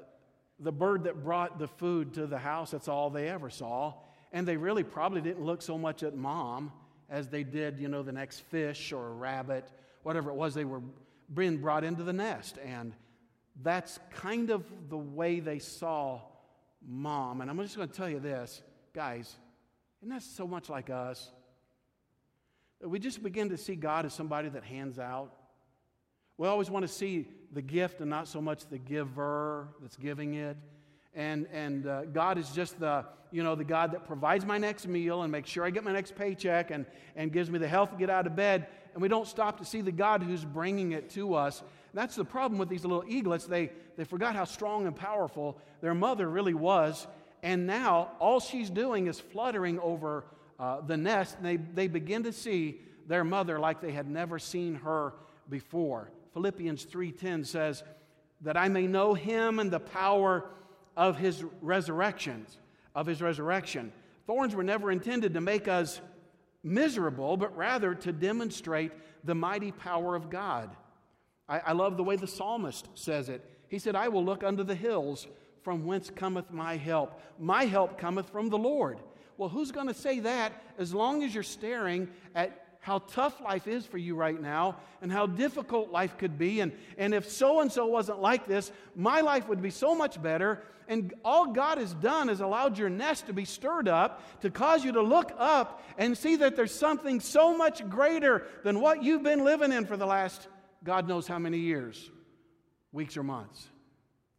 the 0.58 0.72
bird 0.72 1.04
that 1.04 1.22
brought 1.22 1.58
the 1.58 1.68
food 1.68 2.14
to 2.14 2.26
the 2.26 2.38
house, 2.38 2.72
that's 2.72 2.88
all 2.88 3.10
they 3.10 3.28
ever 3.28 3.48
saw. 3.48 3.94
And 4.32 4.46
they 4.46 4.56
really 4.56 4.82
probably 4.82 5.20
didn't 5.20 5.44
look 5.44 5.62
so 5.62 5.78
much 5.78 6.02
at 6.02 6.16
mom 6.16 6.72
as 7.10 7.28
they 7.28 7.44
did, 7.44 7.78
you 7.78 7.88
know, 7.88 8.02
the 8.02 8.12
next 8.12 8.40
fish 8.40 8.92
or 8.92 9.12
rabbit, 9.12 9.68
whatever 10.02 10.30
it 10.30 10.34
was 10.34 10.54
they 10.54 10.64
were 10.64 10.80
being 11.32 11.58
brought 11.58 11.84
into 11.84 12.02
the 12.02 12.12
nest. 12.12 12.58
And 12.64 12.92
that's 13.62 13.98
kind 14.14 14.50
of 14.50 14.64
the 14.88 14.98
way 14.98 15.40
they 15.40 15.58
saw 15.58 16.20
mom. 16.86 17.40
And 17.40 17.50
I'm 17.50 17.58
just 17.58 17.76
going 17.76 17.88
to 17.88 17.94
tell 17.94 18.08
you 18.08 18.20
this, 18.20 18.62
guys, 18.92 19.36
isn't 20.00 20.14
that 20.14 20.22
so 20.22 20.46
much 20.46 20.68
like 20.68 20.90
us? 20.90 21.30
That 22.80 22.88
we 22.88 22.98
just 22.98 23.22
begin 23.22 23.50
to 23.50 23.56
see 23.56 23.76
God 23.76 24.06
as 24.06 24.14
somebody 24.14 24.48
that 24.48 24.64
hands 24.64 24.98
out. 24.98 25.32
We 26.38 26.48
always 26.48 26.70
want 26.70 26.84
to 26.84 26.92
see 26.92 27.28
the 27.52 27.62
gift 27.62 28.00
and 28.00 28.10
not 28.10 28.26
so 28.26 28.40
much 28.40 28.66
the 28.68 28.78
giver 28.78 29.68
that's 29.80 29.96
giving 29.96 30.34
it. 30.34 30.56
And, 31.14 31.46
and 31.52 31.86
uh, 31.86 32.04
God 32.06 32.38
is 32.38 32.50
just 32.50 32.80
the, 32.80 33.04
you 33.30 33.42
know, 33.42 33.54
the 33.54 33.64
God 33.64 33.92
that 33.92 34.06
provides 34.06 34.46
my 34.46 34.58
next 34.58 34.88
meal 34.88 35.22
and 35.22 35.30
makes 35.30 35.50
sure 35.50 35.64
I 35.64 35.70
get 35.70 35.84
my 35.84 35.92
next 35.92 36.16
paycheck 36.16 36.70
and, 36.70 36.86
and 37.14 37.30
gives 37.30 37.50
me 37.50 37.58
the 37.58 37.68
health 37.68 37.90
to 37.90 37.96
get 37.96 38.08
out 38.08 38.26
of 38.26 38.34
bed. 38.34 38.66
And 38.94 39.02
we 39.02 39.08
don't 39.08 39.26
stop 39.26 39.58
to 39.58 39.64
see 39.64 39.80
the 39.80 39.92
God 39.92 40.22
who's 40.22 40.44
bringing 40.44 40.92
it 40.92 41.10
to 41.10 41.34
us. 41.34 41.62
That's 41.94 42.16
the 42.16 42.24
problem 42.24 42.58
with 42.58 42.68
these 42.68 42.84
little 42.84 43.04
eaglets. 43.06 43.46
They, 43.46 43.70
they 43.96 44.04
forgot 44.04 44.34
how 44.34 44.44
strong 44.44 44.86
and 44.86 44.96
powerful 44.96 45.58
their 45.80 45.94
mother 45.94 46.28
really 46.28 46.54
was. 46.54 47.06
And 47.42 47.66
now 47.66 48.12
all 48.18 48.40
she's 48.40 48.70
doing 48.70 49.06
is 49.06 49.18
fluttering 49.18 49.78
over 49.80 50.24
uh, 50.58 50.80
the 50.80 50.96
nest. 50.96 51.36
And 51.36 51.46
they, 51.46 51.56
they 51.56 51.88
begin 51.88 52.22
to 52.24 52.32
see 52.32 52.80
their 53.06 53.24
mother 53.24 53.58
like 53.58 53.80
they 53.80 53.92
had 53.92 54.08
never 54.08 54.38
seen 54.38 54.76
her 54.76 55.14
before. 55.48 56.10
Philippians 56.34 56.84
3:10 56.86 57.44
says, 57.44 57.82
"That 58.40 58.56
I 58.56 58.68
may 58.68 58.86
know 58.86 59.14
him 59.14 59.58
and 59.58 59.70
the 59.70 59.80
power 59.80 60.50
of 60.96 61.18
his 61.18 61.44
resurrections, 61.60 62.58
of 62.94 63.06
his 63.06 63.20
resurrection." 63.20 63.92
Thorns 64.26 64.54
were 64.54 64.62
never 64.62 64.90
intended 64.90 65.34
to 65.34 65.40
make 65.40 65.68
us 65.68 66.00
miserable, 66.62 67.36
but 67.36 67.56
rather 67.56 67.94
to 67.94 68.12
demonstrate 68.12 68.92
the 69.24 69.34
mighty 69.34 69.72
power 69.72 70.14
of 70.14 70.30
God. 70.30 70.70
I, 71.48 71.58
I 71.58 71.72
love 71.72 71.96
the 71.96 72.04
way 72.04 72.16
the 72.16 72.26
psalmist 72.26 72.88
says 72.94 73.28
it. 73.28 73.44
He 73.68 73.78
said, 73.78 73.96
I 73.96 74.08
will 74.08 74.24
look 74.24 74.44
unto 74.44 74.62
the 74.62 74.74
hills 74.74 75.26
from 75.62 75.86
whence 75.86 76.10
cometh 76.10 76.50
my 76.50 76.76
help. 76.76 77.20
My 77.38 77.64
help 77.64 77.98
cometh 77.98 78.30
from 78.30 78.48
the 78.48 78.58
Lord. 78.58 78.98
Well, 79.36 79.48
who's 79.48 79.72
going 79.72 79.88
to 79.88 79.94
say 79.94 80.20
that 80.20 80.52
as 80.78 80.92
long 80.92 81.22
as 81.22 81.34
you're 81.34 81.42
staring 81.42 82.08
at 82.34 82.61
how 82.82 82.98
tough 82.98 83.40
life 83.40 83.68
is 83.68 83.86
for 83.86 83.96
you 83.96 84.16
right 84.16 84.40
now 84.40 84.76
and 85.00 85.10
how 85.10 85.24
difficult 85.24 85.92
life 85.92 86.18
could 86.18 86.36
be. 86.36 86.58
And, 86.58 86.72
and 86.98 87.14
if 87.14 87.30
so 87.30 87.60
and 87.60 87.70
so 87.70 87.86
wasn't 87.86 88.20
like 88.20 88.48
this, 88.48 88.72
my 88.96 89.20
life 89.20 89.48
would 89.48 89.62
be 89.62 89.70
so 89.70 89.94
much 89.94 90.20
better. 90.20 90.60
And 90.88 91.14
all 91.24 91.52
God 91.52 91.78
has 91.78 91.94
done 91.94 92.28
is 92.28 92.40
allowed 92.40 92.76
your 92.76 92.90
nest 92.90 93.26
to 93.26 93.32
be 93.32 93.44
stirred 93.44 93.86
up 93.86 94.40
to 94.40 94.50
cause 94.50 94.84
you 94.84 94.90
to 94.92 95.00
look 95.00 95.32
up 95.38 95.80
and 95.96 96.18
see 96.18 96.34
that 96.36 96.56
there's 96.56 96.74
something 96.74 97.20
so 97.20 97.56
much 97.56 97.88
greater 97.88 98.48
than 98.64 98.80
what 98.80 99.04
you've 99.04 99.22
been 99.22 99.44
living 99.44 99.70
in 99.70 99.86
for 99.86 99.96
the 99.96 100.06
last 100.06 100.48
God 100.82 101.06
knows 101.06 101.28
how 101.28 101.38
many 101.38 101.58
years, 101.58 102.10
weeks 102.90 103.16
or 103.16 103.22
months. 103.22 103.64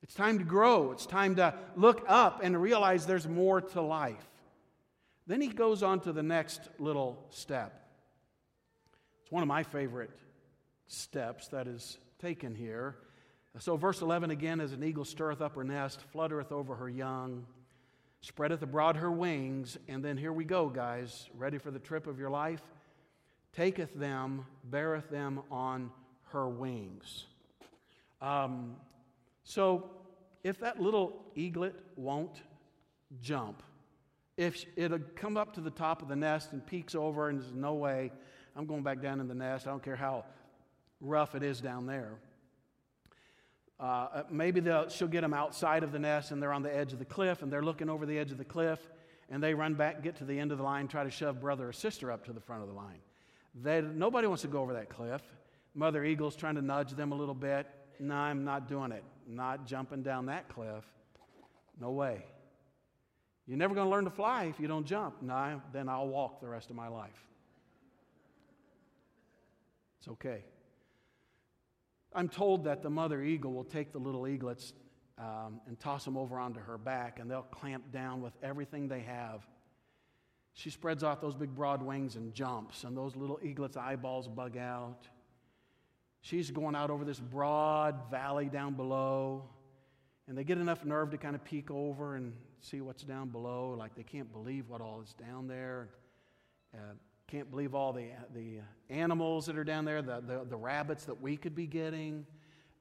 It's 0.01 0.13
time 0.13 0.37
to 0.39 0.43
grow. 0.43 0.91
It's 0.91 1.05
time 1.05 1.37
to 1.37 1.53
look 1.77 2.03
up 2.09 2.41
and 2.43 2.61
realize 2.61 3.05
there's 3.05 3.25
more 3.25 3.61
to 3.61 3.81
life. 3.81 4.27
Then 5.27 5.39
he 5.39 5.47
goes 5.47 5.81
on 5.81 6.01
to 6.01 6.11
the 6.11 6.23
next 6.23 6.59
little 6.77 7.25
step 7.29 7.82
one 9.33 9.41
of 9.41 9.47
my 9.47 9.63
favorite 9.63 10.11
steps 10.85 11.47
that 11.47 11.65
is 11.67 11.97
taken 12.19 12.53
here. 12.53 12.95
So, 13.57 13.75
verse 13.77 13.99
11 13.99 14.29
again, 14.29 14.61
as 14.61 14.73
an 14.73 14.83
eagle 14.83 15.05
stirreth 15.05 15.41
up 15.41 15.55
her 15.55 15.63
nest, 15.63 16.01
fluttereth 16.13 16.51
over 16.51 16.75
her 16.75 16.87
young, 16.87 17.47
spreadeth 18.21 18.61
abroad 18.61 18.95
her 18.97 19.09
wings, 19.09 19.75
and 19.87 20.05
then 20.05 20.17
here 20.17 20.31
we 20.31 20.43
go, 20.45 20.69
guys, 20.69 21.31
ready 21.35 21.57
for 21.57 21.71
the 21.71 21.79
trip 21.79 22.05
of 22.05 22.19
your 22.19 22.29
life? 22.29 22.61
Taketh 23.53 23.95
them, 23.95 24.45
beareth 24.65 25.09
them 25.09 25.41
on 25.49 25.89
her 26.25 26.47
wings. 26.47 27.25
Um, 28.21 28.75
so, 29.43 29.89
if 30.43 30.59
that 30.59 30.79
little 30.79 31.23
eaglet 31.33 31.73
won't 31.95 32.43
jump, 33.19 33.63
if 34.37 34.63
it'll 34.75 34.99
come 35.15 35.37
up 35.37 35.55
to 35.55 35.61
the 35.61 35.71
top 35.71 36.03
of 36.03 36.07
the 36.07 36.15
nest 36.15 36.51
and 36.51 36.63
peeks 36.63 36.93
over 36.93 37.29
and 37.29 37.41
there's 37.41 37.51
no 37.51 37.73
way, 37.73 38.11
I'm 38.55 38.65
going 38.65 38.83
back 38.83 39.01
down 39.01 39.19
in 39.19 39.27
the 39.27 39.35
nest. 39.35 39.67
I 39.67 39.71
don't 39.71 39.83
care 39.83 39.95
how 39.95 40.25
rough 41.01 41.35
it 41.35 41.43
is 41.43 41.59
down 41.61 41.85
there. 41.85 42.13
Uh, 43.79 43.83
uh 43.83 44.23
maybe 44.29 44.61
she'll 44.89 45.07
get 45.07 45.21
them 45.21 45.33
outside 45.33 45.83
of 45.83 45.91
the 45.91 45.99
nest 45.99 46.31
and 46.31 46.41
they're 46.41 46.53
on 46.53 46.63
the 46.63 46.75
edge 46.75 46.93
of 46.93 46.99
the 46.99 47.05
cliff 47.05 47.41
and 47.41 47.51
they're 47.51 47.63
looking 47.63 47.89
over 47.89 48.05
the 48.05 48.17
edge 48.17 48.31
of 48.31 48.37
the 48.37 48.45
cliff 48.45 48.79
and 49.29 49.41
they 49.41 49.53
run 49.53 49.73
back, 49.73 50.03
get 50.03 50.17
to 50.17 50.25
the 50.25 50.39
end 50.39 50.51
of 50.51 50.57
the 50.57 50.63
line, 50.63 50.87
try 50.87 51.03
to 51.03 51.09
shove 51.09 51.41
brother 51.41 51.69
or 51.69 51.73
sister 51.73 52.11
up 52.11 52.25
to 52.25 52.33
the 52.33 52.39
front 52.41 52.61
of 52.61 52.67
the 52.67 52.75
line. 52.75 52.99
They, 53.55 53.81
nobody 53.81 54.27
wants 54.27 54.41
to 54.43 54.47
go 54.47 54.61
over 54.61 54.73
that 54.73 54.89
cliff. 54.89 55.21
Mother 55.75 56.03
Eagle's 56.03 56.35
trying 56.35 56.55
to 56.55 56.61
nudge 56.61 56.91
them 56.91 57.11
a 57.11 57.15
little 57.15 57.33
bit. 57.33 57.67
No, 57.99 58.15
I'm 58.15 58.43
not 58.43 58.67
doing 58.67 58.91
it. 58.91 59.03
Not 59.27 59.65
jumping 59.65 60.03
down 60.03 60.27
that 60.27 60.49
cliff. 60.49 60.83
No 61.79 61.91
way. 61.91 62.25
You're 63.47 63.57
never 63.57 63.73
going 63.73 63.87
to 63.87 63.91
learn 63.91 64.05
to 64.05 64.11
fly 64.11 64.45
if 64.45 64.59
you 64.59 64.67
don't 64.67 64.85
jump. 64.85 65.21
No, 65.21 65.61
then 65.71 65.89
I'll 65.89 66.07
walk 66.07 66.39
the 66.41 66.47
rest 66.47 66.69
of 66.69 66.75
my 66.75 66.87
life. 66.87 67.11
It's 70.03 70.09
okay. 70.09 70.43
I'm 72.13 72.27
told 72.27 72.65
that 72.65 72.83
the 72.83 72.89
mother 72.89 73.23
eagle 73.23 73.53
will 73.53 73.63
take 73.63 73.93
the 73.93 73.99
little 73.99 74.27
eaglets 74.27 74.73
um, 75.17 75.61
and 75.65 75.79
toss 75.79 76.03
them 76.03 76.17
over 76.17 76.37
onto 76.37 76.59
her 76.59 76.77
back, 76.77 77.19
and 77.21 77.31
they'll 77.31 77.43
clamp 77.43 77.89
down 77.89 78.21
with 78.21 78.33
everything 78.43 78.89
they 78.89 78.99
have. 78.99 79.47
She 80.51 80.71
spreads 80.71 81.05
out 81.05 81.21
those 81.21 81.35
big 81.35 81.55
broad 81.55 81.81
wings 81.81 82.17
and 82.17 82.33
jumps, 82.33 82.83
and 82.83 82.97
those 82.97 83.15
little 83.15 83.39
eaglets' 83.41 83.77
eyeballs 83.77 84.27
bug 84.27 84.57
out. 84.57 85.07
She's 86.19 86.51
going 86.51 86.75
out 86.75 86.89
over 86.89 87.05
this 87.05 87.21
broad 87.21 88.11
valley 88.11 88.49
down 88.49 88.73
below, 88.73 89.45
and 90.27 90.37
they 90.37 90.43
get 90.43 90.57
enough 90.57 90.83
nerve 90.83 91.11
to 91.11 91.17
kind 91.17 91.33
of 91.33 91.45
peek 91.45 91.71
over 91.71 92.17
and 92.17 92.33
see 92.59 92.81
what's 92.81 93.03
down 93.03 93.29
below. 93.29 93.73
Like 93.79 93.95
they 93.95 94.03
can't 94.03 94.33
believe 94.33 94.67
what 94.67 94.81
all 94.81 94.99
is 94.99 95.13
down 95.13 95.47
there. 95.47 95.87
Uh, 96.73 96.95
can't 97.33 97.49
believe 97.49 97.73
all 97.73 97.91
the, 97.91 98.09
the 98.35 98.59
animals 98.91 99.47
that 99.47 99.57
are 99.57 99.63
down 99.63 99.85
there, 99.85 100.03
the, 100.03 100.21
the, 100.21 100.45
the 100.47 100.55
rabbits 100.55 101.05
that 101.05 101.19
we 101.19 101.35
could 101.35 101.55
be 101.55 101.65
getting, 101.65 102.27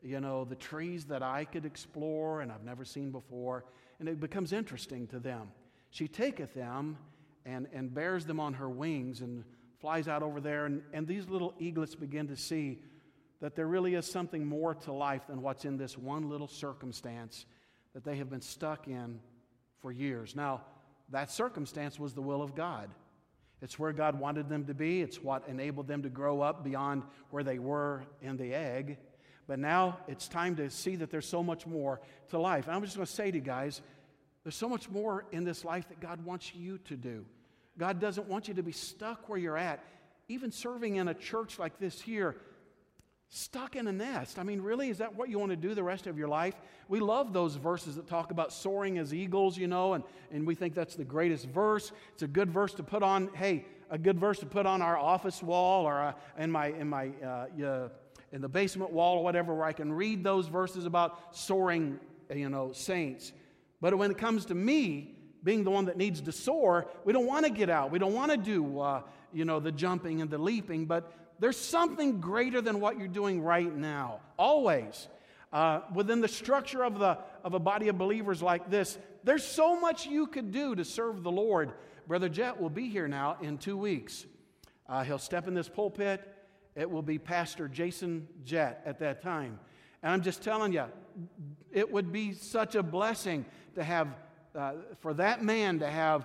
you 0.03 0.20
know, 0.20 0.44
the 0.44 0.55
trees 0.55 1.07
that 1.07 1.22
I 1.22 1.46
could 1.46 1.64
explore 1.64 2.42
and 2.42 2.53
I've 2.53 2.62
never 2.62 2.84
seen 2.84 3.11
before. 3.11 3.64
And 3.98 4.11
it 4.11 4.20
becomes 4.20 4.53
interesting 4.53 5.07
to 5.07 5.18
them. 5.18 5.48
She 5.88 6.07
taketh 6.07 6.53
them 6.53 6.98
and, 7.46 7.66
and 7.72 7.94
bears 7.94 8.26
them 8.26 8.38
on 8.38 8.53
her 8.53 8.68
wings 8.68 9.22
and 9.22 9.42
flies 9.80 10.07
out 10.07 10.22
over 10.22 10.38
there. 10.38 10.66
And, 10.66 10.82
and 10.92 11.07
these 11.07 11.30
little 11.30 11.55
eaglets 11.59 11.94
begin 11.94 12.28
to 12.28 12.36
see 12.36 12.78
that 13.40 13.57
there 13.57 13.66
really 13.66 13.94
is 13.94 14.05
something 14.05 14.44
more 14.44 14.74
to 14.74 14.92
life 14.92 15.28
than 15.28 15.40
what's 15.40 15.64
in 15.64 15.78
this 15.78 15.96
one 15.96 16.28
little 16.28 16.46
circumstance 16.46 17.46
that 17.94 18.05
they 18.05 18.16
have 18.16 18.28
been 18.28 18.42
stuck 18.42 18.86
in 18.86 19.18
for 19.80 19.90
years. 19.90 20.36
Now, 20.36 20.61
that 21.09 21.30
circumstance 21.30 21.98
was 21.98 22.12
the 22.12 22.20
will 22.20 22.42
of 22.42 22.55
God. 22.55 22.90
It's 23.62 23.78
where 23.78 23.92
God 23.92 24.18
wanted 24.18 24.48
them 24.48 24.64
to 24.66 24.74
be. 24.74 25.00
It's 25.00 25.22
what 25.22 25.46
enabled 25.48 25.86
them 25.86 26.02
to 26.02 26.08
grow 26.08 26.40
up 26.40 26.64
beyond 26.64 27.04
where 27.30 27.44
they 27.44 27.60
were 27.60 28.04
in 28.20 28.36
the 28.36 28.52
egg. 28.54 28.98
But 29.46 29.60
now 29.60 29.98
it's 30.08 30.28
time 30.28 30.56
to 30.56 30.68
see 30.68 30.96
that 30.96 31.10
there's 31.10 31.28
so 31.28 31.42
much 31.42 31.66
more 31.66 32.00
to 32.30 32.38
life. 32.38 32.66
And 32.66 32.74
I'm 32.74 32.82
just 32.82 32.96
going 32.96 33.06
to 33.06 33.12
say 33.12 33.30
to 33.30 33.36
you 33.36 33.42
guys, 33.42 33.80
there's 34.42 34.56
so 34.56 34.68
much 34.68 34.90
more 34.90 35.24
in 35.30 35.44
this 35.44 35.64
life 35.64 35.88
that 35.88 36.00
God 36.00 36.24
wants 36.24 36.54
you 36.54 36.78
to 36.86 36.96
do. 36.96 37.24
God 37.78 38.00
doesn't 38.00 38.26
want 38.26 38.48
you 38.48 38.54
to 38.54 38.62
be 38.62 38.72
stuck 38.72 39.28
where 39.28 39.38
you're 39.38 39.56
at. 39.56 39.82
Even 40.28 40.50
serving 40.50 40.96
in 40.96 41.08
a 41.08 41.14
church 41.14 41.58
like 41.58 41.78
this 41.78 42.00
here, 42.00 42.36
stuck 43.35 43.76
in 43.76 43.87
a 43.87 43.93
nest. 43.93 44.39
I 44.39 44.43
mean, 44.43 44.61
really, 44.61 44.91
is 44.91 44.99
that 44.99 45.16
what 45.16 45.30
you 45.30 45.39
want 45.39 45.53
to 45.53 45.57
do 45.57 45.74
the 45.74 45.83
rest 45.83 46.07
of 46.07 46.18
your 46.18 46.28
life? 46.28 46.55
We 46.87 47.01
love 47.01 47.33
those 47.33 47.55
verses 47.57 47.97
that 47.97 48.07
talk 48.07 48.30
about 48.30 48.53
soaring 48.53 48.99
as 48.99 49.14
eagles, 49.14 49.57
you 49.57 49.68
know, 49.68 49.95
and, 49.95 50.05
and 50.30 50.47
we 50.47 50.55
think 50.55 50.74
that's 50.74 50.97
the 50.97 51.05
greatest 51.05 51.47
verse. 51.47 51.93
It's 52.12 52.22
a 52.22 52.26
good 52.26 52.51
verse 52.51 52.74
to 52.74 52.83
put 52.83 53.03
on, 53.03 53.30
hey, 53.33 53.64
a 53.89 53.97
good 53.97 54.18
verse 54.18 54.39
to 54.41 54.47
put 54.47 54.66
on 54.66 54.83
our 54.83 54.99
office 54.99 55.43
wall 55.43 55.87
or 55.87 55.99
uh, 55.99 56.12
in 56.37 56.51
my, 56.51 56.66
in 56.66 56.91
my, 56.91 57.11
uh, 57.24 57.47
uh, 57.64 57.89
in 58.33 58.43
the 58.43 58.51
basement 58.51 58.93
wall 58.93 59.16
or 59.16 59.24
whatever, 59.24 59.55
where 59.55 59.64
I 59.64 59.72
can 59.72 59.91
read 59.91 60.22
those 60.22 60.49
verses 60.49 60.85
about 60.85 61.35
soaring, 61.35 61.99
you 62.35 62.51
know, 62.51 62.72
saints. 62.72 63.33
But 63.80 63.97
when 63.97 64.11
it 64.11 64.18
comes 64.18 64.45
to 64.47 64.55
me, 64.55 65.16
being 65.43 65.64
the 65.64 65.70
one 65.70 65.87
that 65.87 65.97
needs 65.97 66.20
to 66.20 66.33
soar, 66.33 66.87
we 67.07 67.14
don't 67.14 67.26
want 67.26 67.47
to 67.47 67.51
get 67.51 67.70
out. 67.70 67.91
We 67.91 67.99
don't 67.99 68.14
want 68.14 68.30
to 68.30 68.37
do, 68.37 68.78
uh, 68.78 69.03
you 69.33 69.47
know, 69.47 69.59
the 69.59 69.72
jumping 69.72 70.20
and 70.20 70.30
the 70.30 70.39
leaping. 70.39 70.85
But 70.85 71.12
there's 71.43 71.59
something 71.59 72.20
greater 72.20 72.61
than 72.61 72.78
what 72.78 73.01
you're 73.01 73.09
doing 73.09 73.43
right 73.43 73.74
now. 73.74 74.20
Always. 74.38 75.09
Uh, 75.53 75.80
within 75.93 76.20
the 76.20 76.28
structure 76.28 76.84
of, 76.84 77.01
the, 77.01 77.18
of 77.43 77.55
a 77.55 77.59
body 77.59 77.88
of 77.88 77.99
believers 77.99 78.40
like 78.40 78.70
this, 78.70 78.97
there's 79.24 79.45
so 79.45 79.80
much 79.80 80.07
you 80.07 80.28
could 80.28 80.53
do 80.53 80.76
to 80.76 80.84
serve 80.84 81.24
the 81.24 81.32
Lord. 81.32 81.72
Brother 82.07 82.28
Jet 82.28 82.61
will 82.61 82.70
be 82.70 82.88
here 82.88 83.09
now 83.09 83.38
in 83.43 83.59
two 83.59 83.76
weeks. 83.76 84.24
Uh, 84.88 85.03
he'll 85.03 85.18
step 85.18 85.49
in 85.49 85.55
this 85.55 85.68
pulpit. 85.68 86.22
It 86.76 86.88
will 86.88 87.03
be 87.03 87.18
Pastor 87.18 87.66
Jason 87.66 88.28
Jet 88.45 88.80
at 88.86 89.01
that 89.01 89.20
time. 89.20 89.59
And 90.05 90.12
I'm 90.12 90.22
just 90.22 90.45
telling 90.45 90.72
you, 90.72 90.84
it 91.72 91.90
would 91.90 92.12
be 92.12 92.34
such 92.34 92.76
a 92.76 92.84
blessing 92.84 93.45
to 93.74 93.82
have, 93.82 94.14
uh, 94.55 94.74
for 95.01 95.12
that 95.14 95.43
man 95.43 95.80
to 95.80 95.90
have 95.90 96.24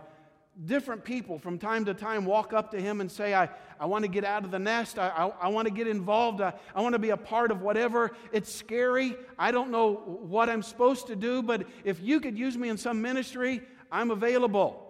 different 0.65 1.03
people 1.03 1.37
from 1.37 1.59
time 1.59 1.85
to 1.85 1.93
time 1.93 2.25
walk 2.25 2.51
up 2.53 2.71
to 2.71 2.81
him 2.81 3.01
and 3.01 3.11
say, 3.11 3.35
I, 3.35 3.49
I 3.79 3.85
want 3.85 4.03
to 4.05 4.09
get 4.09 4.23
out 4.23 4.43
of 4.43 4.51
the 4.51 4.59
nest. 4.59 4.97
I, 4.97 5.09
I, 5.09 5.27
I 5.41 5.47
want 5.49 5.67
to 5.67 5.73
get 5.73 5.87
involved. 5.87 6.41
I, 6.41 6.53
I 6.73 6.81
want 6.81 6.93
to 6.93 6.99
be 6.99 7.11
a 7.11 7.17
part 7.17 7.51
of 7.51 7.61
whatever. 7.61 8.11
It's 8.31 8.51
scary. 8.51 9.15
I 9.37 9.51
don't 9.51 9.69
know 9.69 9.93
what 9.93 10.49
I'm 10.49 10.63
supposed 10.63 11.07
to 11.07 11.15
do, 11.15 11.43
but 11.43 11.67
if 11.83 12.01
you 12.01 12.19
could 12.19 12.37
use 12.37 12.57
me 12.57 12.69
in 12.69 12.77
some 12.77 13.01
ministry, 13.01 13.61
I'm 13.91 14.09
available. 14.09 14.83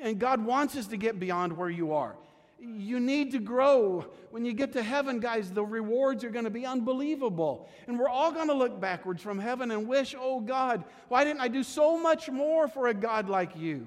And 0.00 0.18
God 0.18 0.44
wants 0.44 0.76
us 0.76 0.86
to 0.88 0.96
get 0.96 1.18
beyond 1.18 1.56
where 1.56 1.70
you 1.70 1.92
are. 1.92 2.16
You 2.58 3.00
need 3.00 3.32
to 3.32 3.38
grow. 3.38 4.06
When 4.30 4.44
you 4.44 4.52
get 4.52 4.72
to 4.72 4.82
heaven, 4.82 5.20
guys, 5.20 5.50
the 5.50 5.64
rewards 5.64 6.24
are 6.24 6.30
going 6.30 6.44
to 6.44 6.50
be 6.50 6.64
unbelievable. 6.64 7.68
And 7.86 7.98
we're 7.98 8.08
all 8.08 8.32
going 8.32 8.48
to 8.48 8.54
look 8.54 8.80
backwards 8.80 9.22
from 9.22 9.38
heaven 9.38 9.70
and 9.70 9.86
wish, 9.86 10.14
oh 10.18 10.40
God, 10.40 10.84
why 11.08 11.24
didn't 11.24 11.40
I 11.40 11.48
do 11.48 11.62
so 11.62 12.00
much 12.00 12.30
more 12.30 12.66
for 12.66 12.88
a 12.88 12.94
God 12.94 13.28
like 13.28 13.56
you? 13.56 13.86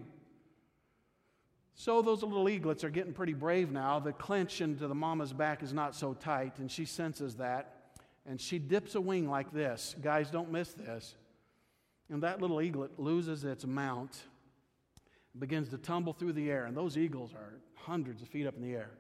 So 1.80 2.02
those 2.02 2.24
little 2.24 2.50
eaglets 2.50 2.84
are 2.84 2.90
getting 2.90 3.14
pretty 3.14 3.32
brave 3.32 3.72
now. 3.72 4.02
The 4.02 4.12
clench 4.12 4.60
into 4.60 4.86
the 4.90 4.94
mama's 4.94 5.32
back 5.32 5.64
is 5.64 5.72
not 5.72 5.96
so 5.96 6.14
tight, 6.14 6.60
and 6.60 6.70
she 6.70 6.84
senses 6.84 7.36
that. 7.36 7.94
And 8.26 8.40
she 8.40 8.60
dips 8.60 8.96
a 8.96 9.02
wing 9.02 9.30
like 9.30 9.54
this. 9.54 9.96
Guys, 10.02 10.30
don't 10.30 10.52
miss 10.52 10.74
this. 10.74 11.16
And 12.10 12.22
that 12.24 12.42
little 12.42 12.62
eaglet 12.62 13.00
loses 13.00 13.46
its 13.46 13.66
mount, 13.66 14.24
begins 15.40 15.70
to 15.70 15.78
tumble 15.78 16.12
through 16.12 16.34
the 16.34 16.52
air. 16.52 16.66
And 16.66 16.76
those 16.76 16.98
eagles 16.98 17.34
are 17.34 17.54
hundreds 17.76 18.22
of 18.22 18.28
feet 18.28 18.46
up 18.46 18.58
in 18.58 18.62
the 18.62 18.74
air. 18.74 18.92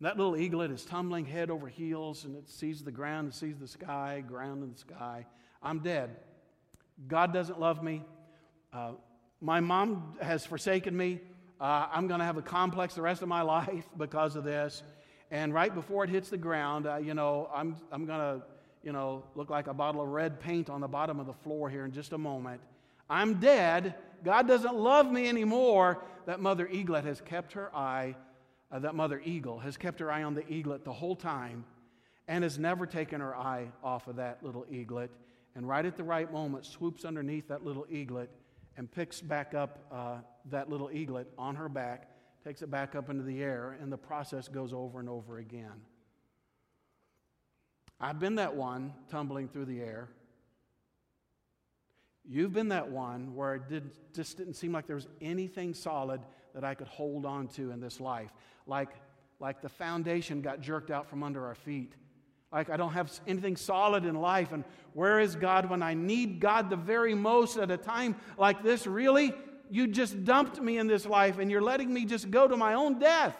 And 0.00 0.06
that 0.08 0.16
little 0.16 0.36
eaglet 0.36 0.72
is 0.72 0.84
tumbling 0.84 1.24
head 1.24 1.52
over 1.52 1.68
heels, 1.68 2.24
and 2.24 2.34
it 2.34 2.50
sees 2.50 2.82
the 2.82 2.90
ground, 2.90 3.26
and 3.26 3.32
sees 3.34 3.58
the 3.60 3.68
sky, 3.68 4.24
ground 4.26 4.64
and 4.64 4.74
the 4.74 4.78
sky. 4.80 5.24
I'm 5.62 5.78
dead. 5.78 6.16
God 7.06 7.32
doesn't 7.32 7.60
love 7.60 7.80
me. 7.80 8.02
Uh, 8.72 8.94
my 9.40 9.60
mom 9.60 10.16
has 10.20 10.44
forsaken 10.44 10.96
me. 10.96 11.20
Uh, 11.60 11.86
I'm 11.90 12.06
going 12.06 12.20
to 12.20 12.26
have 12.26 12.36
a 12.36 12.42
complex 12.42 12.94
the 12.94 13.02
rest 13.02 13.22
of 13.22 13.28
my 13.28 13.42
life 13.56 13.86
because 13.96 14.36
of 14.36 14.44
this. 14.44 14.82
And 15.30 15.52
right 15.52 15.74
before 15.74 16.04
it 16.04 16.10
hits 16.10 16.28
the 16.28 16.36
ground, 16.36 16.86
uh, 16.86 16.96
you 16.96 17.14
know, 17.14 17.50
I'm, 17.54 17.76
I'm 17.90 18.06
going 18.06 18.18
to, 18.18 18.42
you 18.82 18.92
know, 18.92 19.24
look 19.34 19.50
like 19.50 19.66
a 19.66 19.74
bottle 19.74 20.02
of 20.02 20.08
red 20.08 20.38
paint 20.38 20.70
on 20.70 20.80
the 20.80 20.88
bottom 20.88 21.18
of 21.18 21.26
the 21.26 21.32
floor 21.32 21.68
here 21.68 21.84
in 21.84 21.92
just 21.92 22.12
a 22.12 22.18
moment. 22.18 22.60
I'm 23.08 23.34
dead. 23.34 23.94
God 24.24 24.46
doesn't 24.46 24.74
love 24.74 25.10
me 25.10 25.28
anymore. 25.28 26.02
That 26.26 26.40
mother 26.40 26.68
eaglet 26.68 27.04
has 27.04 27.20
kept 27.20 27.52
her 27.54 27.74
eye, 27.74 28.16
uh, 28.70 28.80
that 28.80 28.94
mother 28.94 29.20
eagle 29.24 29.58
has 29.60 29.76
kept 29.76 30.00
her 30.00 30.10
eye 30.10 30.22
on 30.22 30.34
the 30.34 30.46
eaglet 30.52 30.84
the 30.84 30.92
whole 30.92 31.16
time 31.16 31.64
and 32.28 32.42
has 32.42 32.58
never 32.58 32.86
taken 32.86 33.20
her 33.20 33.34
eye 33.36 33.68
off 33.82 34.08
of 34.08 34.16
that 34.16 34.42
little 34.42 34.66
eaglet. 34.70 35.10
And 35.54 35.66
right 35.66 35.86
at 35.86 35.96
the 35.96 36.04
right 36.04 36.30
moment, 36.30 36.66
swoops 36.66 37.04
underneath 37.04 37.48
that 37.48 37.64
little 37.64 37.86
eaglet 37.88 38.28
and 38.76 38.90
picks 38.90 39.20
back 39.20 39.54
up 39.54 39.78
uh, 39.90 40.18
that 40.50 40.68
little 40.68 40.90
eaglet 40.92 41.28
on 41.38 41.56
her 41.56 41.68
back, 41.68 42.08
takes 42.44 42.62
it 42.62 42.70
back 42.70 42.94
up 42.94 43.10
into 43.10 43.22
the 43.22 43.42
air, 43.42 43.76
and 43.80 43.92
the 43.92 43.98
process 43.98 44.48
goes 44.48 44.72
over 44.72 45.00
and 45.00 45.08
over 45.08 45.38
again. 45.38 45.82
I've 48.00 48.18
been 48.18 48.36
that 48.36 48.54
one 48.54 48.92
tumbling 49.08 49.48
through 49.48 49.64
the 49.66 49.80
air. 49.80 50.08
You've 52.28 52.52
been 52.52 52.68
that 52.68 52.90
one 52.90 53.34
where 53.34 53.54
it 53.54 53.68
did, 53.68 53.90
just 54.12 54.36
didn't 54.36 54.54
seem 54.54 54.72
like 54.72 54.86
there 54.86 54.96
was 54.96 55.08
anything 55.20 55.74
solid 55.74 56.20
that 56.54 56.64
I 56.64 56.74
could 56.74 56.88
hold 56.88 57.24
on 57.24 57.48
to 57.48 57.70
in 57.70 57.80
this 57.80 58.00
life. 58.00 58.30
Like, 58.66 58.90
like 59.38 59.62
the 59.62 59.68
foundation 59.68 60.42
got 60.42 60.60
jerked 60.60 60.90
out 60.90 61.08
from 61.08 61.22
under 61.22 61.46
our 61.46 61.54
feet. 61.54 61.94
Like 62.52 62.70
I 62.70 62.76
don't 62.76 62.92
have 62.92 63.12
anything 63.26 63.56
solid 63.56 64.04
in 64.04 64.14
life. 64.14 64.52
And 64.52 64.64
where 64.92 65.20
is 65.20 65.36
God 65.36 65.68
when 65.68 65.82
I 65.82 65.94
need 65.94 66.40
God 66.40 66.70
the 66.70 66.76
very 66.76 67.14
most 67.14 67.56
at 67.56 67.70
a 67.70 67.76
time 67.76 68.16
like 68.38 68.62
this? 68.62 68.86
Really? 68.86 69.32
You 69.70 69.86
just 69.86 70.24
dumped 70.24 70.60
me 70.60 70.78
in 70.78 70.86
this 70.86 71.06
life 71.06 71.38
and 71.38 71.50
you're 71.50 71.62
letting 71.62 71.92
me 71.92 72.04
just 72.04 72.30
go 72.30 72.46
to 72.46 72.56
my 72.56 72.74
own 72.74 72.98
death. 72.98 73.36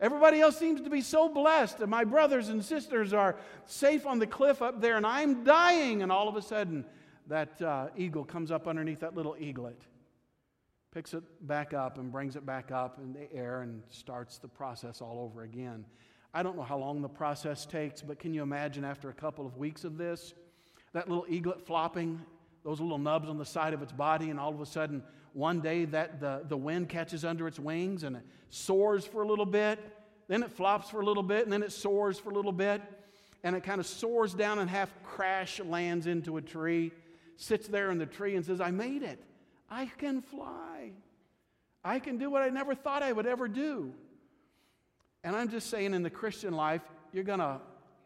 Everybody 0.00 0.40
else 0.40 0.58
seems 0.58 0.80
to 0.80 0.90
be 0.90 1.00
so 1.00 1.28
blessed. 1.28 1.78
And 1.78 1.88
my 1.88 2.02
brothers 2.02 2.48
and 2.48 2.64
sisters 2.64 3.12
are 3.12 3.36
safe 3.66 4.04
on 4.04 4.18
the 4.18 4.26
cliff 4.26 4.60
up 4.60 4.80
there, 4.80 4.96
and 4.96 5.06
I'm 5.06 5.44
dying. 5.44 6.02
And 6.02 6.10
all 6.10 6.28
of 6.28 6.34
a 6.34 6.42
sudden, 6.42 6.84
that 7.28 7.62
uh, 7.62 7.86
eagle 7.96 8.24
comes 8.24 8.50
up 8.50 8.66
underneath 8.66 8.98
that 9.00 9.14
little 9.14 9.36
eaglet, 9.38 9.80
picks 10.92 11.14
it 11.14 11.22
back 11.46 11.72
up, 11.72 11.98
and 11.98 12.10
brings 12.10 12.34
it 12.34 12.44
back 12.44 12.72
up 12.72 12.98
in 12.98 13.12
the 13.12 13.32
air 13.32 13.62
and 13.62 13.80
starts 13.90 14.38
the 14.38 14.48
process 14.48 15.00
all 15.00 15.20
over 15.20 15.44
again. 15.44 15.84
I 16.34 16.42
don't 16.42 16.56
know 16.56 16.62
how 16.62 16.78
long 16.78 17.00
the 17.00 17.08
process 17.08 17.64
takes, 17.64 18.02
but 18.02 18.18
can 18.18 18.34
you 18.34 18.42
imagine 18.42 18.84
after 18.84 19.08
a 19.08 19.14
couple 19.14 19.46
of 19.46 19.56
weeks 19.56 19.84
of 19.84 19.98
this, 19.98 20.34
that 20.94 21.08
little 21.08 21.26
eaglet 21.28 21.64
flopping, 21.64 22.20
those 22.64 22.80
little 22.80 22.98
nubs 22.98 23.28
on 23.28 23.38
the 23.38 23.44
side 23.44 23.72
of 23.72 23.82
its 23.82 23.92
body, 23.92 24.30
and 24.30 24.40
all 24.40 24.52
of 24.52 24.60
a 24.60 24.66
sudden, 24.66 25.02
one 25.34 25.60
day 25.60 25.84
that 25.86 26.20
the, 26.20 26.42
the 26.48 26.56
wind 26.56 26.88
catches 26.88 27.24
under 27.24 27.46
its 27.46 27.58
wings 27.58 28.04
and 28.04 28.16
it 28.16 28.22
soars 28.50 29.04
for 29.06 29.22
a 29.22 29.26
little 29.26 29.46
bit, 29.46 29.78
then 30.28 30.42
it 30.42 30.50
flops 30.50 30.90
for 30.90 31.00
a 31.00 31.04
little 31.04 31.22
bit, 31.22 31.44
and 31.44 31.52
then 31.52 31.62
it 31.62 31.72
soars 31.72 32.18
for 32.18 32.30
a 32.30 32.34
little 32.34 32.52
bit, 32.52 32.80
and 33.42 33.56
it 33.56 33.62
kind 33.62 33.80
of 33.80 33.86
soars 33.86 34.34
down 34.34 34.58
and 34.58 34.70
half 34.70 34.90
crash 35.02 35.60
lands 35.60 36.06
into 36.06 36.36
a 36.36 36.42
tree, 36.42 36.92
sits 37.36 37.66
there 37.68 37.90
in 37.90 37.98
the 37.98 38.06
tree 38.06 38.36
and 38.36 38.44
says, 38.44 38.60
I 38.60 38.70
made 38.70 39.02
it. 39.02 39.22
I 39.70 39.86
can 39.98 40.22
fly. 40.22 40.92
I 41.84 41.98
can 41.98 42.18
do 42.18 42.30
what 42.30 42.42
I 42.42 42.48
never 42.48 42.74
thought 42.74 43.02
I 43.02 43.12
would 43.12 43.26
ever 43.26 43.48
do. 43.48 43.92
And 45.24 45.34
I'm 45.34 45.48
just 45.48 45.70
saying, 45.70 45.94
in 45.94 46.02
the 46.02 46.10
Christian 46.10 46.54
life, 46.54 46.82
you're 47.12 47.24
going 47.24 47.40
to 47.40 47.60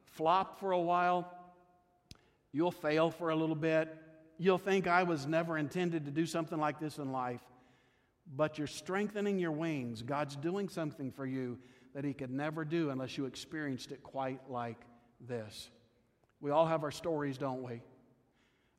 flop 0.04 0.58
for 0.60 0.72
a 0.72 0.80
while. 0.80 1.30
You'll 2.52 2.70
fail 2.70 3.10
for 3.10 3.30
a 3.30 3.36
little 3.36 3.56
bit. 3.56 3.94
You'll 4.38 4.58
think 4.58 4.86
I 4.86 5.02
was 5.02 5.26
never 5.26 5.56
intended 5.56 6.04
to 6.04 6.10
do 6.10 6.26
something 6.26 6.58
like 6.58 6.78
this 6.78 6.98
in 6.98 7.12
life. 7.12 7.40
But 8.34 8.58
you're 8.58 8.66
strengthening 8.66 9.38
your 9.38 9.52
wings. 9.52 10.02
God's 10.02 10.36
doing 10.36 10.68
something 10.68 11.12
for 11.12 11.24
you 11.24 11.58
that 11.94 12.04
He 12.04 12.12
could 12.12 12.30
never 12.30 12.64
do 12.64 12.90
unless 12.90 13.16
you 13.16 13.26
experienced 13.26 13.92
it 13.92 14.02
quite 14.02 14.40
like 14.50 14.80
this. 15.20 15.70
We 16.40 16.50
all 16.50 16.66
have 16.66 16.84
our 16.84 16.90
stories, 16.90 17.38
don't 17.38 17.62
we? 17.62 17.80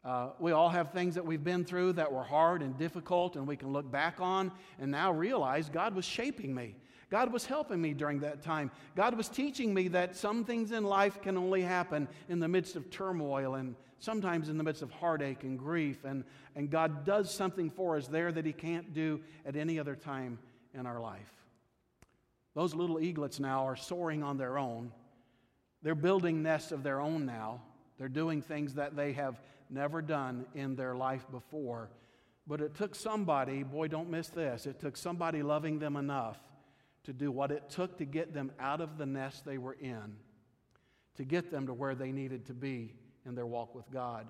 Uh, 0.05 0.29
we 0.39 0.51
all 0.51 0.69
have 0.69 0.91
things 0.91 1.15
that 1.15 1.25
we've 1.25 1.43
been 1.43 1.65
through 1.65 1.93
that 1.93 2.11
were 2.11 2.23
hard 2.23 2.61
and 2.61 2.77
difficult, 2.77 3.35
and 3.35 3.47
we 3.47 3.57
can 3.57 3.73
look 3.73 3.91
back 3.91 4.21
on 4.21 4.51
and 4.79 4.91
now 4.91 5.11
realize 5.11 5.69
God 5.69 5.95
was 5.95 6.05
shaping 6.05 6.53
me. 6.53 6.75
God 7.09 7.31
was 7.31 7.45
helping 7.45 7.81
me 7.81 7.93
during 7.93 8.19
that 8.19 8.41
time. 8.41 8.69
God 8.95 9.15
was 9.15 9.29
teaching 9.29 9.73
me 9.73 9.87
that 9.89 10.15
some 10.15 10.43
things 10.43 10.71
in 10.71 10.83
life 10.83 11.21
can 11.21 11.37
only 11.37 11.61
happen 11.61 12.07
in 12.29 12.39
the 12.39 12.47
midst 12.47 12.75
of 12.75 12.89
turmoil 12.89 13.55
and 13.55 13.75
sometimes 13.99 14.49
in 14.49 14.57
the 14.57 14.63
midst 14.63 14.81
of 14.81 14.91
heartache 14.91 15.43
and 15.43 15.57
grief. 15.57 16.03
And, 16.03 16.23
and 16.55 16.69
God 16.69 17.05
does 17.05 17.33
something 17.33 17.69
for 17.69 17.97
us 17.97 18.07
there 18.07 18.31
that 18.31 18.45
He 18.45 18.53
can't 18.53 18.93
do 18.93 19.21
at 19.45 19.55
any 19.55 19.79
other 19.79 19.95
time 19.95 20.39
in 20.73 20.85
our 20.85 20.99
life. 20.99 21.33
Those 22.53 22.73
little 22.73 22.99
eaglets 22.99 23.39
now 23.39 23.67
are 23.67 23.75
soaring 23.75 24.23
on 24.23 24.37
their 24.37 24.57
own. 24.57 24.91
They're 25.83 25.95
building 25.95 26.41
nests 26.41 26.71
of 26.71 26.83
their 26.83 26.99
own 26.99 27.25
now. 27.25 27.61
They're 27.97 28.09
doing 28.09 28.41
things 28.41 28.75
that 28.75 28.95
they 28.95 29.13
have 29.13 29.39
never 29.69 30.01
done 30.01 30.45
in 30.55 30.75
their 30.75 30.95
life 30.95 31.25
before. 31.31 31.89
But 32.47 32.61
it 32.61 32.75
took 32.75 32.95
somebody, 32.95 33.63
boy, 33.63 33.89
don't 33.89 34.09
miss 34.09 34.29
this, 34.29 34.65
it 34.65 34.79
took 34.79 34.97
somebody 34.97 35.43
loving 35.43 35.79
them 35.79 35.95
enough 35.95 36.37
to 37.03 37.13
do 37.13 37.31
what 37.31 37.51
it 37.51 37.69
took 37.69 37.97
to 37.97 38.05
get 38.05 38.33
them 38.33 38.51
out 38.59 38.81
of 38.81 38.97
the 38.97 39.05
nest 39.05 39.45
they 39.45 39.57
were 39.57 39.77
in, 39.79 40.17
to 41.15 41.25
get 41.25 41.51
them 41.51 41.67
to 41.67 41.73
where 41.73 41.95
they 41.95 42.11
needed 42.11 42.45
to 42.47 42.53
be 42.53 42.93
in 43.27 43.35
their 43.35 43.45
walk 43.45 43.75
with 43.75 43.89
God. 43.91 44.27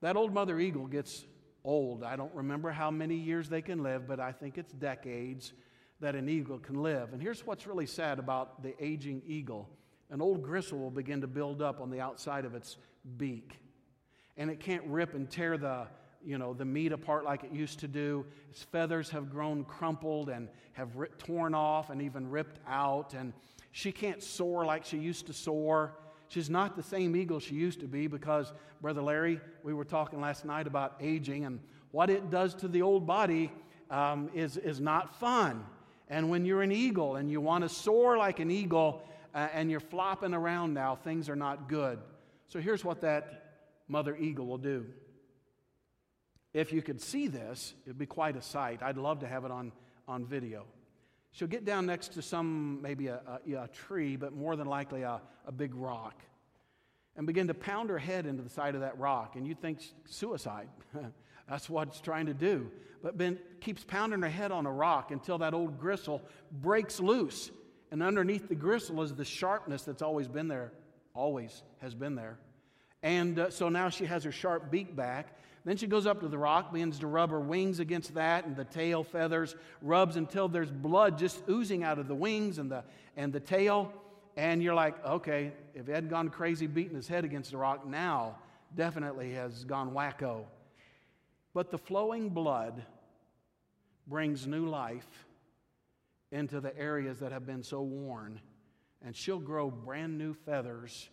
That 0.00 0.16
old 0.16 0.32
mother 0.32 0.58
eagle 0.58 0.86
gets 0.86 1.24
old. 1.64 2.02
I 2.02 2.16
don't 2.16 2.34
remember 2.34 2.70
how 2.70 2.90
many 2.90 3.16
years 3.16 3.48
they 3.48 3.62
can 3.62 3.82
live, 3.82 4.06
but 4.06 4.20
I 4.20 4.32
think 4.32 4.58
it's 4.58 4.72
decades 4.72 5.52
that 6.00 6.14
an 6.14 6.28
eagle 6.28 6.58
can 6.58 6.82
live. 6.82 7.12
And 7.12 7.22
here's 7.22 7.46
what's 7.46 7.66
really 7.66 7.86
sad 7.86 8.18
about 8.18 8.62
the 8.62 8.74
aging 8.82 9.22
eagle 9.26 9.68
an 10.10 10.22
old 10.22 10.42
gristle 10.42 10.78
will 10.78 10.90
begin 10.90 11.20
to 11.22 11.26
build 11.26 11.60
up 11.60 11.80
on 11.80 11.90
the 11.90 12.00
outside 12.00 12.44
of 12.44 12.54
its 12.54 12.76
beak. 13.16 13.58
And 14.36 14.50
it 14.50 14.60
can't 14.60 14.84
rip 14.86 15.14
and 15.14 15.28
tear 15.28 15.58
the, 15.58 15.88
you 16.24 16.38
know, 16.38 16.54
the 16.54 16.64
meat 16.64 16.92
apart 16.92 17.24
like 17.24 17.42
it 17.42 17.50
used 17.50 17.80
to 17.80 17.88
do. 17.88 18.24
Its 18.50 18.62
feathers 18.62 19.10
have 19.10 19.30
grown 19.30 19.64
crumpled 19.64 20.28
and 20.28 20.48
have 20.74 20.90
torn 21.18 21.54
off 21.54 21.90
and 21.90 22.00
even 22.02 22.30
ripped 22.30 22.60
out. 22.68 23.14
And 23.14 23.32
she 23.72 23.90
can't 23.90 24.22
soar 24.22 24.64
like 24.64 24.84
she 24.84 24.98
used 24.98 25.26
to 25.26 25.32
soar. 25.32 25.94
She's 26.28 26.50
not 26.50 26.76
the 26.76 26.82
same 26.82 27.14
eagle 27.16 27.40
she 27.40 27.54
used 27.54 27.80
to 27.80 27.86
be 27.86 28.06
because, 28.06 28.52
Brother 28.80 29.02
Larry, 29.02 29.40
we 29.62 29.74
were 29.74 29.84
talking 29.84 30.20
last 30.20 30.44
night 30.44 30.66
about 30.66 30.96
aging 31.00 31.44
and 31.44 31.60
what 31.92 32.10
it 32.10 32.30
does 32.30 32.54
to 32.56 32.68
the 32.68 32.82
old 32.82 33.06
body 33.06 33.52
um, 33.90 34.30
is, 34.34 34.56
is 34.56 34.80
not 34.80 35.18
fun. 35.18 35.64
And 36.08 36.30
when 36.30 36.44
you're 36.44 36.62
an 36.62 36.72
eagle 36.72 37.16
and 37.16 37.30
you 37.30 37.40
want 37.40 37.62
to 37.62 37.68
soar 37.68 38.16
like 38.16 38.40
an 38.40 38.50
eagle 38.50 39.02
uh, 39.34 39.48
and 39.52 39.70
you're 39.70 39.80
flopping 39.80 40.34
around 40.34 40.74
now, 40.74 40.96
things 40.96 41.28
are 41.28 41.36
not 41.36 41.68
good. 41.68 41.98
So 42.48 42.60
here's 42.60 42.84
what 42.84 43.00
that 43.00 43.54
mother 43.88 44.16
eagle 44.16 44.46
will 44.46 44.58
do. 44.58 44.86
If 46.52 46.72
you 46.72 46.80
could 46.80 47.00
see 47.00 47.28
this, 47.28 47.74
it'd 47.84 47.98
be 47.98 48.06
quite 48.06 48.36
a 48.36 48.42
sight. 48.42 48.82
I'd 48.82 48.96
love 48.96 49.20
to 49.20 49.26
have 49.26 49.44
it 49.44 49.50
on, 49.50 49.72
on 50.08 50.24
video. 50.24 50.64
She'll 51.36 51.48
get 51.48 51.66
down 51.66 51.84
next 51.84 52.14
to 52.14 52.22
some, 52.22 52.80
maybe 52.80 53.08
a, 53.08 53.20
a, 53.46 53.64
a 53.64 53.68
tree, 53.68 54.16
but 54.16 54.32
more 54.32 54.56
than 54.56 54.66
likely 54.66 55.02
a, 55.02 55.20
a 55.46 55.52
big 55.52 55.74
rock, 55.74 56.18
and 57.14 57.26
begin 57.26 57.48
to 57.48 57.54
pound 57.54 57.90
her 57.90 57.98
head 57.98 58.24
into 58.24 58.42
the 58.42 58.48
side 58.48 58.74
of 58.74 58.80
that 58.80 58.98
rock. 58.98 59.36
And 59.36 59.46
you 59.46 59.54
think 59.54 59.80
suicide. 60.06 60.68
That's 61.48 61.68
what 61.68 61.88
it's 61.88 62.00
trying 62.00 62.24
to 62.26 62.32
do. 62.32 62.70
But 63.02 63.18
Ben 63.18 63.38
keeps 63.60 63.84
pounding 63.84 64.22
her 64.22 64.30
head 64.30 64.50
on 64.50 64.64
a 64.64 64.72
rock 64.72 65.10
until 65.10 65.36
that 65.38 65.52
old 65.52 65.78
gristle 65.78 66.22
breaks 66.50 67.00
loose. 67.00 67.50
And 67.90 68.02
underneath 68.02 68.48
the 68.48 68.54
gristle 68.54 69.02
is 69.02 69.14
the 69.14 69.24
sharpness 69.26 69.82
that's 69.82 70.00
always 70.00 70.28
been 70.28 70.48
there, 70.48 70.72
always 71.14 71.62
has 71.82 71.94
been 71.94 72.14
there. 72.14 72.38
And 73.02 73.38
uh, 73.38 73.50
so 73.50 73.68
now 73.68 73.90
she 73.90 74.06
has 74.06 74.24
her 74.24 74.32
sharp 74.32 74.70
beak 74.70 74.96
back. 74.96 75.36
Then 75.66 75.76
she 75.76 75.88
goes 75.88 76.06
up 76.06 76.20
to 76.20 76.28
the 76.28 76.38
rock, 76.38 76.72
begins 76.72 77.00
to 77.00 77.08
rub 77.08 77.30
her 77.30 77.40
wings 77.40 77.80
against 77.80 78.14
that, 78.14 78.46
and 78.46 78.54
the 78.54 78.64
tail 78.64 79.02
feathers, 79.02 79.56
rubs 79.82 80.14
until 80.14 80.46
there's 80.46 80.70
blood 80.70 81.18
just 81.18 81.42
oozing 81.50 81.82
out 81.82 81.98
of 81.98 82.06
the 82.06 82.14
wings 82.14 82.58
and 82.58 82.70
the, 82.70 82.84
and 83.16 83.32
the 83.32 83.40
tail. 83.40 83.92
And 84.36 84.62
you're 84.62 84.76
like, 84.76 85.04
okay, 85.04 85.52
if 85.74 85.88
hadn't 85.88 86.08
gone 86.08 86.28
crazy 86.28 86.68
beating 86.68 86.94
his 86.94 87.08
head 87.08 87.24
against 87.24 87.50
the 87.50 87.56
rock, 87.56 87.84
now 87.84 88.36
definitely 88.76 89.32
has 89.32 89.64
gone 89.64 89.90
wacko. 89.90 90.44
But 91.52 91.72
the 91.72 91.78
flowing 91.78 92.28
blood 92.28 92.84
brings 94.06 94.46
new 94.46 94.68
life 94.68 95.26
into 96.30 96.60
the 96.60 96.78
areas 96.78 97.18
that 97.18 97.32
have 97.32 97.44
been 97.44 97.64
so 97.64 97.82
worn, 97.82 98.40
and 99.04 99.16
she'll 99.16 99.40
grow 99.40 99.72
brand 99.72 100.16
new 100.16 100.32
feathers 100.32 101.08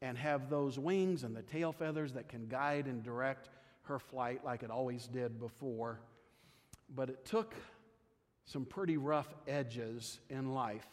and 0.00 0.16
have 0.16 0.48
those 0.48 0.78
wings 0.78 1.24
and 1.24 1.34
the 1.34 1.42
tail 1.42 1.72
feathers 1.72 2.12
that 2.12 2.28
can 2.28 2.46
guide 2.46 2.86
and 2.86 3.02
direct 3.02 3.48
her 3.88 3.98
flight 3.98 4.44
like 4.44 4.62
it 4.62 4.70
always 4.70 5.06
did 5.06 5.38
before. 5.38 6.00
But 6.94 7.10
it 7.10 7.24
took 7.24 7.54
some 8.44 8.64
pretty 8.64 8.96
rough 8.96 9.28
edges 9.46 10.20
in 10.30 10.54
life 10.54 10.86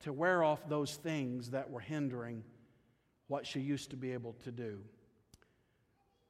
to 0.00 0.12
wear 0.12 0.42
off 0.42 0.68
those 0.68 0.96
things 0.96 1.50
that 1.50 1.70
were 1.70 1.80
hindering 1.80 2.42
what 3.28 3.46
she 3.46 3.60
used 3.60 3.90
to 3.90 3.96
be 3.96 4.12
able 4.12 4.34
to 4.44 4.50
do. 4.50 4.78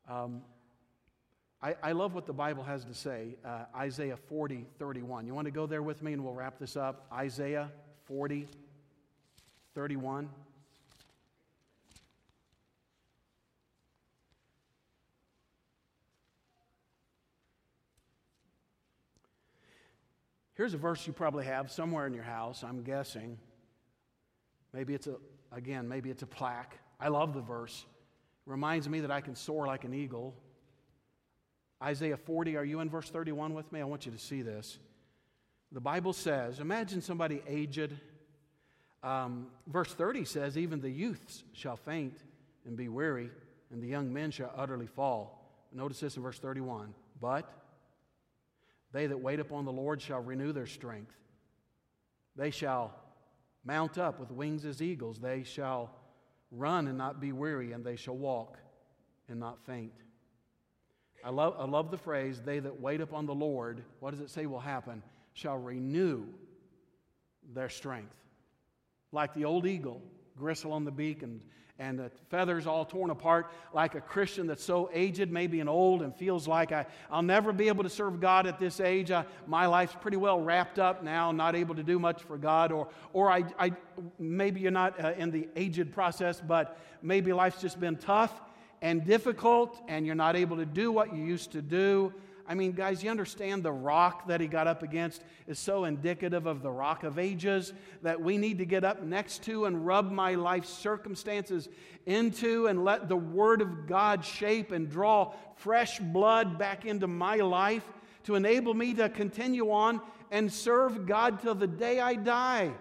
Um, 0.08 0.42
I, 1.62 1.76
I, 1.80 1.92
love 1.92 2.12
what 2.12 2.26
the 2.26 2.32
Bible 2.32 2.64
has 2.64 2.84
to 2.84 2.94
say. 2.94 3.36
Uh, 3.44 3.64
Isaiah 3.76 4.16
40, 4.16 4.66
31. 4.80 5.26
You 5.26 5.34
want 5.34 5.46
to 5.46 5.52
go 5.52 5.66
there 5.66 5.82
with 5.82 6.02
me 6.02 6.12
and 6.12 6.24
we'll 6.24 6.34
wrap 6.34 6.58
this 6.58 6.76
up? 6.76 7.06
Isaiah 7.12 7.70
40, 8.06 8.48
31. 9.74 10.28
Here's 20.62 20.74
a 20.74 20.78
verse 20.78 21.04
you 21.08 21.12
probably 21.12 21.44
have 21.44 21.72
somewhere 21.72 22.06
in 22.06 22.14
your 22.14 22.22
house, 22.22 22.62
I'm 22.62 22.84
guessing. 22.84 23.36
Maybe 24.72 24.94
it's 24.94 25.08
a, 25.08 25.16
again, 25.50 25.88
maybe 25.88 26.08
it's 26.08 26.22
a 26.22 26.26
plaque. 26.26 26.78
I 27.00 27.08
love 27.08 27.34
the 27.34 27.40
verse. 27.40 27.84
It 28.46 28.48
reminds 28.48 28.88
me 28.88 29.00
that 29.00 29.10
I 29.10 29.22
can 29.22 29.34
soar 29.34 29.66
like 29.66 29.82
an 29.82 29.92
eagle. 29.92 30.36
Isaiah 31.82 32.16
40, 32.16 32.56
are 32.56 32.64
you 32.64 32.78
in 32.78 32.88
verse 32.88 33.10
31 33.10 33.54
with 33.54 33.72
me? 33.72 33.80
I 33.80 33.84
want 33.84 34.06
you 34.06 34.12
to 34.12 34.18
see 34.20 34.42
this. 34.42 34.78
The 35.72 35.80
Bible 35.80 36.12
says, 36.12 36.60
imagine 36.60 37.02
somebody 37.02 37.42
aged. 37.48 37.98
Um, 39.02 39.48
verse 39.66 39.92
30 39.92 40.24
says, 40.26 40.56
Even 40.56 40.80
the 40.80 40.90
youths 40.90 41.42
shall 41.54 41.76
faint 41.76 42.18
and 42.64 42.76
be 42.76 42.88
weary, 42.88 43.30
and 43.72 43.82
the 43.82 43.88
young 43.88 44.12
men 44.12 44.30
shall 44.30 44.52
utterly 44.56 44.86
fall. 44.86 45.66
Notice 45.72 45.98
this 45.98 46.16
in 46.16 46.22
verse 46.22 46.38
31. 46.38 46.94
But 47.20 47.50
they 48.92 49.06
that 49.06 49.20
wait 49.20 49.40
upon 49.40 49.64
the 49.64 49.72
Lord 49.72 50.00
shall 50.00 50.20
renew 50.20 50.52
their 50.52 50.66
strength. 50.66 51.14
They 52.36 52.50
shall 52.50 52.94
mount 53.64 53.98
up 53.98 54.20
with 54.20 54.30
wings 54.30 54.64
as 54.64 54.82
eagles. 54.82 55.18
They 55.18 55.44
shall 55.44 55.90
run 56.50 56.86
and 56.86 56.98
not 56.98 57.20
be 57.20 57.32
weary, 57.32 57.72
and 57.72 57.84
they 57.84 57.96
shall 57.96 58.16
walk 58.16 58.58
and 59.28 59.40
not 59.40 59.64
faint. 59.64 59.92
I 61.24 61.30
love, 61.30 61.54
I 61.58 61.64
love 61.64 61.90
the 61.90 61.98
phrase, 61.98 62.42
they 62.44 62.58
that 62.58 62.80
wait 62.80 63.00
upon 63.00 63.26
the 63.26 63.34
Lord, 63.34 63.84
what 64.00 64.10
does 64.10 64.20
it 64.20 64.30
say 64.30 64.46
will 64.46 64.60
happen? 64.60 65.02
Shall 65.34 65.56
renew 65.56 66.24
their 67.54 67.68
strength. 67.68 68.14
Like 69.12 69.32
the 69.34 69.44
old 69.44 69.66
eagle, 69.66 70.02
gristle 70.36 70.72
on 70.72 70.84
the 70.84 70.90
beak 70.90 71.22
and, 71.22 71.40
and 71.82 71.98
the 71.98 72.10
feathers 72.30 72.66
all 72.66 72.84
torn 72.84 73.10
apart, 73.10 73.50
like 73.74 73.96
a 73.96 74.00
Christian 74.00 74.46
that's 74.46 74.62
so 74.64 74.88
aged, 74.94 75.30
maybe 75.30 75.58
and 75.58 75.68
old, 75.68 76.02
and 76.02 76.14
feels 76.14 76.46
like 76.46 76.70
I, 76.70 76.86
I'll 77.10 77.22
never 77.22 77.52
be 77.52 77.66
able 77.66 77.82
to 77.82 77.90
serve 77.90 78.20
God 78.20 78.46
at 78.46 78.60
this 78.60 78.78
age. 78.78 79.10
I, 79.10 79.24
my 79.48 79.66
life's 79.66 79.96
pretty 80.00 80.16
well 80.16 80.40
wrapped 80.40 80.78
up 80.78 81.02
now, 81.02 81.32
not 81.32 81.56
able 81.56 81.74
to 81.74 81.82
do 81.82 81.98
much 81.98 82.22
for 82.22 82.38
God. 82.38 82.70
Or, 82.70 82.86
or 83.12 83.32
I, 83.32 83.44
I, 83.58 83.72
maybe 84.18 84.60
you're 84.60 84.70
not 84.70 85.02
uh, 85.04 85.14
in 85.18 85.32
the 85.32 85.48
aged 85.56 85.92
process, 85.92 86.40
but 86.40 86.78
maybe 87.02 87.32
life's 87.32 87.60
just 87.60 87.80
been 87.80 87.96
tough 87.96 88.40
and 88.80 89.04
difficult, 89.04 89.80
and 89.88 90.06
you're 90.06 90.14
not 90.14 90.36
able 90.36 90.56
to 90.58 90.66
do 90.66 90.92
what 90.92 91.12
you 91.14 91.24
used 91.24 91.50
to 91.52 91.62
do. 91.62 92.12
I 92.46 92.54
mean, 92.54 92.72
guys, 92.72 93.02
you 93.02 93.10
understand 93.10 93.62
the 93.62 93.72
rock 93.72 94.26
that 94.28 94.40
he 94.40 94.46
got 94.46 94.66
up 94.66 94.82
against 94.82 95.22
is 95.46 95.58
so 95.58 95.84
indicative 95.84 96.46
of 96.46 96.62
the 96.62 96.70
rock 96.70 97.04
of 97.04 97.18
ages 97.18 97.72
that 98.02 98.20
we 98.20 98.36
need 98.36 98.58
to 98.58 98.64
get 98.64 98.84
up 98.84 99.02
next 99.02 99.44
to 99.44 99.66
and 99.66 99.86
rub 99.86 100.10
my 100.10 100.34
life 100.34 100.64
circumstances 100.64 101.68
into 102.06 102.66
and 102.66 102.84
let 102.84 103.08
the 103.08 103.16
Word 103.16 103.60
of 103.62 103.86
God 103.86 104.24
shape 104.24 104.72
and 104.72 104.90
draw 104.90 105.32
fresh 105.56 105.98
blood 105.98 106.58
back 106.58 106.84
into 106.84 107.06
my 107.06 107.36
life 107.36 107.84
to 108.24 108.34
enable 108.34 108.74
me 108.74 108.94
to 108.94 109.08
continue 109.08 109.70
on 109.70 110.00
and 110.30 110.52
serve 110.52 111.06
God 111.06 111.40
till 111.40 111.54
the 111.54 111.66
day 111.66 112.00
I 112.00 112.14
die. 112.14 112.72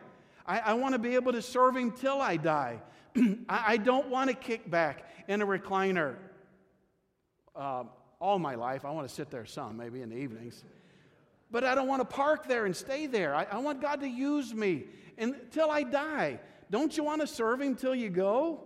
I, 0.45 0.59
I 0.59 0.73
want 0.73 0.93
to 0.93 0.99
be 0.99 1.15
able 1.15 1.33
to 1.33 1.41
serve 1.41 1.75
Him 1.75 1.91
till 1.91 2.21
I 2.21 2.37
die. 2.37 2.81
I, 3.49 3.77
don't 3.77 4.07
want 4.07 4.29
to 4.29 4.35
kick 4.35 4.69
back 4.69 5.05
in 5.27 5.41
a 5.41 5.45
recliner 5.45 6.15
uh, 7.55 7.83
all 8.21 8.39
my 8.39 8.55
life. 8.55 8.85
I 8.85 8.91
want 8.91 9.09
to 9.09 9.13
sit 9.13 9.31
there 9.31 9.45
some, 9.45 9.75
maybe 9.75 10.01
in 10.01 10.09
the 10.09 10.15
evenings. 10.15 10.63
But 11.49 11.65
I 11.65 11.75
don't 11.75 11.87
want 11.87 12.01
to 12.01 12.15
park 12.15 12.47
there 12.47 12.65
and 12.65 12.75
stay 12.75 13.07
there. 13.07 13.35
I, 13.35 13.45
I 13.51 13.57
want 13.57 13.81
God 13.81 13.99
to 14.01 14.07
use 14.07 14.53
me 14.53 14.85
until 15.17 15.69
I 15.69 15.83
die. 15.83 16.39
Don't 16.69 16.95
you 16.95 17.03
want 17.03 17.19
to 17.21 17.27
serve 17.27 17.59
Him 17.59 17.75
till 17.75 17.93
you 17.93 18.09
go? 18.09 18.61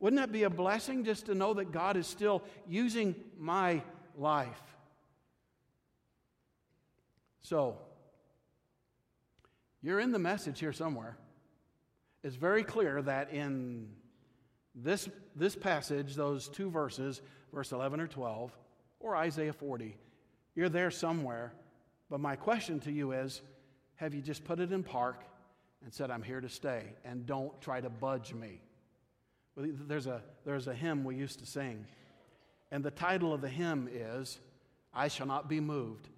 Wouldn't 0.00 0.20
that 0.20 0.32
be 0.32 0.42
a 0.42 0.50
blessing 0.50 1.04
just 1.04 1.26
to 1.26 1.34
know 1.34 1.54
that 1.54 1.72
God 1.72 1.96
is 1.96 2.06
still 2.06 2.42
using 2.68 3.14
my 3.38 3.80
life? 4.18 4.60
So, 7.40 7.78
you're 9.82 10.00
in 10.00 10.12
the 10.12 10.18
message 10.18 10.60
here 10.60 10.72
somewhere. 10.72 11.16
It's 12.22 12.36
very 12.36 12.64
clear 12.64 13.00
that 13.02 13.32
in 13.32 13.88
this, 14.74 15.08
this 15.36 15.54
passage, 15.54 16.14
those 16.14 16.48
two 16.48 16.70
verses, 16.70 17.22
verse 17.52 17.72
11 17.72 18.00
or 18.00 18.06
12, 18.06 18.50
or 19.04 19.14
Isaiah 19.14 19.52
40, 19.52 19.94
you're 20.54 20.70
there 20.70 20.90
somewhere. 20.90 21.52
But 22.08 22.20
my 22.20 22.36
question 22.36 22.80
to 22.80 22.90
you 22.90 23.12
is 23.12 23.42
have 23.96 24.14
you 24.14 24.22
just 24.22 24.44
put 24.44 24.60
it 24.60 24.72
in 24.72 24.82
park 24.82 25.22
and 25.84 25.92
said, 25.92 26.10
I'm 26.10 26.22
here 26.22 26.40
to 26.40 26.48
stay, 26.48 26.84
and 27.04 27.26
don't 27.26 27.60
try 27.60 27.82
to 27.82 27.90
budge 27.90 28.32
me? 28.32 28.62
There's 29.56 30.06
a, 30.06 30.22
there's 30.46 30.66
a 30.68 30.74
hymn 30.74 31.04
we 31.04 31.16
used 31.16 31.38
to 31.40 31.46
sing, 31.46 31.86
and 32.72 32.82
the 32.82 32.90
title 32.90 33.34
of 33.34 33.42
the 33.42 33.48
hymn 33.48 33.88
is, 33.92 34.40
I 34.94 35.08
Shall 35.08 35.26
Not 35.26 35.48
Be 35.48 35.60
Moved. 35.60 36.08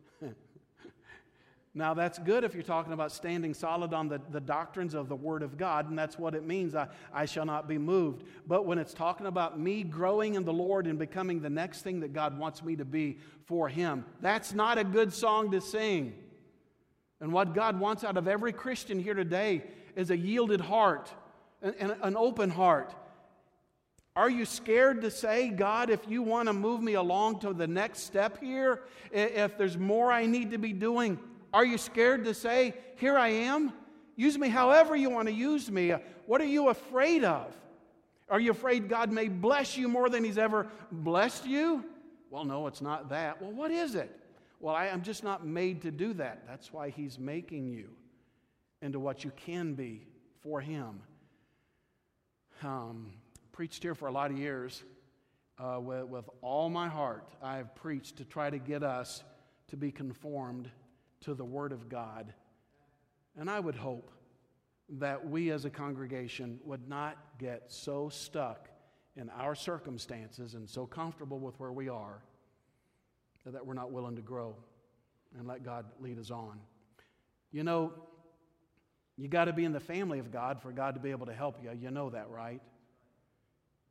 Now, 1.77 1.93
that's 1.93 2.18
good 2.18 2.43
if 2.43 2.55
you're 2.55 2.62
talking 2.62 2.95
about 2.95 3.12
standing 3.12 3.53
solid 3.53 3.93
on 3.93 4.09
the, 4.09 4.18
the 4.31 4.41
doctrines 4.41 4.95
of 4.95 5.11
the 5.11 5.14
Word 5.14 5.43
of 5.43 5.59
God, 5.59 5.91
and 5.91 5.99
that's 5.99 6.18
what 6.18 6.35
it 6.35 6.43
means, 6.43 6.74
I, 6.74 6.89
I 7.12 7.27
shall 7.27 7.45
not 7.45 7.68
be 7.68 7.77
moved. 7.77 8.24
But 8.47 8.64
when 8.64 8.79
it's 8.79 8.95
talking 8.95 9.27
about 9.27 9.61
me 9.61 9.83
growing 9.83 10.37
in 10.37 10.45
the 10.47 10.55
Lord 10.55 10.87
and 10.87 10.99
becoming 10.99 11.43
the 11.43 11.51
next 11.51 11.83
thing 11.83 12.01
that 12.01 12.14
God 12.14 12.39
wants 12.39 12.64
me 12.64 12.77
to 12.77 12.87
be 12.87 13.18
for 13.45 13.68
Him, 13.68 14.07
that's 14.22 14.55
not 14.55 14.79
a 14.79 14.85
good 14.85 15.12
song 15.12 15.51
to 15.51 15.61
sing. 15.61 16.14
And 17.20 17.31
what 17.31 17.55
God 17.55 17.79
wants 17.79 18.05
out 18.05 18.16
of 18.16 18.27
every 18.27 18.55
Christian 18.55 18.99
here 18.99 19.12
today 19.12 19.62
is 19.97 20.11
a 20.11 20.16
yielded 20.16 20.62
heart, 20.62 21.12
and 21.61 21.95
an 22.01 22.16
open 22.16 22.49
heart 22.49 22.95
are 24.16 24.31
you 24.31 24.47
scared 24.47 25.03
to 25.03 25.11
say, 25.11 25.51
God, 25.51 25.91
if 25.91 26.01
you 26.09 26.22
want 26.22 26.49
to 26.49 26.55
move 26.55 26.83
me 26.83 26.95
along 26.95 27.41
to 27.41 27.53
the 27.53 27.66
next 27.66 28.05
step 28.05 28.41
here, 28.43 28.81
if 29.12 29.59
there's 29.59 29.77
more 29.77 30.11
I 30.11 30.24
need 30.24 30.53
to 30.53 30.59
be 30.59 30.72
doing, 30.72 31.18
are 31.57 31.64
you 31.64 31.78
scared 31.78 32.26
to 32.26 32.34
say, 32.34 32.74
Here 32.96 33.16
I 33.16 33.28
am? 33.28 33.72
Use 34.14 34.36
me 34.36 34.50
however 34.50 34.94
you 34.94 35.09
want 35.09 35.28
to 35.28 35.32
use 35.32 35.70
me. 35.70 35.94
What 36.26 36.42
are 36.42 36.46
you 36.46 36.68
afraid 36.68 37.24
of? 37.24 37.46
Are 38.28 38.38
you 38.38 38.50
afraid 38.50 38.90
God 38.90 39.11
may 39.11 39.28
bless 39.28 39.74
you 39.74 39.88
more 39.88 40.11
than 40.11 40.22
He's 40.22 40.36
ever 40.36 40.66
blessed 40.92 41.46
you? 41.46 41.82
Well, 42.28 42.44
no, 42.44 42.66
it's 42.66 42.82
not 42.82 43.09
that. 43.09 43.40
Well, 43.40 43.52
what 43.52 43.70
is 43.70 43.94
it? 43.94 44.14
Well, 44.61 44.74
I 44.74 44.88
am 44.88 45.00
just 45.00 45.24
not 45.24 45.46
made 45.46 45.80
to 45.82 45.90
do 45.90 46.12
that. 46.14 46.42
That's 46.46 46.74
why 46.74 46.90
He's 46.90 47.18
making 47.18 47.68
you 47.68 47.88
into 48.82 49.00
what 49.00 49.24
you 49.24 49.32
can 49.34 49.72
be 49.72 50.07
for 50.42 50.61
Him. 50.61 51.00
Um, 52.62 53.12
preached 53.52 53.82
here 53.82 53.94
for 53.94 54.09
a 54.09 54.12
lot 54.12 54.30
of 54.30 54.36
years. 54.36 54.84
Uh, 55.59 55.80
with, 55.80 56.04
with 56.04 56.28
all 56.42 56.68
my 56.68 56.86
heart, 56.86 57.26
I 57.42 57.57
have 57.57 57.74
preached 57.74 58.18
to 58.18 58.26
try 58.26 58.50
to 58.50 58.59
get 58.59 58.82
us 58.82 59.24
to 59.68 59.78
be 59.78 59.90
conformed 59.90 60.70
to 61.23 61.35
the 61.35 61.45
Word 61.45 61.73
of 61.73 61.89
God. 61.89 62.33
And 63.39 63.51
I 63.51 63.61
would 63.61 63.77
hope 63.77 64.11
that 64.89 65.29
we 65.29 65.51
as 65.51 65.64
a 65.64 65.71
congregation 65.71 66.61
would 66.64 66.89
not 66.89 67.19
get 67.39 67.64
so 67.67 68.09
stuck 68.09 68.69
in 69.17 69.31
our 69.31 69.55
circumstances 69.55 70.55
and 70.55 70.69
so 70.69 70.87
comfortable 70.87 71.39
with 71.39 71.59
where 71.59 71.73
we 71.73 71.89
are 71.89 72.23
that 73.51 73.64
we're 73.64 73.75
not 73.75 73.93
willing 73.93 74.17
to 74.17 74.23
grow 74.23 74.57
and 75.39 75.47
let 75.47 75.64
God 75.64 75.87
lead 76.01 76.19
us 76.19 76.31
on. 76.31 76.59
You 77.53 77.62
know, 77.62 77.93
you 79.17 79.29
got 79.29 79.47
to 79.47 79.53
be 79.53 79.64
in 79.64 79.73
the 79.73 79.81
family 79.81 80.19
of 80.19 80.31
God 80.31 80.61
for 80.61 80.73
God 80.73 80.95
to 80.95 81.01
be 81.01 81.11
able 81.11 81.27
to 81.27 81.35
help 81.35 81.62
you. 81.62 81.71
You 81.79 81.91
know 81.91 82.11
that, 82.11 82.29
right? 82.29 82.61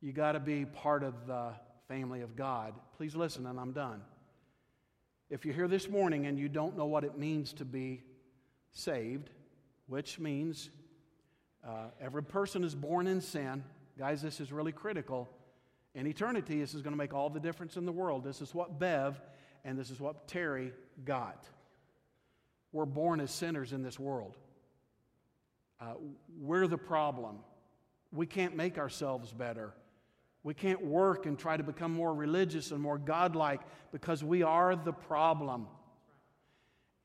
You 0.00 0.12
got 0.12 0.32
to 0.32 0.40
be 0.40 0.64
part 0.64 1.02
of 1.02 1.26
the 1.26 1.52
family 1.88 2.20
of 2.20 2.36
God. 2.36 2.74
Please 2.96 3.16
listen, 3.16 3.46
and 3.46 3.58
I'm 3.58 3.72
done. 3.72 4.02
If 5.28 5.44
you're 5.44 5.54
here 5.54 5.66
this 5.66 5.88
morning 5.88 6.26
and 6.26 6.38
you 6.38 6.48
don't 6.48 6.76
know 6.76 6.86
what 6.86 7.02
it 7.02 7.18
means 7.18 7.52
to 7.54 7.64
be 7.64 8.02
saved, 8.70 9.30
which 9.88 10.20
means 10.20 10.70
uh, 11.66 11.86
every 12.00 12.22
person 12.22 12.62
is 12.62 12.76
born 12.76 13.08
in 13.08 13.20
sin, 13.20 13.64
guys, 13.98 14.22
this 14.22 14.40
is 14.40 14.52
really 14.52 14.70
critical. 14.70 15.28
In 15.96 16.06
eternity, 16.06 16.60
this 16.60 16.74
is 16.74 16.82
going 16.82 16.92
to 16.92 16.98
make 16.98 17.12
all 17.12 17.28
the 17.28 17.40
difference 17.40 17.76
in 17.76 17.86
the 17.86 17.92
world. 17.92 18.22
This 18.22 18.40
is 18.40 18.54
what 18.54 18.78
Bev 18.78 19.20
and 19.64 19.76
this 19.76 19.90
is 19.90 19.98
what 19.98 20.28
Terry 20.28 20.72
got. 21.04 21.44
We're 22.70 22.84
born 22.84 23.20
as 23.20 23.32
sinners 23.32 23.72
in 23.72 23.82
this 23.82 23.98
world. 23.98 24.36
Uh, 25.80 25.94
we're 26.38 26.68
the 26.68 26.78
problem. 26.78 27.38
We 28.12 28.26
can't 28.26 28.54
make 28.54 28.78
ourselves 28.78 29.32
better. 29.32 29.74
We 30.46 30.54
can't 30.54 30.86
work 30.86 31.26
and 31.26 31.36
try 31.36 31.56
to 31.56 31.64
become 31.64 31.92
more 31.92 32.14
religious 32.14 32.70
and 32.70 32.80
more 32.80 32.98
godlike 32.98 33.62
because 33.90 34.22
we 34.22 34.44
are 34.44 34.76
the 34.76 34.92
problem. 34.92 35.66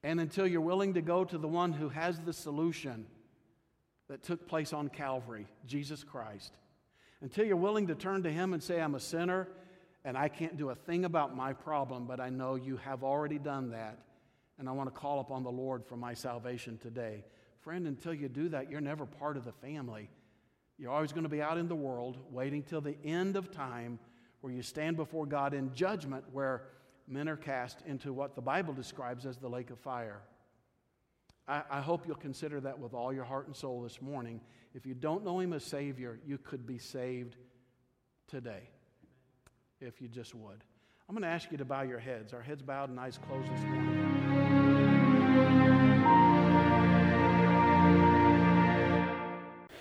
And 0.03 0.19
until 0.19 0.45
you're 0.45 0.61
willing 0.61 0.93
to 0.93 1.01
go 1.01 1.25
to 1.25 1.39
the 1.39 1.47
one 1.47 1.73
who 1.73 1.89
has 1.89 2.19
the 2.19 2.33
solution 2.33 3.07
that 4.09 4.21
took 4.21 4.47
place 4.47 4.73
on 4.73 4.89
Calvary, 4.89 5.47
Jesus 5.65 6.03
Christ, 6.03 6.53
until 7.21 7.43
you're 7.43 7.55
willing 7.55 7.87
to 7.87 7.95
turn 7.95 8.21
to 8.21 8.31
Him 8.31 8.53
and 8.53 8.61
say, 8.61 8.79
I'm 8.79 8.93
a 8.93 8.99
sinner 8.99 9.47
and 10.05 10.15
I 10.15 10.27
can't 10.27 10.55
do 10.55 10.69
a 10.69 10.75
thing 10.75 11.03
about 11.03 11.35
my 11.35 11.51
problem, 11.51 12.05
but 12.05 12.19
I 12.19 12.29
know 12.29 12.53
you 12.53 12.77
have 12.77 13.03
already 13.03 13.39
done 13.39 13.71
that, 13.71 13.97
and 14.59 14.69
I 14.69 14.71
want 14.71 14.93
to 14.93 14.99
call 14.99 15.19
upon 15.19 15.41
the 15.41 15.51
Lord 15.51 15.83
for 15.83 15.97
my 15.97 16.13
salvation 16.13 16.77
today. 16.77 17.25
Friend, 17.61 17.87
until 17.87 18.13
you 18.13 18.29
do 18.29 18.49
that, 18.49 18.69
you're 18.69 18.81
never 18.81 19.07
part 19.07 19.35
of 19.35 19.45
the 19.45 19.51
family. 19.51 20.11
You're 20.81 20.91
always 20.91 21.11
going 21.11 21.25
to 21.25 21.29
be 21.29 21.43
out 21.43 21.59
in 21.59 21.67
the 21.67 21.75
world 21.75 22.17
waiting 22.31 22.63
till 22.63 22.81
the 22.81 22.97
end 23.05 23.35
of 23.35 23.51
time 23.51 23.99
where 24.41 24.51
you 24.51 24.63
stand 24.63 24.97
before 24.97 25.27
God 25.27 25.53
in 25.53 25.75
judgment, 25.75 26.23
where 26.31 26.63
men 27.07 27.29
are 27.29 27.37
cast 27.37 27.83
into 27.85 28.11
what 28.11 28.33
the 28.33 28.41
Bible 28.41 28.73
describes 28.73 29.27
as 29.27 29.37
the 29.37 29.47
lake 29.47 29.69
of 29.69 29.77
fire. 29.77 30.23
I, 31.47 31.61
I, 31.69 31.81
hope 31.81 32.07
you'll 32.07 32.15
consider 32.15 32.59
that 32.61 32.79
with 32.79 32.95
all 32.95 33.13
your 33.13 33.25
heart 33.25 33.45
and 33.45 33.55
soul 33.55 33.83
this 33.83 34.01
morning. 34.01 34.41
If 34.73 34.87
you 34.87 34.95
don't 34.95 35.23
know 35.23 35.39
Him 35.39 35.53
as 35.53 35.63
Savior, 35.63 36.19
you 36.25 36.39
could 36.39 36.65
be 36.65 36.79
saved 36.79 37.35
today 38.27 38.63
if 39.81 40.01
you 40.01 40.07
just 40.07 40.33
would. 40.33 40.63
I'm 41.07 41.13
going 41.13 41.21
to 41.21 41.29
ask 41.29 41.51
you 41.51 41.59
to 41.59 41.65
bow 41.65 41.83
your 41.83 41.99
heads. 41.99 42.33
Our 42.33 42.41
heads 42.41 42.63
bowed 42.63 42.89
and 42.89 42.99
eyes 42.99 43.19
closed 43.27 43.53
this 43.53 43.63
morning. 43.65 44.01